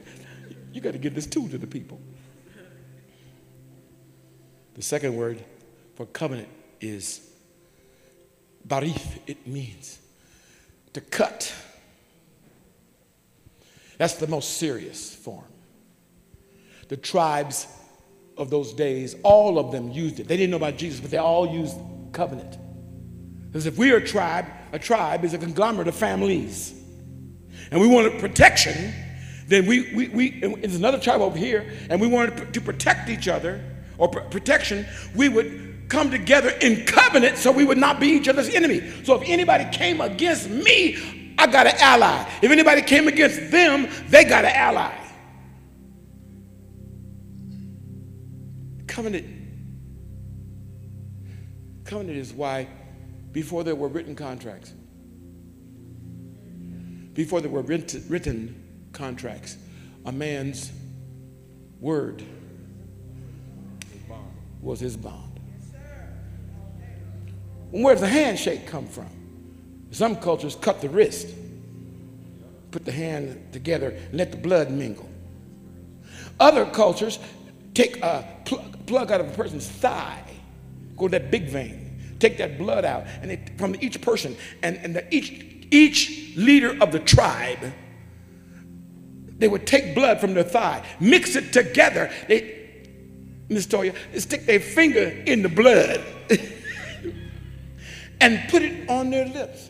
You 0.74 0.80
got 0.80 0.92
to 0.92 1.00
get 1.00 1.16
this 1.16 1.26
tool 1.26 1.50
to 1.50 1.58
the 1.58 1.66
people. 1.66 2.00
The 4.76 4.84
second 4.84 5.16
word 5.16 5.44
for 5.96 6.06
covenant 6.06 6.50
is 6.80 7.28
berith. 8.68 9.22
It 9.26 9.48
means 9.48 9.98
to 10.94 11.02
cut. 11.02 11.52
That's 13.98 14.14
the 14.14 14.28
most 14.28 14.58
serious 14.58 15.16
form. 15.16 15.46
The 16.90 16.98
tribes 16.98 17.66
of 18.38 18.52
those 18.52 18.72
days, 18.72 19.16
all 19.24 19.58
of 19.58 19.72
them 19.72 19.90
used 19.90 20.20
it. 20.20 20.28
They 20.28 20.38
didn't 20.38 20.52
know 20.52 20.58
about 20.58 20.78
Jesus, 20.78 21.00
but 21.00 21.10
they 21.10 21.18
all 21.18 21.48
used 21.48 21.76
covenant. 22.12 22.56
Because 23.48 23.66
if 23.66 23.80
we 23.80 23.92
are 23.94 23.98
a 23.98 24.08
tribe, 24.08 24.46
a 24.74 24.78
tribe 24.78 25.26
is 25.26 25.34
a 25.34 25.40
conglomerate 25.40 25.88
of 25.88 25.96
families. 25.96 26.80
And 27.72 27.82
we 27.82 27.88
wanted 27.88 28.20
protection 28.20 28.94
then 29.54 29.66
we, 29.66 29.94
we, 29.94 30.08
we 30.10 30.30
there's 30.40 30.76
another 30.76 31.00
tribe 31.00 31.22
over 31.22 31.38
here, 31.38 31.72
and 31.90 32.02
we 32.02 32.08
wanted 32.08 32.54
to 32.54 32.62
protect 32.62 33.10
each 33.10 33.28
other 33.28 33.64
or 33.98 34.08
protection, 34.08 34.86
we 35.16 35.30
would 35.30 35.86
come 35.90 36.10
together 36.10 36.50
in 36.62 36.86
covenant 36.86 37.38
so 37.38 37.52
we 37.52 37.64
would 37.64 37.78
not 37.78 38.00
be 38.00 38.08
each 38.08 38.28
other's 38.28 38.50
enemy. 38.50 38.82
So 39.04 39.22
if 39.22 39.30
anybody 39.30 39.66
came 39.76 40.02
against 40.02 40.50
me, 40.50 41.36
I 41.38 41.48
got 41.48 41.68
an 41.68 41.76
ally. 41.78 42.28
If 42.42 42.52
anybody 42.52 42.82
came 42.82 43.08
against 43.08 43.52
them, 43.52 43.88
they 44.08 44.24
got 44.24 44.46
an 44.46 44.54
ally. 44.56 44.98
Covenant. 48.88 49.28
Covenant 51.84 52.18
is 52.18 52.34
why 52.34 52.68
before 53.32 53.64
there 53.64 53.76
were 53.76 53.88
written 53.88 54.16
contracts, 54.16 54.74
before 57.14 57.42
there 57.42 57.52
were 57.52 57.62
written 57.62 58.63
contracts. 58.94 59.58
A 60.06 60.12
man's 60.12 60.72
word 61.80 62.24
was 64.62 64.80
his 64.80 64.96
bond. 64.96 65.40
where 67.72 67.94
does 67.94 68.02
the 68.02 68.08
handshake 68.08 68.68
come 68.68 68.88
from? 68.88 69.10
Some 69.92 70.16
cultures 70.16 70.56
cut 70.56 70.80
the 70.80 70.90
wrist, 70.90 71.28
put 72.72 72.86
the 72.86 72.92
hand 72.92 73.52
together, 73.52 74.00
let 74.12 74.32
the 74.32 74.38
blood 74.38 74.72
mingle. 74.72 75.10
Other 76.40 76.66
cultures 76.66 77.20
take 77.74 78.02
a 78.02 78.28
plug, 78.46 78.86
plug 78.86 79.12
out 79.12 79.22
of 79.22 79.28
a 79.30 79.36
person's 79.36 79.68
thigh, 79.68 80.24
go 80.98 81.08
to 81.08 81.20
that 81.20 81.32
big 81.32 81.50
vein, 81.50 82.16
take 82.20 82.38
that 82.38 82.58
blood 82.58 82.86
out, 82.86 83.06
and 83.22 83.40
from 83.58 83.76
each 83.82 84.02
person, 84.02 84.36
and, 84.62 84.78
and 84.78 84.96
the, 84.96 85.14
each 85.14 85.54
each 85.74 86.34
leader 86.36 86.78
of 86.82 86.92
the 86.92 87.00
tribe, 87.00 87.74
they 89.44 89.50
would 89.50 89.68
take 89.68 89.94
blood 89.94 90.22
from 90.22 90.34
their 90.34 90.44
thigh, 90.46 90.82
mix 91.02 91.36
it 91.36 91.52
together. 91.52 92.10
They, 92.30 92.70
Miss 93.50 93.68
Toya, 93.68 93.94
stick 94.18 94.46
their 94.46 94.62
finger 94.62 95.10
in 95.26 95.42
the 95.42 95.50
blood 95.50 96.02
and 98.22 98.40
put 98.48 98.62
it 98.62 98.90
on 98.90 99.10
their 99.10 99.26
lips. 99.26 99.70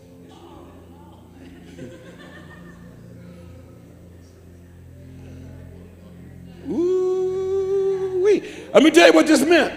Ooh, 6.69 8.21
wee. 8.23 8.47
Let 8.75 8.83
me 8.83 8.91
tell 8.91 9.07
you 9.07 9.13
what 9.13 9.25
this 9.25 9.43
meant. 9.43 9.73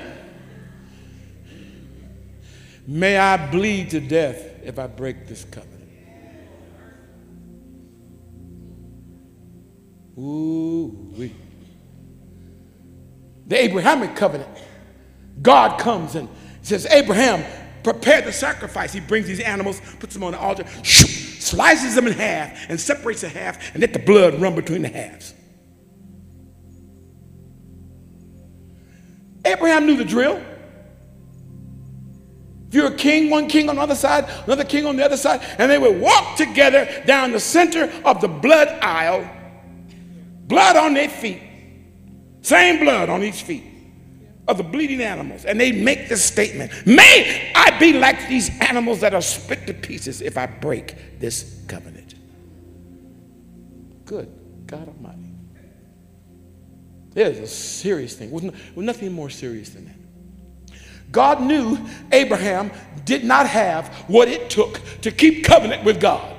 May 2.86 3.16
I 3.16 3.51
bleed 3.51 3.88
to 3.90 4.01
death 4.01 4.61
if 4.62 4.78
I 4.78 4.88
break 4.88 5.26
this 5.26 5.47
covenant. 5.47 5.76
Ooh, 10.27 11.12
wee. 11.16 11.33
The 13.47 13.62
Abrahamic 13.62 14.16
covenant. 14.16 14.51
God 15.41 15.79
comes 15.79 16.16
and 16.16 16.29
says, 16.62 16.87
Abraham, 16.87 17.45
prepare 17.85 18.22
the 18.22 18.33
sacrifice. 18.33 18.93
He 18.93 18.99
brings 18.99 19.29
these 19.29 19.39
animals, 19.39 19.81
puts 20.01 20.14
them 20.14 20.24
on 20.24 20.33
the 20.33 20.39
altar, 20.39 20.64
slices 20.83 21.95
them 21.95 22.09
in 22.09 22.12
half, 22.14 22.68
and 22.68 22.81
separates 22.81 23.20
the 23.20 23.29
half, 23.29 23.72
and 23.72 23.81
let 23.81 23.93
the 23.93 24.01
blood 24.01 24.41
run 24.41 24.57
between 24.57 24.83
the 24.83 24.89
halves. 24.89 25.33
Abraham 29.45 29.87
knew 29.87 29.97
the 29.97 30.05
drill. 30.05 30.43
If 32.66 32.74
you're 32.74 32.93
a 32.93 32.97
king, 32.97 33.31
one 33.31 33.47
king 33.47 33.68
on 33.68 33.77
the 33.77 33.83
other 33.83 33.95
side, 33.95 34.29
another 34.47 34.64
king 34.64 34.87
on 34.87 34.97
the 34.97 35.05
other 35.05 35.16
side, 35.16 35.41
and 35.59 35.70
they 35.70 35.79
would 35.79 36.01
walk 36.01 36.37
together 36.37 36.89
down 37.07 37.31
the 37.31 37.39
center 37.39 37.93
of 38.05 38.20
the 38.20 38.27
blood 38.27 38.66
aisle, 38.83 39.31
blood 40.47 40.76
on 40.76 40.94
their 40.94 41.09
feet, 41.09 41.42
same 42.42 42.80
blood 42.80 43.09
on 43.09 43.22
each 43.22 43.42
feet 43.42 43.64
of 44.49 44.59
the 44.59 44.62
bleeding 44.62 45.01
animals. 45.01 45.44
And 45.44 45.61
they 45.61 45.72
make 45.72 46.09
this 46.09 46.24
statement 46.24 46.72
May 46.86 47.53
I 47.55 47.78
be 47.78 47.92
like 47.92 48.28
these 48.28 48.51
animals 48.61 49.01
that 49.01 49.14
are 49.14 49.22
split 49.22 49.66
to 49.66 49.74
pieces 49.74 50.20
if 50.20 50.38
I 50.38 50.47
break 50.47 51.18
this 51.18 51.62
covenant. 51.66 52.14
Good 54.05 54.32
God 54.66 54.88
Almighty. 54.88 55.34
There's 57.11 57.38
a 57.38 57.47
serious 57.47 58.14
thing. 58.14 58.30
With 58.30 58.53
nothing 58.76 59.12
more 59.12 59.30
serious 59.30 59.70
than 59.70 59.86
that. 59.86 59.97
God 61.11 61.40
knew 61.40 61.78
Abraham 62.12 62.70
did 63.05 63.24
not 63.24 63.47
have 63.47 63.88
what 64.09 64.28
it 64.28 64.51
took 64.51 64.80
to 65.01 65.11
keep 65.11 65.44
covenant 65.44 65.84
with 65.84 66.01
God. 66.01 66.36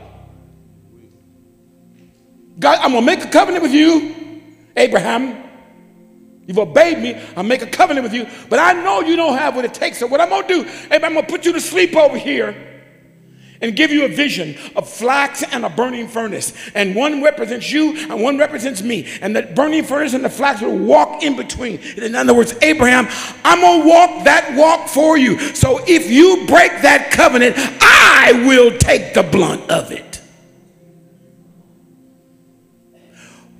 God, 2.60 2.80
I'm 2.82 2.91
going 2.91 3.05
to 3.05 3.05
make 3.05 3.24
a 3.24 3.30
covenant 3.30 3.64
with 3.64 3.74
you, 3.74 4.41
Abraham. 4.76 5.43
You've 6.47 6.60
obeyed 6.60 6.99
me. 6.99 7.22
I'll 7.36 7.43
make 7.43 7.62
a 7.62 7.68
covenant 7.68 8.03
with 8.03 8.14
you. 8.14 8.26
But 8.49 8.60
I 8.60 8.74
know 8.74 9.01
you 9.01 9.16
don't 9.16 9.38
have 9.38 9.55
what 9.55 9.66
it 9.66 9.74
takes. 9.74 9.99
So 9.99 10.08
what 10.08 10.22
I'm 10.22 10.30
going 10.30 10.47
to 10.47 10.47
do, 10.47 10.62
Abraham, 10.86 11.03
I'm 11.03 11.14
going 11.14 11.26
to 11.26 11.32
put 11.32 11.45
you 11.45 11.53
to 11.53 11.62
sleep 11.62 11.95
over 11.95 12.18
here 12.18 12.55
and 13.62 13.76
give 13.76 13.91
you 13.91 14.05
a 14.05 14.08
vision 14.08 14.55
of 14.76 14.89
flax 14.89 15.43
and 15.43 15.66
a 15.66 15.70
burning 15.70 16.08
furnace. 16.08 16.53
And 16.74 16.95
one 16.95 17.24
represents 17.24 17.72
you 17.72 17.97
and 17.97 18.22
one 18.22 18.38
represents 18.38 18.82
me. 18.82 19.08
And 19.22 19.36
the 19.36 19.43
burning 19.43 19.84
furnace 19.84 20.14
and 20.14 20.24
the 20.24 20.30
flax 20.30 20.62
will 20.62 20.78
walk 20.78 21.24
in 21.24 21.36
between. 21.36 21.80
In 21.97 22.16
other 22.16 22.34
words, 22.34 22.55
Abraham, 22.62 23.08
I'm 23.43 23.62
going 23.62 23.82
to 23.82 23.89
walk 23.89 24.24
that 24.26 24.55
walk 24.55 24.88
for 24.88 25.18
you. 25.18 25.39
So 25.53 25.82
if 25.88 26.10
you 26.10 26.45
break 26.47 26.72
that 26.84 27.12
covenant, 27.12 27.55
I 27.58 28.43
will 28.47 28.78
take 28.78 29.14
the 29.14 29.24
blunt 29.24 29.70
of 29.70 29.91
it. 29.91 30.07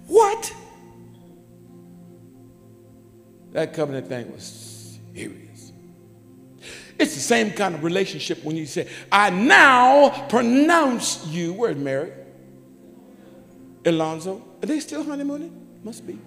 What? 0.07 0.53
That 3.51 3.73
covenant 3.73 4.07
thing 4.07 4.31
was 4.31 4.99
serious. 5.13 5.71
It's 6.99 7.13
the 7.13 7.21
same 7.21 7.51
kind 7.51 7.75
of 7.75 7.83
relationship 7.83 8.43
when 8.43 8.55
you 8.55 8.65
say, 8.65 8.87
I 9.11 9.29
now 9.29 10.27
pronounce 10.27 11.25
you. 11.27 11.53
Where's 11.53 11.77
Mary? 11.77 12.11
Alonzo? 13.85 14.43
Are 14.61 14.65
they 14.65 14.79
still 14.79 15.03
honeymooning? 15.03 15.53
Must 15.83 16.05
be. 16.05 16.17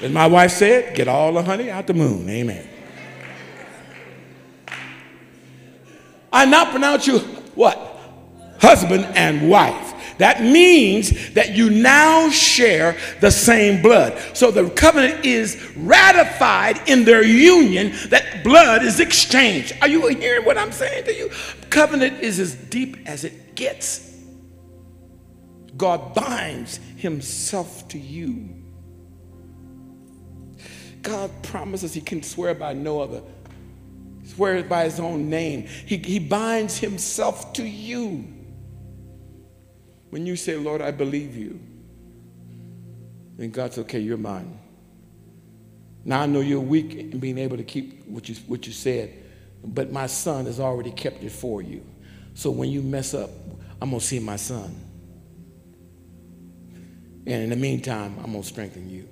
As 0.00 0.12
my 0.12 0.26
wife 0.26 0.52
said, 0.52 0.94
get 0.94 1.08
all 1.08 1.32
the 1.32 1.42
honey 1.42 1.70
out 1.70 1.86
the 1.86 1.94
moon. 1.94 2.28
Amen. 2.28 2.68
I 6.32 6.44
now 6.44 6.70
pronounce 6.70 7.06
you 7.06 7.18
what? 7.54 7.87
Husband 8.60 9.04
and 9.14 9.48
wife. 9.48 9.94
That 10.18 10.42
means 10.42 11.32
that 11.34 11.54
you 11.54 11.70
now 11.70 12.28
share 12.30 12.96
the 13.20 13.30
same 13.30 13.80
blood. 13.82 14.18
So 14.36 14.50
the 14.50 14.68
covenant 14.70 15.24
is 15.24 15.72
ratified 15.76 16.88
in 16.88 17.04
their 17.04 17.24
union, 17.24 17.92
that 18.10 18.42
blood 18.44 18.82
is 18.82 19.00
exchanged. 19.00 19.72
Are 19.80 19.88
you 19.88 20.06
hearing 20.08 20.44
what 20.44 20.58
I'm 20.58 20.72
saying 20.72 21.04
to 21.04 21.14
you? 21.14 21.30
Covenant 21.70 22.20
is 22.20 22.40
as 22.40 22.54
deep 22.54 22.96
as 23.06 23.24
it 23.24 23.54
gets. 23.54 24.12
God 25.76 26.14
binds 26.14 26.80
himself 26.96 27.86
to 27.88 27.98
you. 27.98 28.48
God 31.02 31.30
promises 31.44 31.94
he 31.94 32.00
can 32.00 32.24
swear 32.24 32.54
by 32.54 32.72
no 32.72 33.00
other, 33.00 33.22
swears 34.24 34.64
by 34.64 34.84
his 34.84 34.98
own 34.98 35.30
name. 35.30 35.68
He, 35.86 35.98
he 35.98 36.18
binds 36.18 36.78
himself 36.78 37.52
to 37.52 37.62
you. 37.62 38.24
When 40.10 40.26
you 40.26 40.36
say, 40.36 40.56
Lord, 40.56 40.80
I 40.80 40.90
believe 40.90 41.36
you, 41.36 41.60
then 43.36 43.50
God's 43.50 43.78
okay, 43.78 44.00
you're 44.00 44.16
mine. 44.16 44.58
Now 46.04 46.22
I 46.22 46.26
know 46.26 46.40
you're 46.40 46.60
weak 46.60 46.94
in 46.94 47.18
being 47.18 47.38
able 47.38 47.56
to 47.56 47.64
keep 47.64 48.06
what 48.06 48.28
you, 48.28 48.34
what 48.46 48.66
you 48.66 48.72
said, 48.72 49.12
but 49.64 49.92
my 49.92 50.06
son 50.06 50.46
has 50.46 50.58
already 50.60 50.90
kept 50.90 51.22
it 51.22 51.32
for 51.32 51.60
you. 51.60 51.84
So 52.34 52.50
when 52.50 52.70
you 52.70 52.82
mess 52.82 53.14
up, 53.14 53.30
I'm 53.80 53.90
going 53.90 54.00
to 54.00 54.06
see 54.06 54.18
my 54.18 54.36
son. 54.36 54.74
And 57.26 57.42
in 57.42 57.50
the 57.50 57.56
meantime, 57.56 58.16
I'm 58.18 58.32
going 58.32 58.42
to 58.42 58.48
strengthen 58.48 58.88
you. 58.88 59.08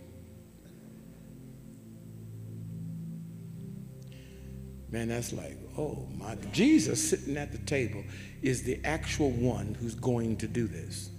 Man, 4.91 5.09
that's 5.09 5.33
like, 5.33 5.59
oh 5.77 6.07
my. 6.19 6.37
Jesus 6.53 7.11
sitting 7.11 7.37
at 7.37 7.53
the 7.53 7.59
table 7.59 8.03
is 8.43 8.63
the 8.63 8.81
actual 8.85 9.31
one 9.31 9.77
who's 9.81 9.95
going 9.95 10.37
to 10.39 10.49
do 10.49 10.67
this. 10.67 11.11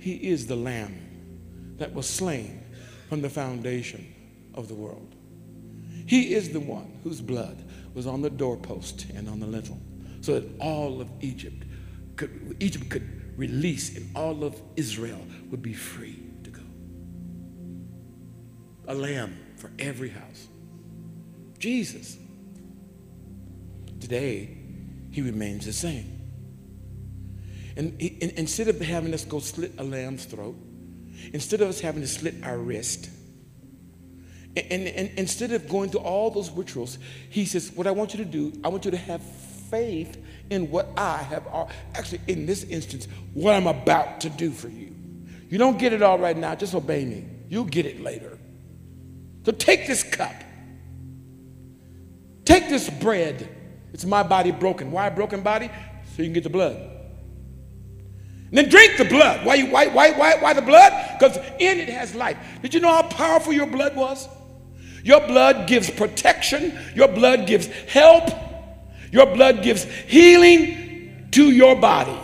He 0.00 0.14
is 0.14 0.46
the 0.46 0.56
lamb 0.56 1.76
that 1.78 1.92
was 1.92 2.08
slain 2.08 2.64
from 3.08 3.22
the 3.22 3.30
foundation 3.30 4.14
of 4.54 4.68
the 4.68 4.74
world. 4.74 5.14
He 6.06 6.34
is 6.34 6.50
the 6.50 6.60
one 6.60 7.00
whose 7.04 7.20
blood 7.20 7.62
was 7.94 8.06
on 8.06 8.22
the 8.22 8.30
doorpost 8.30 9.06
and 9.14 9.28
on 9.28 9.40
the 9.40 9.46
lintel 9.46 9.78
so 10.20 10.40
that 10.40 10.48
all 10.60 11.00
of 11.00 11.10
Egypt 11.20 11.64
could, 12.16 12.56
Egypt 12.60 12.88
could 12.88 13.38
release 13.38 13.96
and 13.96 14.16
all 14.16 14.44
of 14.44 14.60
Israel 14.76 15.20
would 15.50 15.62
be 15.62 15.74
free 15.74 16.22
to 16.44 16.50
go. 16.50 16.62
A 18.88 18.94
lamb 18.94 19.38
for 19.56 19.70
every 19.78 20.08
house. 20.10 20.48
Jesus. 21.58 22.18
Today, 24.00 24.56
he 25.10 25.22
remains 25.22 25.66
the 25.66 25.72
same. 25.72 26.18
And, 27.76 27.92
and, 28.00 28.32
instead 28.32 28.68
of 28.68 28.80
having 28.80 29.14
us 29.14 29.24
go 29.24 29.38
slit 29.38 29.72
a 29.78 29.84
lamb's 29.84 30.24
throat, 30.24 30.56
instead 31.32 31.60
of 31.60 31.68
us 31.68 31.80
having 31.80 32.02
to 32.02 32.08
slit 32.08 32.34
our 32.42 32.58
wrist, 32.58 33.08
and, 34.56 34.88
and 34.88 35.10
instead 35.16 35.52
of 35.52 35.68
going 35.68 35.90
through 35.90 36.00
all 36.00 36.30
those 36.30 36.50
rituals, 36.50 36.98
he 37.30 37.44
says, 37.44 37.70
What 37.72 37.86
I 37.86 37.92
want 37.92 38.14
you 38.14 38.18
to 38.18 38.24
do, 38.24 38.52
I 38.64 38.68
want 38.68 38.84
you 38.84 38.90
to 38.90 38.96
have 38.96 39.22
faith 39.22 40.24
in 40.50 40.70
what 40.70 40.88
I 40.96 41.18
have, 41.18 41.46
actually, 41.94 42.20
in 42.26 42.46
this 42.46 42.64
instance, 42.64 43.06
what 43.34 43.54
I'm 43.54 43.66
about 43.66 44.22
to 44.22 44.30
do 44.30 44.50
for 44.50 44.68
you. 44.68 44.94
You 45.48 45.58
don't 45.58 45.78
get 45.78 45.92
it 45.92 46.02
all 46.02 46.18
right 46.18 46.36
now, 46.36 46.54
just 46.54 46.74
obey 46.74 47.04
me. 47.04 47.24
You'll 47.48 47.64
get 47.64 47.86
it 47.86 48.00
later. 48.02 48.38
So 49.44 49.52
take 49.52 49.86
this 49.86 50.02
cup, 50.02 50.34
take 52.44 52.68
this 52.68 52.90
bread 52.90 53.48
it's 53.98 54.06
my 54.06 54.22
body 54.22 54.52
broken. 54.52 54.92
Why 54.92 55.08
a 55.08 55.10
broken 55.10 55.40
body? 55.40 55.68
So 56.14 56.22
you 56.22 56.26
can 56.26 56.32
get 56.32 56.44
the 56.44 56.50
blood. 56.50 56.76
And 56.76 58.52
then 58.52 58.68
drink 58.68 58.96
the 58.96 59.04
blood. 59.04 59.44
Why, 59.44 59.62
why, 59.62 59.88
why, 59.88 60.12
why, 60.12 60.36
why 60.36 60.52
the 60.52 60.62
blood? 60.62 60.92
Because 61.18 61.36
in 61.58 61.80
it 61.80 61.88
has 61.88 62.14
life. 62.14 62.36
Did 62.62 62.74
you 62.74 62.78
know 62.78 62.92
how 62.92 63.02
powerful 63.02 63.52
your 63.52 63.66
blood 63.66 63.96
was? 63.96 64.28
Your 65.02 65.26
blood 65.26 65.66
gives 65.66 65.90
protection. 65.90 66.78
Your 66.94 67.08
blood 67.08 67.48
gives 67.48 67.66
help. 67.66 68.30
Your 69.10 69.26
blood 69.26 69.64
gives 69.64 69.82
healing 69.82 71.26
to 71.32 71.50
your 71.50 71.74
body. 71.74 72.20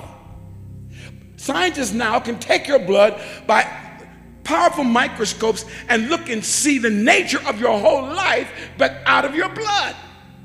Scientists 1.34 1.92
now 1.92 2.20
can 2.20 2.38
take 2.38 2.68
your 2.68 2.78
blood 2.78 3.20
by 3.48 3.64
powerful 4.44 4.84
microscopes 4.84 5.64
and 5.88 6.08
look 6.08 6.28
and 6.28 6.44
see 6.44 6.78
the 6.78 6.90
nature 6.90 7.40
of 7.48 7.58
your 7.58 7.76
whole 7.76 8.04
life, 8.04 8.48
but 8.78 9.02
out 9.06 9.24
of 9.24 9.34
your 9.34 9.48
blood. 9.48 9.96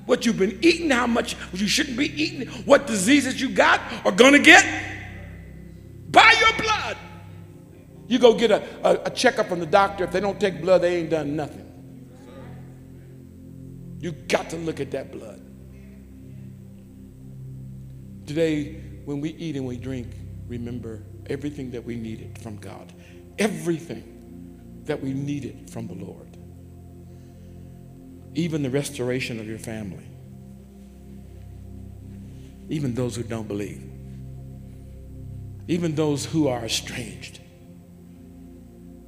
What 0.10 0.26
you've 0.26 0.40
been 0.40 0.58
eating, 0.64 0.90
how 0.90 1.06
much 1.06 1.36
you 1.54 1.68
shouldn't 1.68 1.96
be 1.96 2.12
eating, 2.22 2.48
what 2.66 2.88
diseases 2.88 3.40
you 3.40 3.48
got 3.48 3.80
or 4.04 4.12
gonna 4.12 4.40
get 4.40 4.66
by 6.10 6.34
your 6.40 6.52
blood. 6.58 6.98
You 8.08 8.18
go 8.18 8.34
get 8.34 8.50
a, 8.50 8.64
a, 8.84 9.04
a 9.06 9.10
checkup 9.12 9.48
from 9.48 9.60
the 9.60 9.68
doctor. 9.68 10.04
If 10.04 10.12
they 10.12 10.20
don't 10.20 10.40
take 10.40 10.62
blood, 10.62 10.82
they 10.82 10.96
ain't 10.98 11.12
done 11.12 11.36
nothing. 11.36 11.68
You 14.00 14.14
got 14.14 14.50
to 14.50 14.56
look 14.58 14.80
at 14.80 14.90
that 14.92 15.12
blood. 15.12 15.42
Today, 18.26 18.82
when 19.06 19.22
we 19.22 19.30
eat 19.36 19.58
and 19.58 19.66
we 19.68 19.78
drink, 19.78 20.08
remember 20.48 21.04
everything 21.30 21.70
that 21.72 21.84
we 21.84 21.96
needed 21.96 22.40
from 22.40 22.58
God. 22.58 22.92
Everything 23.38 24.82
that 24.86 25.04
we 25.04 25.14
needed 25.14 25.70
from 25.70 25.86
the 25.86 25.94
Lord. 25.94 26.29
Even 28.36 28.64
the 28.64 28.70
restoration 28.70 29.40
of 29.40 29.48
your 29.48 29.58
family. 29.58 30.06
Even 32.70 32.94
those 32.94 33.16
who 33.16 33.24
don't 33.24 33.48
believe. 33.48 33.84
Even 35.68 35.96
those 35.96 36.26
who 36.26 36.48
are 36.48 36.64
estranged. 36.66 37.40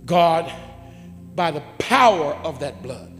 God, 0.05 0.51
by 1.35 1.51
the 1.51 1.61
power 1.77 2.33
of 2.43 2.59
that 2.59 2.81
blood, 2.81 3.11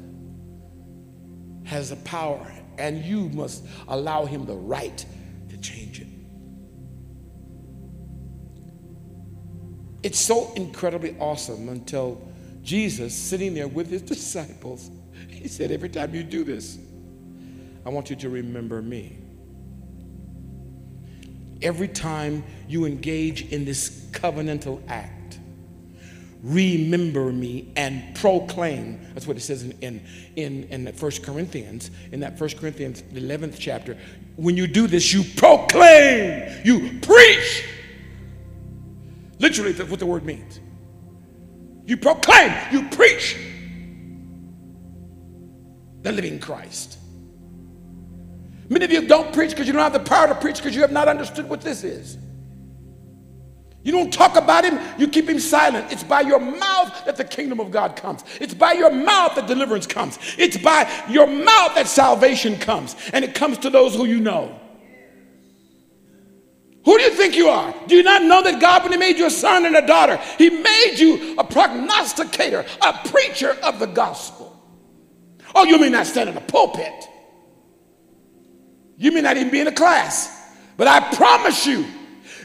has 1.64 1.90
the 1.90 1.96
power, 1.98 2.52
and 2.78 3.06
you 3.06 3.30
must 3.30 3.64
allow 3.88 4.26
Him 4.26 4.46
the 4.46 4.56
right 4.56 5.06
to 5.50 5.58
change 5.58 6.02
it. 6.02 6.08
It's 10.04 10.20
so 10.20 10.52
incredibly 10.56 11.16
awesome 11.20 11.70
until 11.70 12.22
Jesus, 12.64 13.14
sitting 13.14 13.54
there 13.54 13.68
with 13.68 13.88
His 13.88 14.02
disciples, 14.02 14.90
He 15.42 15.48
said, 15.48 15.72
Every 15.72 15.90
time 15.90 16.14
you 16.14 16.24
do 16.24 16.44
this, 16.44 16.78
I 17.86 17.90
want 17.90 18.10
you 18.12 18.16
to 18.18 18.30
remember 18.30 18.82
me. 18.82 19.18
Every 21.64 21.88
time 21.88 22.44
you 22.68 22.86
engage 22.86 23.52
in 23.52 23.66
this 23.66 24.06
covenantal 24.12 24.82
act, 24.88 25.40
remember 26.44 27.32
me 27.32 27.72
and 27.76 28.16
proclaim. 28.16 29.00
That's 29.14 29.28
what 29.28 29.38
it 29.38 29.42
says 29.42 29.64
in, 29.64 29.72
in, 29.82 30.02
in, 30.36 30.64
in 30.66 30.84
the 30.86 30.92
1 30.92 31.12
Corinthians, 31.24 31.90
in 32.12 32.20
that 32.20 32.40
1 32.40 32.50
Corinthians 32.52 33.02
11th 33.14 33.58
chapter. 33.58 33.98
When 34.36 34.58
you 34.58 34.68
do 34.68 34.86
this, 34.86 35.12
you 35.12 35.24
proclaim, 35.38 36.62
you 36.64 37.00
preach. 37.02 37.66
Literally, 39.40 39.72
that's 39.72 39.90
what 39.90 40.00
the 40.00 40.06
word 40.06 40.24
means. 40.24 40.60
You 41.86 41.98
proclaim, 41.98 42.54
you 42.72 42.88
preach 42.90 43.38
the 46.02 46.12
living 46.12 46.40
Christ. 46.40 46.98
Many 48.70 48.86
of 48.86 48.92
you 48.92 49.08
don't 49.08 49.34
preach 49.34 49.50
because 49.50 49.68
you 49.68 49.74
don't 49.74 49.82
have 49.82 49.94
the 49.94 50.00
power 50.00 50.28
to 50.28 50.36
preach 50.36 50.58
because 50.58 50.74
you 50.74 50.82
have 50.82 50.92
not 50.92 51.08
understood 51.08 51.50
what 51.50 51.62
this 51.62 51.84
is. 51.84 52.18
You 53.84 53.92
don't 53.92 54.14
talk 54.14 54.36
about 54.36 54.64
him, 54.64 54.80
you 55.00 55.08
keep 55.08 55.28
him 55.28 55.40
silent. 55.40 55.92
It's 55.92 56.04
by 56.04 56.22
your 56.22 56.40
mouth 56.40 57.04
that 57.06 57.18
the 57.18 57.24
kingdom 57.24 57.60
of 57.60 57.72
God 57.72 57.96
comes. 57.96 58.24
It's 58.40 58.54
by 58.54 58.74
your 58.74 58.92
mouth 58.92 59.36
that 59.36 59.48
deliverance 59.48 59.88
comes. 59.88 60.20
It's 60.38 60.56
by 60.56 60.90
your 61.10 61.26
mouth 61.26 61.76
that 61.76 61.88
salvation 61.88 62.58
comes. 62.58 62.96
And 63.12 63.26
it 63.26 63.34
comes 63.34 63.58
to 63.60 63.70
those 63.70 63.96
who 63.96 64.06
you 64.06 64.20
know. 64.20 64.60
Who 66.86 66.98
do 66.98 67.04
you 67.04 67.12
think 67.12 67.36
you 67.36 67.50
are? 67.50 67.74
Do 67.88 67.96
you 67.96 68.04
not 68.04 68.24
know 68.24 68.42
that 68.44 68.60
God, 68.62 68.84
when 68.84 68.92
He 68.92 68.98
made 68.98 69.18
you 69.18 69.26
a 69.26 69.32
son 69.32 69.66
and 69.66 69.76
a 69.76 69.86
daughter, 69.86 70.18
He 70.38 70.50
made 70.50 70.96
you 70.98 71.36
a 71.38 71.44
prognosticator, 71.44 72.66
a 72.82 72.94
preacher 73.10 73.58
of 73.64 73.80
the 73.80 73.88
gospel? 73.88 74.51
Oh, 75.54 75.64
you 75.64 75.78
may 75.80 75.90
not 75.90 76.08
stand 76.08 76.30
in 76.30 76.36
the 76.36 76.42
pulpit. 76.42 77.08
You 78.98 79.12
may 79.12 79.22
not 79.22 79.38
even 79.38 79.52
be 79.52 79.60
in 79.60 79.68
a 79.68 79.72
class. 79.72 80.40
But 80.78 80.88
I 80.88 81.14
promise 81.14 81.66
you, 81.66 81.86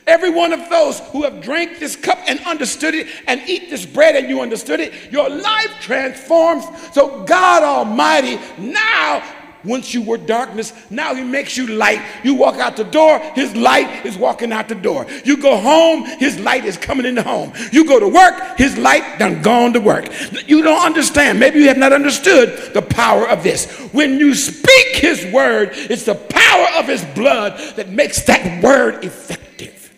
Every 0.07 0.31
one 0.31 0.53
of 0.53 0.71
those 0.71 1.01
who 1.11 1.25
have 1.25 1.41
drank 1.43 1.81
this 1.81 1.97
cup 1.97 2.19
and 2.29 2.39
understood 2.47 2.95
it 2.95 3.09
and 3.27 3.41
eat 3.49 3.71
this 3.71 3.85
bread 3.85 4.15
and 4.15 4.29
you 4.29 4.41
understood 4.41 4.79
it, 4.79 5.11
your 5.11 5.29
life 5.29 5.75
transforms. 5.81 6.65
So 6.93 7.25
God 7.25 7.65
Almighty 7.65 8.39
now 8.57 9.21
once 9.67 9.93
you 9.93 10.03
were 10.03 10.17
darkness, 10.17 10.73
now 10.91 11.15
he 11.15 11.23
makes 11.23 11.57
you 11.57 11.67
light. 11.67 12.01
You 12.23 12.35
walk 12.35 12.57
out 12.57 12.77
the 12.77 12.85
door, 12.85 13.19
his 13.35 13.55
light 13.57 14.07
is 14.07 14.17
walking 14.17 14.53
out 14.53 14.69
the 14.69 14.75
door. 14.75 15.07
You 15.25 15.37
go 15.37 15.57
home, 15.57 16.05
his 16.05 16.39
light 16.41 16.65
is 16.65 16.77
coming 16.77 17.07
in 17.07 17.17
the 17.17 17.23
home. 17.23 17.53
You 17.73 17.85
go 17.85 17.99
to 17.99 18.09
work, 18.09 18.57
his 18.57 18.79
light 18.79 19.19
done 19.19 19.43
gone 19.43 19.73
to 19.73 19.81
work. 19.81 20.07
You 20.47 20.63
don't 20.63 20.85
understand. 20.85 21.41
Maybe 21.41 21.59
you 21.61 21.69
have 21.69 21.79
not 21.79 21.93
understood 21.93 22.73
the 22.73 22.83
power 22.83 23.29
of 23.29 23.43
this. 23.43 23.71
When 23.93 24.19
you 24.19 24.35
speak 24.35 24.97
his 24.97 25.27
word, 25.33 25.71
it's 25.73 26.05
the 26.05 26.15
power 26.15 26.69
of 26.79 26.87
his 26.87 27.05
blood 27.15 27.59
that 27.77 27.91
makes 27.91 28.23
that 28.23 28.63
word 28.63 29.05
effective. 29.05 29.93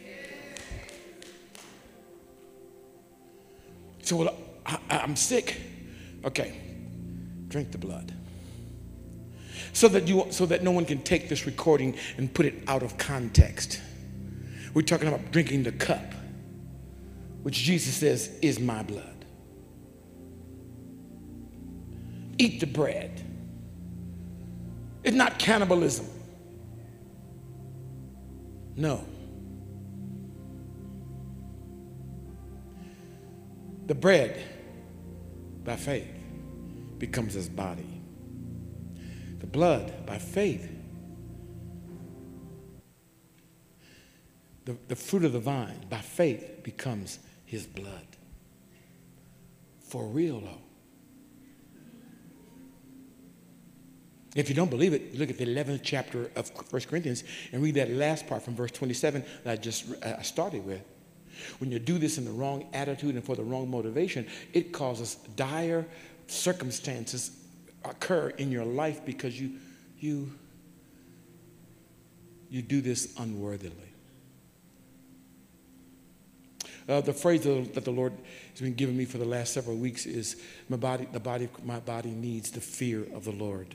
So, 4.03 4.17
well, 4.17 4.35
I, 4.65 4.79
I'm 4.89 5.17
sick. 5.17 5.61
Okay, 6.25 6.59
drink 7.49 7.73
the 7.73 7.79
blood. 7.79 8.18
So 9.79 9.87
that, 9.87 10.09
you, 10.09 10.27
so 10.31 10.45
that 10.47 10.65
no 10.65 10.73
one 10.73 10.85
can 10.85 11.03
take 11.03 11.29
this 11.29 11.47
recording 11.47 11.95
and 12.17 12.35
put 12.35 12.47
it 12.47 12.65
out 12.67 12.83
of 12.83 12.99
context. 12.99 13.81
We're 14.75 14.83
talking 14.83 15.07
about 15.07 15.31
drinking 15.31 15.63
the 15.63 15.71
cup, 15.71 16.15
which 17.45 17.55
Jesus 17.55 17.95
says 17.95 18.29
is 18.43 18.59
my 18.59 18.83
blood. 18.83 19.25
Eat 22.39 22.59
the 22.59 22.67
bread. 22.67 23.23
It's 25.05 25.15
not 25.15 25.39
cannibalism. 25.39 26.07
No. 28.75 29.05
The 33.87 33.95
bread, 33.95 34.43
by 35.63 35.77
faith, 35.77 36.09
becomes 36.99 37.35
his 37.35 37.49
body. 37.49 37.98
The 39.41 39.47
blood, 39.47 40.07
by 40.07 40.19
faith, 40.19 40.71
the, 44.65 44.77
the 44.89 44.97
fruit 44.97 45.25
of 45.25 45.33
the 45.33 45.41
vine, 45.41 45.87
by 45.89 45.99
faith, 45.99 46.63
becomes 46.63 47.19
his 47.45 47.67
blood. 47.67 48.07
For 49.81 50.07
real, 50.07 50.41
though. 50.41 50.59
If 54.35 54.49
you 54.49 54.55
don't 54.55 54.71
believe 54.71 54.93
it, 54.93 55.19
look 55.19 55.31
at 55.31 55.39
the 55.39 55.47
11th 55.47 55.81
chapter 55.83 56.31
of 56.37 56.51
1 56.71 56.83
Corinthians 56.83 57.25
and 57.53 57.63
read 57.63 57.77
that 57.77 57.91
last 57.91 58.27
part 58.27 58.43
from 58.43 58.55
verse 58.55 58.71
27 58.71 59.25
that 59.45 59.51
I 59.51 59.57
just 59.57 59.91
uh, 60.03 60.21
started 60.23 60.67
with. 60.67 60.83
When 61.59 61.73
you 61.73 61.79
do 61.79 61.99
this 61.99 62.19
in 62.19 62.25
the 62.25 62.31
wrong 62.31 62.69
attitude 62.73 63.15
and 63.15 63.25
for 63.25 63.37
the 63.37 63.43
wrong 63.43 63.71
motivation, 63.71 64.27
it 64.53 64.73
causes 64.73 65.17
dire 65.37 65.87
circumstances 66.27 67.31
occur 67.85 68.31
in 68.31 68.51
your 68.51 68.65
life 68.65 69.05
because 69.05 69.41
you 69.41 69.53
you 69.99 70.33
you 72.51 72.63
do 72.63 72.81
this 72.81 73.15
unworthily. 73.19 73.75
Uh, 76.89 77.03
the 77.03 77.13
phrase 77.13 77.43
that 77.43 77.85
the 77.85 77.91
Lord 77.91 78.15
has 78.53 78.61
been 78.61 78.73
giving 78.73 78.97
me 78.97 79.05
for 79.05 79.19
the 79.19 79.25
last 79.27 79.53
several 79.53 79.77
weeks 79.77 80.07
is 80.07 80.37
my 80.71 80.79
body, 80.79 81.07
the 81.13 81.21
body, 81.21 81.49
my 81.63 81.81
body 81.81 82.11
needs 82.11 82.51
the 82.51 82.63
fear 82.63 83.07
of 83.15 83.25
the 83.25 83.33
Lord. 83.33 83.75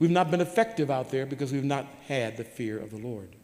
We've 0.00 0.10
not 0.10 0.30
been 0.30 0.40
effective 0.40 0.90
out 0.90 1.10
there 1.10 1.24
because 1.24 1.52
we've 1.52 1.62
not 1.62 1.86
had 2.08 2.36
the 2.36 2.42
fear 2.42 2.78
of 2.78 2.90
the 2.90 2.96
Lord. 2.96 3.36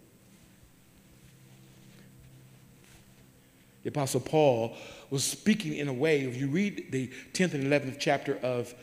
The 3.87 3.91
Apostle 3.91 4.19
Paul 4.19 4.75
was 5.11 5.23
speaking 5.23 5.77
in 5.77 5.87
a 5.87 5.93
way, 5.93 6.23
if 6.23 6.37
you 6.37 6.49
read 6.49 6.91
the 6.91 7.09
10th 7.35 7.55
and 7.55 7.73
11th 7.73 8.01
chapter 8.01 8.37
of, 8.39 8.75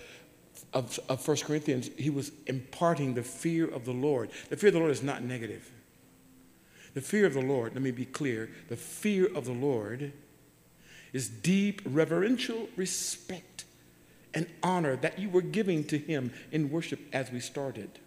of, 0.71 0.97
of 1.09 1.27
1 1.27 1.37
Corinthians, 1.39 1.89
he 1.97 2.09
was 2.09 2.31
imparting 2.47 3.13
the 3.13 3.21
fear 3.21 3.67
of 3.67 3.83
the 3.83 3.91
Lord. 3.91 4.29
The 4.47 4.55
fear 4.55 4.69
of 4.69 4.75
the 4.75 4.79
Lord 4.79 4.93
is 4.93 5.03
not 5.03 5.21
negative. 5.21 5.69
The 6.93 7.01
fear 7.01 7.25
of 7.25 7.33
the 7.33 7.41
Lord, 7.41 7.73
let 7.73 7.81
me 7.81 7.91
be 7.91 8.05
clear, 8.05 8.49
the 8.69 8.77
fear 8.77 9.25
of 9.35 9.43
the 9.43 9.51
Lord 9.51 10.13
is 11.11 11.27
deep 11.27 11.81
reverential 11.83 12.69
respect 12.77 13.65
and 14.33 14.47
honor 14.63 14.95
that 14.95 15.19
you 15.19 15.29
were 15.29 15.41
giving 15.41 15.83
to 15.87 15.97
him 15.97 16.31
in 16.53 16.71
worship 16.71 17.01
as 17.11 17.29
we 17.29 17.41
started. 17.41 17.99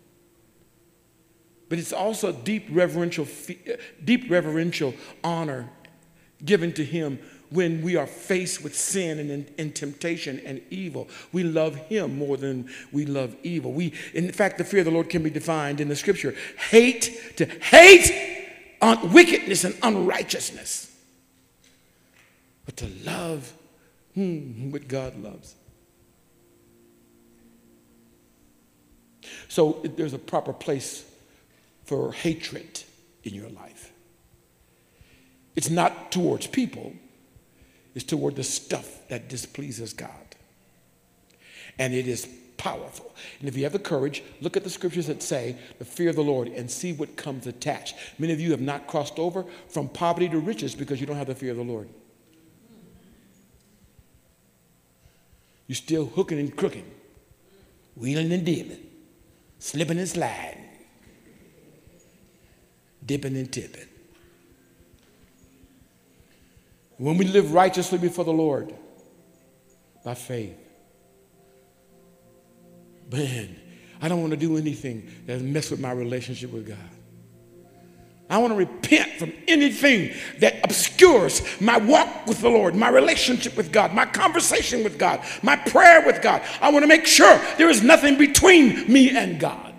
But 1.69 1.79
it's 1.79 1.93
also 1.93 2.33
deep 2.33 2.69
reverential, 2.71 3.27
uh, 3.51 3.73
deep 4.05 4.31
reverential 4.31 4.95
honor 5.25 5.69
given 6.45 6.73
to 6.75 6.85
Him 6.85 7.19
when 7.51 7.83
we 7.83 7.97
are 7.97 8.07
faced 8.07 8.63
with 8.63 8.77
sin 8.77 9.19
and, 9.19 9.51
and, 9.57 9.75
temptation 9.75 10.41
and 10.45 10.61
evil. 10.71 11.09
We 11.33 11.45
love 11.45 11.77
Him 11.77 12.19
more 12.19 12.37
than 12.37 12.69
we 12.93 13.07
love 13.07 13.37
evil. 13.43 13.73
We, 13.73 13.93
in 14.15 14.33
fact, 14.33 14.59
the 14.59 14.65
fear 14.65 14.81
of 14.81 14.87
the 14.87 14.91
Lord 14.91 15.09
can 15.09 15.23
be 15.23 15.31
defined 15.31 15.81
in 15.81 15.89
the 15.89 15.97
Scripture: 15.97 16.35
hate 16.71 17.37
to 17.37 17.47
hate 17.47 18.11
on 18.83 19.13
wickedness 19.13 19.65
and 19.65 19.77
unrighteousness, 19.83 20.95
but 22.65 22.77
to 22.79 22.89
love 23.05 23.53
hmm, 24.15 24.71
what 24.71 24.89
God 24.89 25.17
loves. 25.23 25.55
So 29.49 29.81
there's 29.85 30.13
a 30.13 30.19
proper 30.19 30.53
place 30.53 31.05
for 31.85 32.13
hatred 32.13 32.83
in 33.25 33.35
your 33.35 33.49
life. 33.51 33.93
It's 35.57 35.71
not 35.71 36.13
towards 36.13 36.47
people, 36.47 36.93
it's 37.95 38.05
toward 38.05 38.37
the 38.37 38.45
stuff 38.45 39.09
that 39.09 39.29
displeases 39.29 39.95
God. 39.95 40.11
And 41.79 41.95
it 41.95 42.07
is 42.07 42.29
powerful. 42.59 43.15
And 43.41 43.49
if 43.49 43.57
you 43.57 43.65
have 43.65 43.73
the 43.73 43.79
courage, 43.79 44.23
look 44.41 44.57
at 44.57 44.65
the 44.65 44.71
scriptures 44.71 45.07
that 45.07 45.23
say 45.23 45.57
the 45.79 45.85
fear 45.85 46.11
of 46.11 46.17
the 46.17 46.23
Lord 46.23 46.49
and 46.49 46.71
see 46.71 46.93
what 46.93 47.17
comes 47.17 47.47
attached. 47.47 47.97
Many 48.19 48.33
of 48.33 48.41
you 48.41 48.51
have 48.51 48.61
not 48.61 48.87
crossed 48.87 49.19
over 49.19 49.45
from 49.69 49.89
poverty 49.89 50.29
to 50.29 50.39
riches 50.39 50.75
because 50.75 51.01
you 51.01 51.07
don't 51.07 51.17
have 51.17 51.27
the 51.27 51.35
fear 51.35 51.53
of 51.53 51.57
the 51.57 51.65
Lord. 51.65 51.89
You're 55.67 55.77
still 55.77 56.07
hooking 56.07 56.39
and 56.39 56.55
crooking, 56.55 56.89
wheeling 57.97 58.33
and 58.33 58.45
dealing, 58.45 58.87
slipping 59.59 59.99
and 59.99 60.09
sliding, 60.09 60.65
dipping 63.05 63.37
and 63.37 63.51
tipping. 63.53 63.89
When 66.99 67.19
we 67.19 67.27
live 67.27 67.53
righteously 67.53 67.99
before 67.99 68.25
the 68.25 68.33
Lord 68.33 68.75
by 70.05 70.15
faith, 70.15 70.57
man, 73.13 73.57
I 74.01 74.09
don't 74.09 74.21
want 74.21 74.33
to 74.33 74.37
do 74.37 74.57
anything 74.57 75.11
that 75.27 75.41
mess 75.43 75.71
with 75.71 75.81
my 75.81 75.93
relationship 75.93 76.53
with 76.53 76.67
God. 76.67 76.79
I 78.29 78.39
want 78.39 78.53
to 78.53 78.57
repent 78.57 79.13
from 79.13 79.33
anything 79.47 80.13
that 80.41 80.65
obscures 80.65 81.43
my 81.61 81.77
walk 81.77 82.27
with 82.27 82.41
the 82.41 82.49
Lord, 82.49 82.75
my 82.75 82.89
relationship 82.89 83.57
with 83.57 83.71
God, 83.71 83.93
my 83.93 84.05
conversation 84.05 84.83
with 84.83 84.99
God, 84.99 85.21
my 85.43 85.55
prayer 85.55 86.05
with 86.05 86.23
God. 86.23 86.43
I 86.61 86.71
want 86.73 86.83
to 86.83 86.89
make 86.89 87.07
sure 87.07 87.41
there 87.57 87.71
is 87.71 87.83
nothing 87.85 88.19
between 88.19 88.93
me 88.93 89.17
and 89.17 89.39
God. 89.39 89.75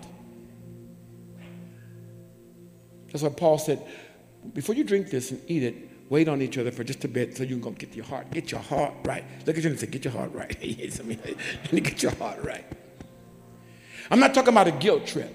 That's 3.08 3.22
why 3.22 3.28
Paul 3.30 3.58
said, 3.58 3.82
before 4.54 4.74
you 4.74 4.84
drink 4.84 5.10
this 5.10 5.30
and 5.30 5.42
eat 5.46 5.62
it, 5.62 5.87
wait 6.08 6.28
on 6.28 6.40
each 6.40 6.56
other 6.58 6.70
for 6.70 6.84
just 6.84 7.04
a 7.04 7.08
bit 7.08 7.36
so 7.36 7.42
you 7.42 7.56
can 7.56 7.60
go 7.60 7.70
get 7.70 7.94
your 7.94 8.04
heart. 8.04 8.30
Get 8.30 8.50
your 8.50 8.60
heart 8.60 8.94
right. 9.04 9.24
Look 9.46 9.56
at 9.58 9.64
you 9.64 9.70
and 9.70 9.78
say, 9.78 9.86
get 9.86 10.04
your 10.04 10.12
heart 10.12 10.32
right. 10.32 10.58
get 11.72 12.02
your 12.02 12.12
heart 12.12 12.42
right. 12.42 12.64
I'm 14.10 14.20
not 14.20 14.34
talking 14.34 14.50
about 14.50 14.68
a 14.68 14.72
guilt 14.72 15.06
trip. 15.06 15.32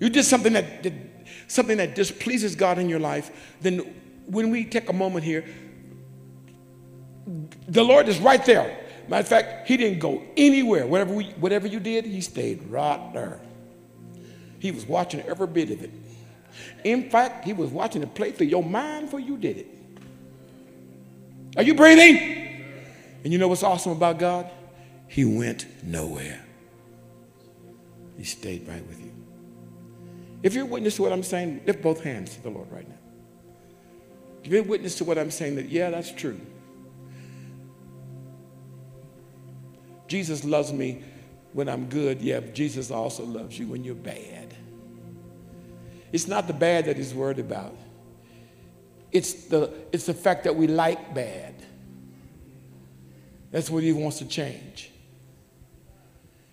You 0.00 0.10
did 0.10 0.24
something 0.24 0.52
that, 0.52 0.82
that 0.82 0.92
something 1.46 1.76
that 1.78 1.94
displeases 1.94 2.54
God 2.54 2.78
in 2.78 2.88
your 2.88 2.98
life, 2.98 3.54
then 3.60 3.78
when 4.26 4.50
we 4.50 4.64
take 4.64 4.88
a 4.88 4.92
moment 4.92 5.24
here, 5.24 5.44
the 7.68 7.82
Lord 7.82 8.08
is 8.08 8.18
right 8.18 8.44
there. 8.44 8.78
Matter 9.08 9.20
of 9.20 9.28
fact, 9.28 9.68
He 9.68 9.76
didn't 9.76 10.00
go 10.00 10.22
anywhere. 10.36 10.86
Whatever, 10.86 11.14
we, 11.14 11.24
whatever 11.32 11.66
you 11.66 11.80
did, 11.80 12.04
He 12.04 12.20
stayed 12.20 12.62
right 12.68 13.10
there. 13.14 13.40
He 14.58 14.70
was 14.70 14.86
watching 14.86 15.20
every 15.22 15.46
bit 15.46 15.70
of 15.70 15.82
it. 15.82 15.90
In 16.84 17.10
fact, 17.10 17.44
He 17.44 17.52
was 17.52 17.70
watching 17.70 18.02
it 18.02 18.14
play 18.14 18.32
through 18.32 18.48
your 18.48 18.62
mind 18.62 19.06
before 19.06 19.20
you 19.20 19.36
did 19.36 19.58
it. 19.58 19.66
Are 21.56 21.62
you 21.62 21.74
breathing? 21.74 22.64
And 23.22 23.32
you 23.32 23.38
know 23.38 23.48
what's 23.48 23.62
awesome 23.62 23.92
about 23.92 24.18
God? 24.18 24.50
He 25.08 25.24
went 25.24 25.66
nowhere. 25.84 26.44
He 28.18 28.24
stayed 28.24 28.66
right 28.68 28.86
with 28.86 29.00
you. 29.00 29.12
If 30.42 30.54
you're 30.54 30.66
witness 30.66 30.96
to 30.96 31.02
what 31.02 31.12
I'm 31.12 31.22
saying, 31.22 31.62
lift 31.66 31.82
both 31.82 32.02
hands 32.02 32.34
to 32.34 32.42
the 32.42 32.50
Lord 32.50 32.70
right 32.70 32.88
now. 32.88 32.98
If 34.42 34.52
you're 34.52 34.62
witness 34.62 34.96
to 34.96 35.04
what 35.04 35.16
I'm 35.16 35.30
saying, 35.30 35.56
that 35.56 35.70
yeah, 35.70 35.88
that's 35.90 36.12
true. 36.12 36.38
Jesus 40.06 40.44
loves 40.44 40.70
me 40.72 41.02
when 41.54 41.68
I'm 41.68 41.86
good. 41.86 42.20
Yeah, 42.20 42.40
Jesus 42.40 42.90
also 42.90 43.24
loves 43.24 43.58
you 43.58 43.68
when 43.68 43.84
you're 43.84 43.94
bad. 43.94 44.43
It's 46.14 46.28
not 46.28 46.46
the 46.46 46.52
bad 46.52 46.84
that 46.84 46.96
he's 46.96 47.12
worried 47.12 47.40
about. 47.40 47.76
It's 49.10 49.46
the, 49.46 49.74
it's 49.90 50.06
the 50.06 50.14
fact 50.14 50.44
that 50.44 50.54
we 50.54 50.68
like 50.68 51.12
bad. 51.12 51.56
That's 53.50 53.68
what 53.68 53.82
he 53.82 53.92
wants 53.92 54.18
to 54.18 54.24
change. 54.24 54.92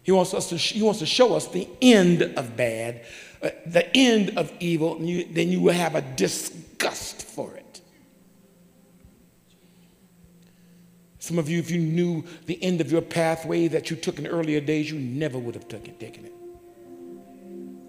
He 0.01 0.12
wants, 0.12 0.34
us 0.34 0.49
to, 0.49 0.57
he 0.57 0.82
wants 0.82 0.97
to 1.01 1.05
show 1.05 1.36
us 1.36 1.47
the 1.47 1.68
end 1.80 2.24
of 2.24 2.57
bad, 2.57 3.05
uh, 3.43 3.51
the 3.68 3.95
end 3.95 4.36
of 4.36 4.51
evil, 4.59 4.97
and 4.97 5.07
you, 5.07 5.26
then 5.26 5.49
you 5.51 5.62
will 5.62 5.74
have 5.74 5.93
a 5.93 6.01
disgust 6.01 7.22
for 7.22 7.53
it. 7.53 7.82
Some 11.20 11.38
of 11.38 11.47
you, 11.49 11.59
if 11.59 11.70
you 11.70 11.78
knew 11.78 12.24
the 12.47 12.62
end 12.64 12.82
of 12.82 12.91
your 12.91 13.03
pathway 13.03 13.68
that 13.68 13.91
you 13.91 13.95
took 13.95 14.18
in 14.18 14.26
earlier 14.26 14.59
days, 14.59 14.89
you 14.89 14.97
never 14.97 15.38
would 15.38 15.53
have 15.53 15.68
taken, 15.68 15.95
taken 15.97 16.26
it. 16.26 16.34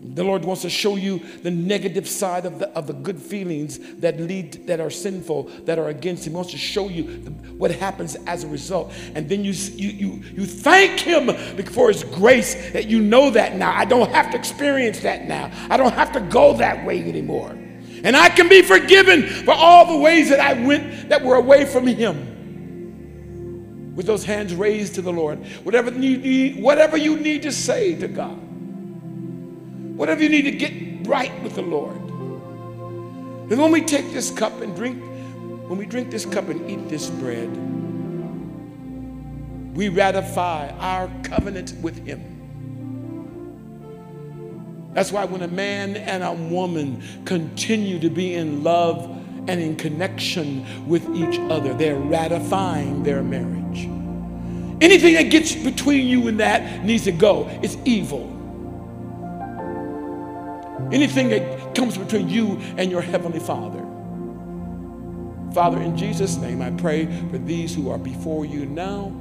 The 0.04 0.24
Lord 0.24 0.44
wants 0.44 0.62
to 0.62 0.70
show 0.70 0.96
you 0.96 1.20
the 1.42 1.50
negative 1.50 2.08
side 2.08 2.44
of 2.44 2.58
the, 2.58 2.68
of 2.70 2.88
the 2.88 2.92
good 2.92 3.22
feelings 3.22 3.78
that 4.00 4.18
lead, 4.18 4.66
that 4.66 4.80
are 4.80 4.90
sinful, 4.90 5.44
that 5.64 5.78
are 5.78 5.88
against 5.88 6.26
Him. 6.26 6.32
He 6.32 6.36
wants 6.36 6.50
to 6.50 6.58
show 6.58 6.88
you 6.88 7.18
the, 7.18 7.30
what 7.30 7.70
happens 7.70 8.16
as 8.26 8.42
a 8.42 8.48
result. 8.48 8.92
And 9.14 9.28
then 9.28 9.44
you, 9.44 9.52
you, 9.52 9.90
you, 9.90 10.22
you 10.34 10.44
thank 10.44 10.98
Him 10.98 11.28
for 11.66 11.86
His 11.88 12.02
grace 12.02 12.72
that 12.72 12.88
you 12.88 13.00
know 13.00 13.30
that 13.30 13.54
now. 13.54 13.72
I 13.76 13.84
don't 13.84 14.10
have 14.10 14.32
to 14.32 14.36
experience 14.36 14.98
that 15.00 15.28
now. 15.28 15.52
I 15.70 15.76
don't 15.76 15.94
have 15.94 16.10
to 16.12 16.20
go 16.20 16.54
that 16.54 16.84
way 16.84 17.00
anymore. 17.08 17.50
And 17.50 18.16
I 18.16 18.28
can 18.28 18.48
be 18.48 18.62
forgiven 18.62 19.22
for 19.22 19.52
all 19.52 19.86
the 19.86 19.98
ways 19.98 20.30
that 20.30 20.40
I 20.40 20.54
went 20.54 21.10
that 21.10 21.22
were 21.22 21.36
away 21.36 21.64
from 21.64 21.86
Him. 21.86 22.28
With 23.94 24.06
those 24.06 24.24
hands 24.24 24.52
raised 24.52 24.96
to 24.96 25.02
the 25.02 25.12
Lord, 25.12 25.38
whatever 25.62 25.92
you 25.92 26.18
need, 26.18 26.60
whatever 26.60 26.96
you 26.96 27.20
need 27.20 27.42
to 27.42 27.52
say 27.52 27.94
to 27.94 28.08
God 28.08 28.51
Whatever 30.02 30.24
you 30.24 30.30
need 30.30 30.42
to 30.42 30.50
get 30.50 31.06
right 31.06 31.32
with 31.44 31.54
the 31.54 31.62
Lord. 31.62 31.94
And 31.94 33.56
when 33.56 33.70
we 33.70 33.82
take 33.82 34.12
this 34.12 34.32
cup 34.32 34.60
and 34.60 34.74
drink, 34.74 35.00
when 35.68 35.78
we 35.78 35.86
drink 35.86 36.10
this 36.10 36.26
cup 36.26 36.48
and 36.48 36.68
eat 36.68 36.88
this 36.88 37.08
bread, 37.08 37.48
we 39.76 39.90
ratify 39.90 40.70
our 40.80 41.08
covenant 41.22 41.74
with 41.82 42.04
Him. 42.04 42.20
That's 44.92 45.12
why 45.12 45.24
when 45.24 45.42
a 45.42 45.46
man 45.46 45.96
and 45.96 46.24
a 46.24 46.32
woman 46.32 47.00
continue 47.24 48.00
to 48.00 48.10
be 48.10 48.34
in 48.34 48.64
love 48.64 49.04
and 49.46 49.50
in 49.50 49.76
connection 49.76 50.88
with 50.88 51.08
each 51.14 51.38
other, 51.48 51.74
they're 51.74 51.94
ratifying 51.94 53.04
their 53.04 53.22
marriage. 53.22 53.84
Anything 54.82 55.14
that 55.14 55.30
gets 55.30 55.54
between 55.54 56.08
you 56.08 56.26
and 56.26 56.40
that 56.40 56.82
needs 56.84 57.04
to 57.04 57.12
go. 57.12 57.48
It's 57.62 57.76
evil. 57.84 58.41
Anything 60.90 61.28
that 61.30 61.74
comes 61.74 61.96
between 61.96 62.28
you 62.28 62.58
and 62.76 62.90
your 62.90 63.02
Heavenly 63.02 63.40
Father. 63.40 63.80
Father, 65.54 65.80
in 65.82 65.96
Jesus' 65.96 66.36
name, 66.36 66.62
I 66.62 66.70
pray 66.70 67.06
for 67.30 67.38
these 67.38 67.74
who 67.74 67.90
are 67.90 67.98
before 67.98 68.46
you 68.46 68.64
now, 68.64 69.12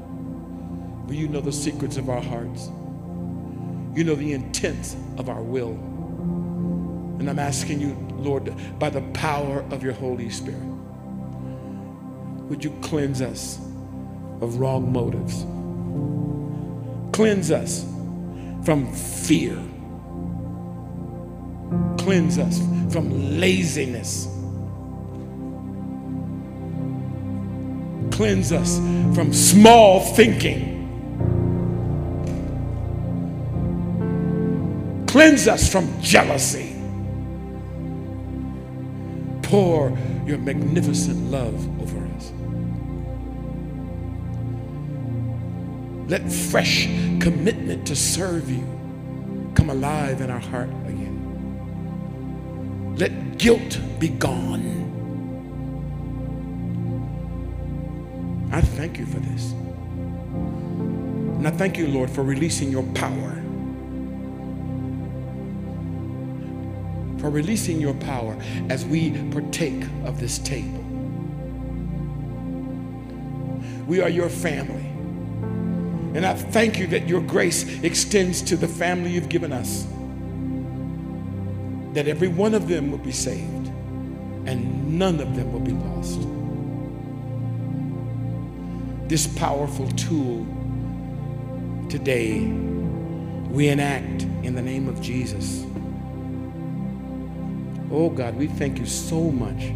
for 1.07 1.13
you 1.13 1.27
know 1.27 1.41
the 1.41 1.51
secrets 1.51 1.97
of 1.97 2.09
our 2.09 2.21
hearts. 2.21 2.69
You 3.93 4.05
know 4.05 4.15
the 4.15 4.31
intent 4.31 4.95
of 5.17 5.27
our 5.27 5.41
will. 5.41 5.71
And 7.19 7.29
I'm 7.29 7.39
asking 7.39 7.81
you, 7.81 7.95
Lord, 8.17 8.53
by 8.79 8.89
the 8.89 9.01
power 9.13 9.65
of 9.71 9.83
your 9.83 9.93
Holy 9.93 10.29
Spirit, 10.29 10.63
would 12.49 12.63
you 12.63 12.71
cleanse 12.81 13.21
us 13.21 13.59
of 14.39 14.57
wrong 14.57 14.91
motives? 14.91 15.45
Cleanse 17.13 17.51
us 17.51 17.85
from 18.63 18.91
fear 18.93 19.61
cleanse 22.03 22.37
us 22.39 22.59
from 22.91 23.39
laziness. 23.39 24.27
Cleanse 28.15 28.51
us 28.51 28.77
from 29.15 29.31
small 29.33 30.01
thinking. 30.15 30.69
Cleanse 35.07 35.47
us 35.47 35.71
from 35.71 36.01
jealousy. 36.01 36.75
Pour 39.43 39.97
your 40.25 40.37
magnificent 40.37 41.29
love 41.29 41.81
over 41.81 41.97
us. 42.15 42.31
Let 46.09 46.31
fresh 46.31 46.85
commitment 47.19 47.85
to 47.87 47.95
serve 47.95 48.49
you 48.49 48.65
come 49.55 49.69
alive 49.69 50.21
in 50.21 50.29
our 50.29 50.39
heart 50.39 50.69
again. 50.87 51.10
Let 52.97 53.37
guilt 53.37 53.79
be 53.99 54.09
gone. 54.09 54.81
I 58.51 58.61
thank 58.61 58.97
you 58.99 59.05
for 59.05 59.19
this. 59.19 59.51
And 59.51 61.47
I 61.47 61.51
thank 61.51 61.77
you, 61.77 61.87
Lord, 61.87 62.09
for 62.09 62.23
releasing 62.23 62.69
your 62.69 62.83
power. 62.93 63.31
For 67.19 67.29
releasing 67.29 67.79
your 67.79 67.93
power 67.95 68.37
as 68.69 68.85
we 68.85 69.11
partake 69.31 69.83
of 70.05 70.19
this 70.19 70.37
table. 70.37 70.83
We 73.87 74.01
are 74.01 74.09
your 74.09 74.29
family. 74.29 74.87
And 76.13 76.25
I 76.25 76.33
thank 76.33 76.77
you 76.77 76.87
that 76.87 77.07
your 77.07 77.21
grace 77.21 77.81
extends 77.83 78.41
to 78.43 78.57
the 78.57 78.67
family 78.67 79.11
you've 79.11 79.29
given 79.29 79.53
us. 79.53 79.87
That 81.93 82.07
every 82.07 82.27
one 82.27 82.53
of 82.53 82.67
them 82.67 82.91
will 82.91 82.97
be 82.97 83.11
saved 83.11 83.67
and 84.45 84.97
none 84.97 85.19
of 85.19 85.35
them 85.35 85.51
will 85.51 85.59
be 85.59 85.73
lost. 85.73 86.21
This 89.09 89.27
powerful 89.37 89.89
tool 89.91 90.45
today 91.89 92.39
we 93.49 93.67
enact 93.67 94.23
in 94.43 94.55
the 94.55 94.61
name 94.61 94.87
of 94.87 95.01
Jesus. 95.01 95.65
Oh 97.91 98.09
God, 98.09 98.35
we 98.35 98.47
thank 98.47 98.79
you 98.79 98.85
so 98.85 99.29
much 99.29 99.73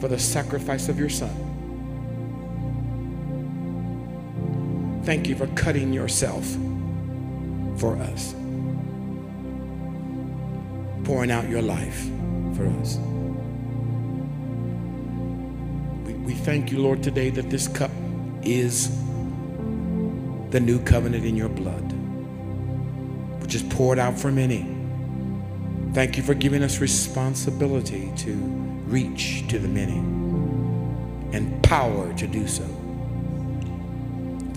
for 0.00 0.06
the 0.06 0.18
sacrifice 0.18 0.88
of 0.88 0.98
your 0.98 1.08
Son. 1.08 1.34
Thank 5.04 5.28
you 5.28 5.34
for 5.34 5.48
cutting 5.48 5.92
yourself 5.92 6.46
for 7.76 7.96
us, 7.96 8.34
pouring 11.04 11.30
out 11.30 11.48
your 11.48 11.62
life 11.62 12.08
for 12.56 12.66
us. 12.80 12.96
We, 16.06 16.14
we 16.14 16.34
thank 16.34 16.70
you, 16.70 16.78
Lord, 16.78 17.02
today 17.02 17.30
that 17.30 17.50
this 17.50 17.68
cup 17.68 17.90
is 18.42 18.88
the 20.50 20.60
new 20.60 20.80
covenant 20.80 21.24
in 21.24 21.36
your 21.36 21.48
blood, 21.48 21.92
which 23.42 23.54
is 23.54 23.62
poured 23.62 23.98
out 23.98 24.18
for 24.18 24.30
many. 24.30 24.76
Thank 25.92 26.16
you 26.16 26.22
for 26.22 26.34
giving 26.34 26.62
us 26.62 26.80
responsibility 26.80 28.12
to 28.18 28.34
reach 28.86 29.46
to 29.48 29.58
the 29.58 29.68
many 29.68 29.98
and 31.36 31.62
power 31.62 32.12
to 32.14 32.26
do 32.26 32.46
so. 32.46 32.79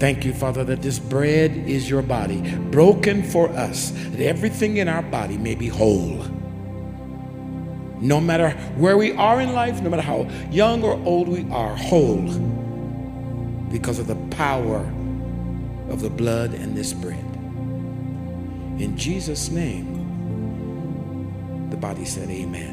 Thank 0.04 0.26
you, 0.26 0.34
Father, 0.34 0.66
that 0.66 0.82
this 0.82 0.99
bread 0.99 1.56
is 1.56 1.89
your 1.89 2.01
body, 2.01 2.41
broken 2.72 3.24
for 3.24 3.47
us, 3.51 3.91
that 3.91 4.20
everything 4.20 4.76
in 4.76 4.89
our 4.89 5.01
body 5.01 5.38
may 5.38 5.56
be 5.56 5.70
whole. 5.70 6.18
No 8.01 8.20
matter 8.20 8.49
where 8.76 8.97
we 8.97 9.14
are 9.14 9.39
in 9.39 9.54
life, 9.54 9.82
no 9.82 9.89
matter 9.89 10.01
how 10.01 10.30
young 10.51 10.84
or 10.84 11.01
old 11.06 11.30
we 11.30 11.49
are, 11.51 11.74
whole 11.78 12.22
because 13.72 13.97
of 13.97 14.08
the 14.08 14.18
power 14.36 14.80
of 15.88 16.01
the 16.01 16.10
blood 16.10 16.54
and 16.54 16.76
this 16.76 16.91
bread. 16.91 17.24
In 18.82 18.97
Jesus' 18.97 19.47
name, 19.51 20.01
the 21.70 21.78
body 21.78 22.04
said, 22.04 22.30
Amen. 22.30 22.72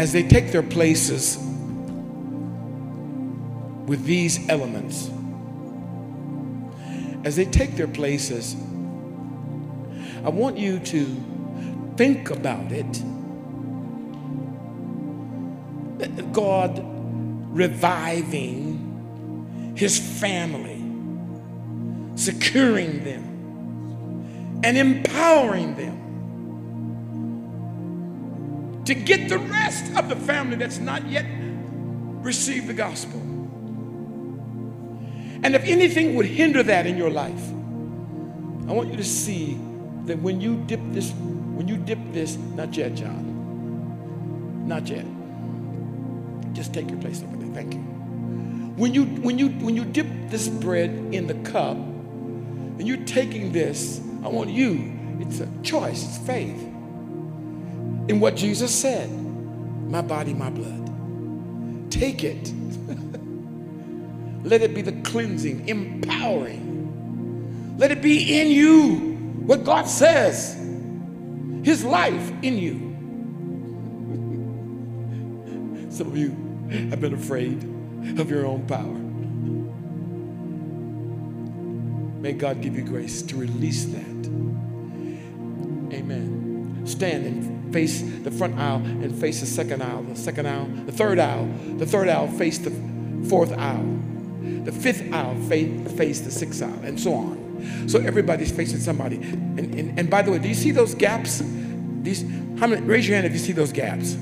As 0.00 0.12
they 0.12 0.22
take 0.22 0.50
their 0.50 0.62
places 0.62 1.36
with 3.84 4.02
these 4.04 4.48
elements, 4.48 5.10
as 7.22 7.36
they 7.36 7.44
take 7.44 7.76
their 7.76 7.86
places, 7.86 8.56
I 10.24 10.30
want 10.30 10.56
you 10.56 10.78
to 10.78 11.04
think 11.98 12.30
about 12.30 12.72
it. 12.72 13.02
God 16.32 16.80
reviving 17.54 18.78
his 19.76 19.98
family, 19.98 20.82
securing 22.14 23.04
them, 23.04 24.60
and 24.64 24.78
empowering 24.78 25.74
them 25.74 25.99
to 28.90 28.94
get 28.96 29.28
the 29.28 29.38
rest 29.38 29.94
of 29.96 30.08
the 30.08 30.16
family 30.16 30.56
that's 30.56 30.78
not 30.78 31.08
yet 31.08 31.24
received 32.24 32.66
the 32.66 32.74
gospel. 32.74 33.20
And 35.44 35.54
if 35.54 35.62
anything 35.62 36.16
would 36.16 36.26
hinder 36.26 36.64
that 36.64 36.88
in 36.88 36.96
your 36.96 37.08
life, 37.08 37.50
I 38.68 38.72
want 38.72 38.90
you 38.90 38.96
to 38.96 39.04
see 39.04 39.60
that 40.06 40.18
when 40.18 40.40
you 40.40 40.56
dip 40.66 40.80
this, 40.90 41.12
when 41.12 41.68
you 41.68 41.76
dip 41.76 42.00
this, 42.10 42.36
not 42.36 42.76
yet, 42.76 42.96
John, 42.96 44.66
not 44.66 44.88
yet. 44.88 45.06
Just 46.52 46.74
take 46.74 46.90
your 46.90 46.98
place 46.98 47.22
over 47.22 47.36
there. 47.36 47.54
Thank 47.54 47.74
you. 47.74 47.80
When 48.74 48.92
you 48.92 49.04
when 49.04 49.38
you 49.38 49.50
when 49.50 49.76
you 49.76 49.84
dip 49.84 50.08
this 50.30 50.48
bread 50.48 50.90
in 51.12 51.28
the 51.28 51.34
cup 51.48 51.76
and 51.76 52.88
you're 52.88 53.04
taking 53.04 53.52
this, 53.52 54.00
I 54.24 54.28
want 54.28 54.50
you, 54.50 54.98
it's 55.20 55.38
a 55.38 55.48
choice, 55.62 56.02
it's 56.04 56.18
faith. 56.26 56.66
In 58.10 58.18
what 58.18 58.34
Jesus 58.34 58.74
said, 58.74 59.08
my 59.88 60.02
body, 60.02 60.34
my 60.34 60.50
blood. 60.50 61.92
Take 61.92 62.24
it. 62.24 62.52
Let 64.42 64.62
it 64.62 64.74
be 64.74 64.82
the 64.82 65.00
cleansing, 65.08 65.68
empowering. 65.68 67.76
Let 67.78 67.92
it 67.92 68.02
be 68.02 68.40
in 68.40 68.48
you 68.48 68.96
what 69.46 69.62
God 69.62 69.84
says, 69.84 70.54
His 71.62 71.84
life 71.84 72.32
in 72.42 72.58
you. 72.58 72.90
Some 75.92 76.08
of 76.08 76.16
you 76.16 76.30
have 76.90 77.00
been 77.00 77.14
afraid 77.14 77.62
of 78.18 78.28
your 78.28 78.44
own 78.44 78.66
power. 78.66 78.98
May 82.20 82.32
God 82.32 82.60
give 82.60 82.74
you 82.74 82.82
grace 82.82 83.22
to 83.22 83.36
release 83.36 83.84
that. 83.84 84.26
Amen. 85.94 86.82
Stand 86.84 87.26
and 87.26 87.49
face 87.72 88.02
the 88.02 88.30
front 88.30 88.58
aisle 88.58 88.78
and 88.78 89.14
face 89.14 89.40
the 89.40 89.46
second 89.46 89.82
aisle, 89.82 90.02
the 90.02 90.16
second 90.16 90.46
aisle, 90.46 90.66
the 90.86 90.92
third 90.92 91.18
aisle, 91.18 91.48
the 91.78 91.86
third 91.86 92.08
aisle 92.08 92.28
face 92.28 92.58
the 92.58 92.70
fourth 93.28 93.52
aisle, 93.52 93.98
the 94.64 94.72
fifth 94.72 95.12
aisle 95.12 95.34
face, 95.42 95.92
face 95.92 96.20
the 96.20 96.30
sixth 96.30 96.62
aisle, 96.62 96.80
and 96.82 96.98
so 96.98 97.14
on. 97.14 97.40
So 97.86 98.00
everybody's 98.00 98.50
facing 98.50 98.80
somebody. 98.80 99.16
And, 99.16 99.58
and, 99.74 99.98
and 99.98 100.10
by 100.10 100.22
the 100.22 100.30
way, 100.30 100.38
do 100.38 100.48
you 100.48 100.54
see 100.54 100.70
those 100.70 100.94
gaps? 100.94 101.42
These, 102.02 102.22
how 102.58 102.66
many, 102.66 102.80
raise 102.82 103.06
your 103.06 103.16
hand 103.16 103.26
if 103.26 103.32
you 103.32 103.38
see 103.38 103.52
those 103.52 103.72
gaps. 103.72 104.14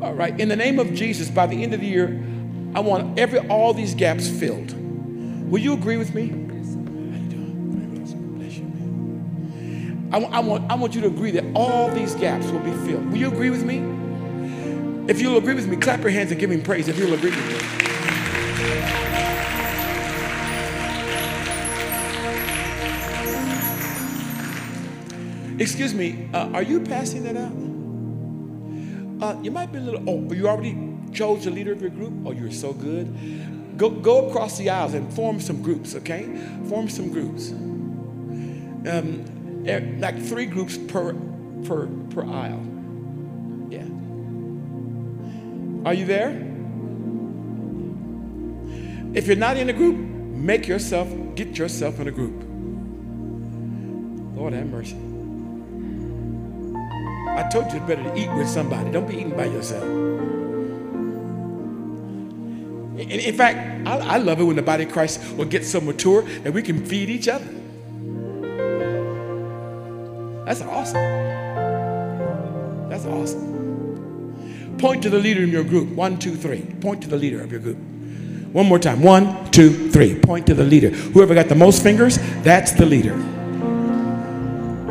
All 0.00 0.14
right. 0.14 0.38
In 0.38 0.48
the 0.48 0.56
name 0.56 0.78
of 0.78 0.94
Jesus, 0.94 1.28
by 1.28 1.46
the 1.46 1.62
end 1.62 1.74
of 1.74 1.80
the 1.80 1.86
year, 1.86 2.24
I 2.74 2.80
want 2.80 3.18
every 3.18 3.40
all 3.48 3.74
these 3.74 3.94
gaps 3.94 4.28
filled. 4.28 4.72
Will 5.50 5.60
you 5.60 5.74
agree 5.74 5.96
with 5.96 6.14
me? 6.14 6.47
I, 10.10 10.18
I, 10.20 10.40
want, 10.40 10.70
I 10.70 10.74
want 10.74 10.94
you 10.94 11.02
to 11.02 11.06
agree 11.08 11.32
that 11.32 11.44
all 11.54 11.90
these 11.90 12.14
gaps 12.14 12.46
will 12.46 12.60
be 12.60 12.72
filled. 12.86 13.10
Will 13.10 13.18
you 13.18 13.28
agree 13.28 13.50
with 13.50 13.64
me? 13.64 13.78
If 15.06 15.20
you'll 15.20 15.36
agree 15.36 15.54
with 15.54 15.68
me, 15.68 15.76
clap 15.76 16.00
your 16.00 16.10
hands 16.10 16.30
and 16.30 16.40
give 16.40 16.48
me 16.48 16.58
praise 16.58 16.88
if 16.88 16.98
you'll 16.98 17.12
agree 17.12 17.30
with 17.30 17.46
me. 17.46 17.88
Excuse 25.60 25.92
me, 25.92 26.28
uh, 26.32 26.50
are 26.54 26.62
you 26.62 26.80
passing 26.80 27.24
that 27.24 27.36
out? 27.36 27.52
Uh, 29.20 29.36
you 29.42 29.50
might 29.50 29.72
be 29.72 29.78
a 29.78 29.80
little, 29.80 30.08
oh, 30.08 30.32
you 30.32 30.48
already 30.48 30.78
chose 31.12 31.44
the 31.44 31.50
leader 31.50 31.72
of 31.72 31.82
your 31.82 31.90
group? 31.90 32.14
Oh, 32.24 32.32
you're 32.32 32.50
so 32.50 32.72
good. 32.72 33.76
Go, 33.76 33.90
go 33.90 34.28
across 34.28 34.56
the 34.56 34.70
aisles 34.70 34.94
and 34.94 35.12
form 35.12 35.40
some 35.40 35.60
groups, 35.62 35.94
okay? 35.96 36.24
Form 36.68 36.88
some 36.88 37.10
groups. 37.12 37.50
Um, 37.50 39.37
like 39.76 40.20
three 40.20 40.46
groups 40.46 40.78
per, 40.78 41.14
per, 41.64 41.86
per 42.10 42.24
aisle. 42.24 42.64
Yeah. 43.70 43.84
Are 45.84 45.94
you 45.94 46.06
there? 46.06 46.30
If 49.14 49.26
you're 49.26 49.36
not 49.36 49.56
in 49.56 49.68
a 49.68 49.72
group, 49.72 49.96
make 49.96 50.66
yourself, 50.66 51.08
get 51.34 51.58
yourself 51.58 52.00
in 52.00 52.08
a 52.08 52.10
group. 52.10 52.44
Lord 54.36 54.52
have 54.52 54.66
mercy. 54.66 54.96
I 57.28 57.48
told 57.48 57.70
you 57.72 57.78
it's 57.78 57.86
better 57.86 58.02
to 58.02 58.16
eat 58.16 58.32
with 58.34 58.48
somebody. 58.48 58.90
Don't 58.90 59.06
be 59.06 59.14
eating 59.14 59.36
by 59.36 59.46
yourself. 59.46 59.84
In, 62.98 63.10
in 63.10 63.34
fact, 63.36 63.86
I, 63.86 64.14
I 64.14 64.16
love 64.18 64.40
it 64.40 64.44
when 64.44 64.56
the 64.56 64.62
body 64.62 64.84
of 64.84 64.92
Christ 64.92 65.20
will 65.36 65.44
get 65.44 65.64
so 65.64 65.80
mature 65.80 66.22
that 66.22 66.52
we 66.52 66.62
can 66.62 66.84
feed 66.84 67.10
each 67.10 67.28
other. 67.28 67.57
That's 70.48 70.62
awesome. 70.62 70.94
That's 72.88 73.04
awesome. 73.04 74.78
Point 74.78 75.02
to 75.02 75.10
the 75.10 75.18
leader 75.18 75.42
in 75.42 75.50
your 75.50 75.62
group. 75.62 75.90
One, 75.90 76.18
two, 76.18 76.36
three. 76.36 76.62
Point 76.80 77.02
to 77.02 77.08
the 77.08 77.18
leader 77.18 77.42
of 77.42 77.52
your 77.52 77.60
group. 77.60 77.76
One 78.54 78.64
more 78.64 78.78
time. 78.78 79.02
One, 79.02 79.50
two, 79.50 79.90
three. 79.90 80.18
Point 80.18 80.46
to 80.46 80.54
the 80.54 80.64
leader. 80.64 80.88
Whoever 80.88 81.34
got 81.34 81.50
the 81.50 81.54
most 81.54 81.82
fingers, 81.82 82.16
that's 82.42 82.72
the 82.72 82.86
leader. 82.86 83.12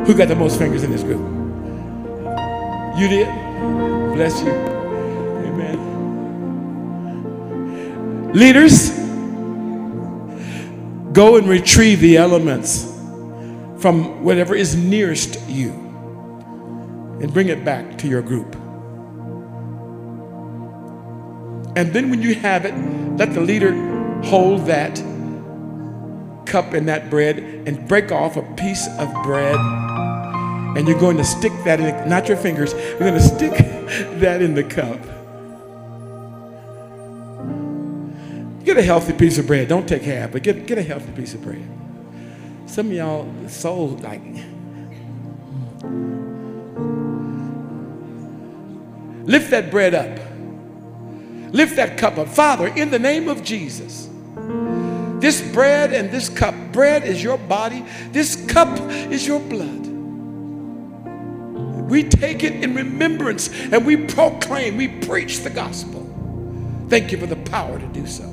Who 0.04 0.14
got 0.14 0.28
the 0.28 0.36
most 0.36 0.60
fingers 0.60 0.84
in 0.84 0.92
this 0.92 1.02
group? 1.02 1.22
You 2.96 3.08
did? 3.08 3.26
Bless 4.14 4.40
you. 4.40 4.52
Amen. 5.42 5.82
Leaders, 8.32 8.90
go 11.12 11.34
and 11.36 11.48
retrieve 11.48 11.98
the 11.98 12.16
elements 12.16 12.87
from 13.78 14.24
whatever 14.24 14.54
is 14.54 14.74
nearest 14.74 15.40
you 15.48 15.70
and 17.20 17.32
bring 17.32 17.48
it 17.48 17.64
back 17.64 17.98
to 17.98 18.08
your 18.08 18.22
group. 18.22 18.54
And 21.76 21.92
then 21.92 22.10
when 22.10 22.22
you 22.22 22.34
have 22.34 22.64
it, 22.64 22.74
let 23.18 23.34
the 23.34 23.40
leader 23.40 23.72
hold 24.24 24.66
that 24.66 24.96
cup 26.44 26.72
and 26.72 26.88
that 26.88 27.08
bread 27.08 27.38
and 27.38 27.86
break 27.86 28.10
off 28.10 28.36
a 28.36 28.42
piece 28.54 28.88
of 28.98 29.12
bread. 29.22 29.56
And 30.76 30.88
you're 30.88 30.98
going 30.98 31.16
to 31.18 31.24
stick 31.24 31.52
that 31.64 31.80
in, 31.80 32.08
not 32.08 32.28
your 32.28 32.36
fingers, 32.36 32.72
you're 32.72 32.98
going 32.98 33.14
to 33.14 33.20
stick 33.20 33.52
that 34.20 34.42
in 34.42 34.54
the 34.54 34.64
cup. 34.64 35.00
Get 38.64 38.76
a 38.76 38.82
healthy 38.82 39.12
piece 39.12 39.38
of 39.38 39.46
bread. 39.46 39.68
Don't 39.68 39.88
take 39.88 40.02
half, 40.02 40.32
but 40.32 40.42
get, 40.42 40.66
get 40.66 40.78
a 40.78 40.82
healthy 40.82 41.12
piece 41.12 41.34
of 41.34 41.42
bread. 41.42 41.66
Some 42.68 42.88
of 42.88 42.92
y'all 42.92 43.26
so 43.48 43.84
like 43.84 44.22
lift 49.24 49.50
that 49.50 49.70
bread 49.70 49.94
up. 49.94 50.18
Lift 51.52 51.76
that 51.76 51.96
cup 51.96 52.18
up. 52.18 52.28
Father, 52.28 52.68
in 52.68 52.90
the 52.90 52.98
name 52.98 53.26
of 53.28 53.42
Jesus. 53.42 54.10
This 55.18 55.40
bread 55.52 55.94
and 55.94 56.10
this 56.10 56.28
cup, 56.28 56.54
bread 56.70 57.04
is 57.04 57.22
your 57.22 57.38
body, 57.38 57.84
this 58.12 58.36
cup 58.46 58.78
is 59.10 59.26
your 59.26 59.40
blood. 59.40 59.86
We 61.90 62.04
take 62.04 62.44
it 62.44 62.62
in 62.62 62.74
remembrance 62.74 63.48
and 63.48 63.86
we 63.86 63.96
proclaim, 63.96 64.76
we 64.76 64.88
preach 64.88 65.40
the 65.40 65.50
gospel. 65.50 66.04
Thank 66.88 67.12
you 67.12 67.18
for 67.18 67.26
the 67.26 67.36
power 67.36 67.78
to 67.78 67.86
do 67.88 68.06
so. 68.06 68.24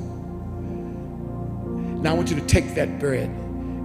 Now 2.02 2.12
I 2.12 2.14
want 2.14 2.30
you 2.30 2.36
to 2.36 2.46
take 2.46 2.74
that 2.74 3.00
bread 3.00 3.30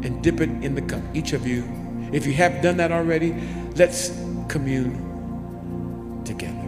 and 0.04 0.22
dip 0.24 0.42
it 0.42 0.50
in 0.50 0.76
the 0.76 0.82
cup. 0.82 1.02
Each 1.14 1.34
of 1.34 1.48
you, 1.48 1.64
if 2.12 2.26
you 2.26 2.34
have 2.34 2.62
done 2.62 2.78
that 2.78 2.92
already, 2.92 3.34
let's 3.76 4.10
commune 4.48 6.24
together. 6.26 6.61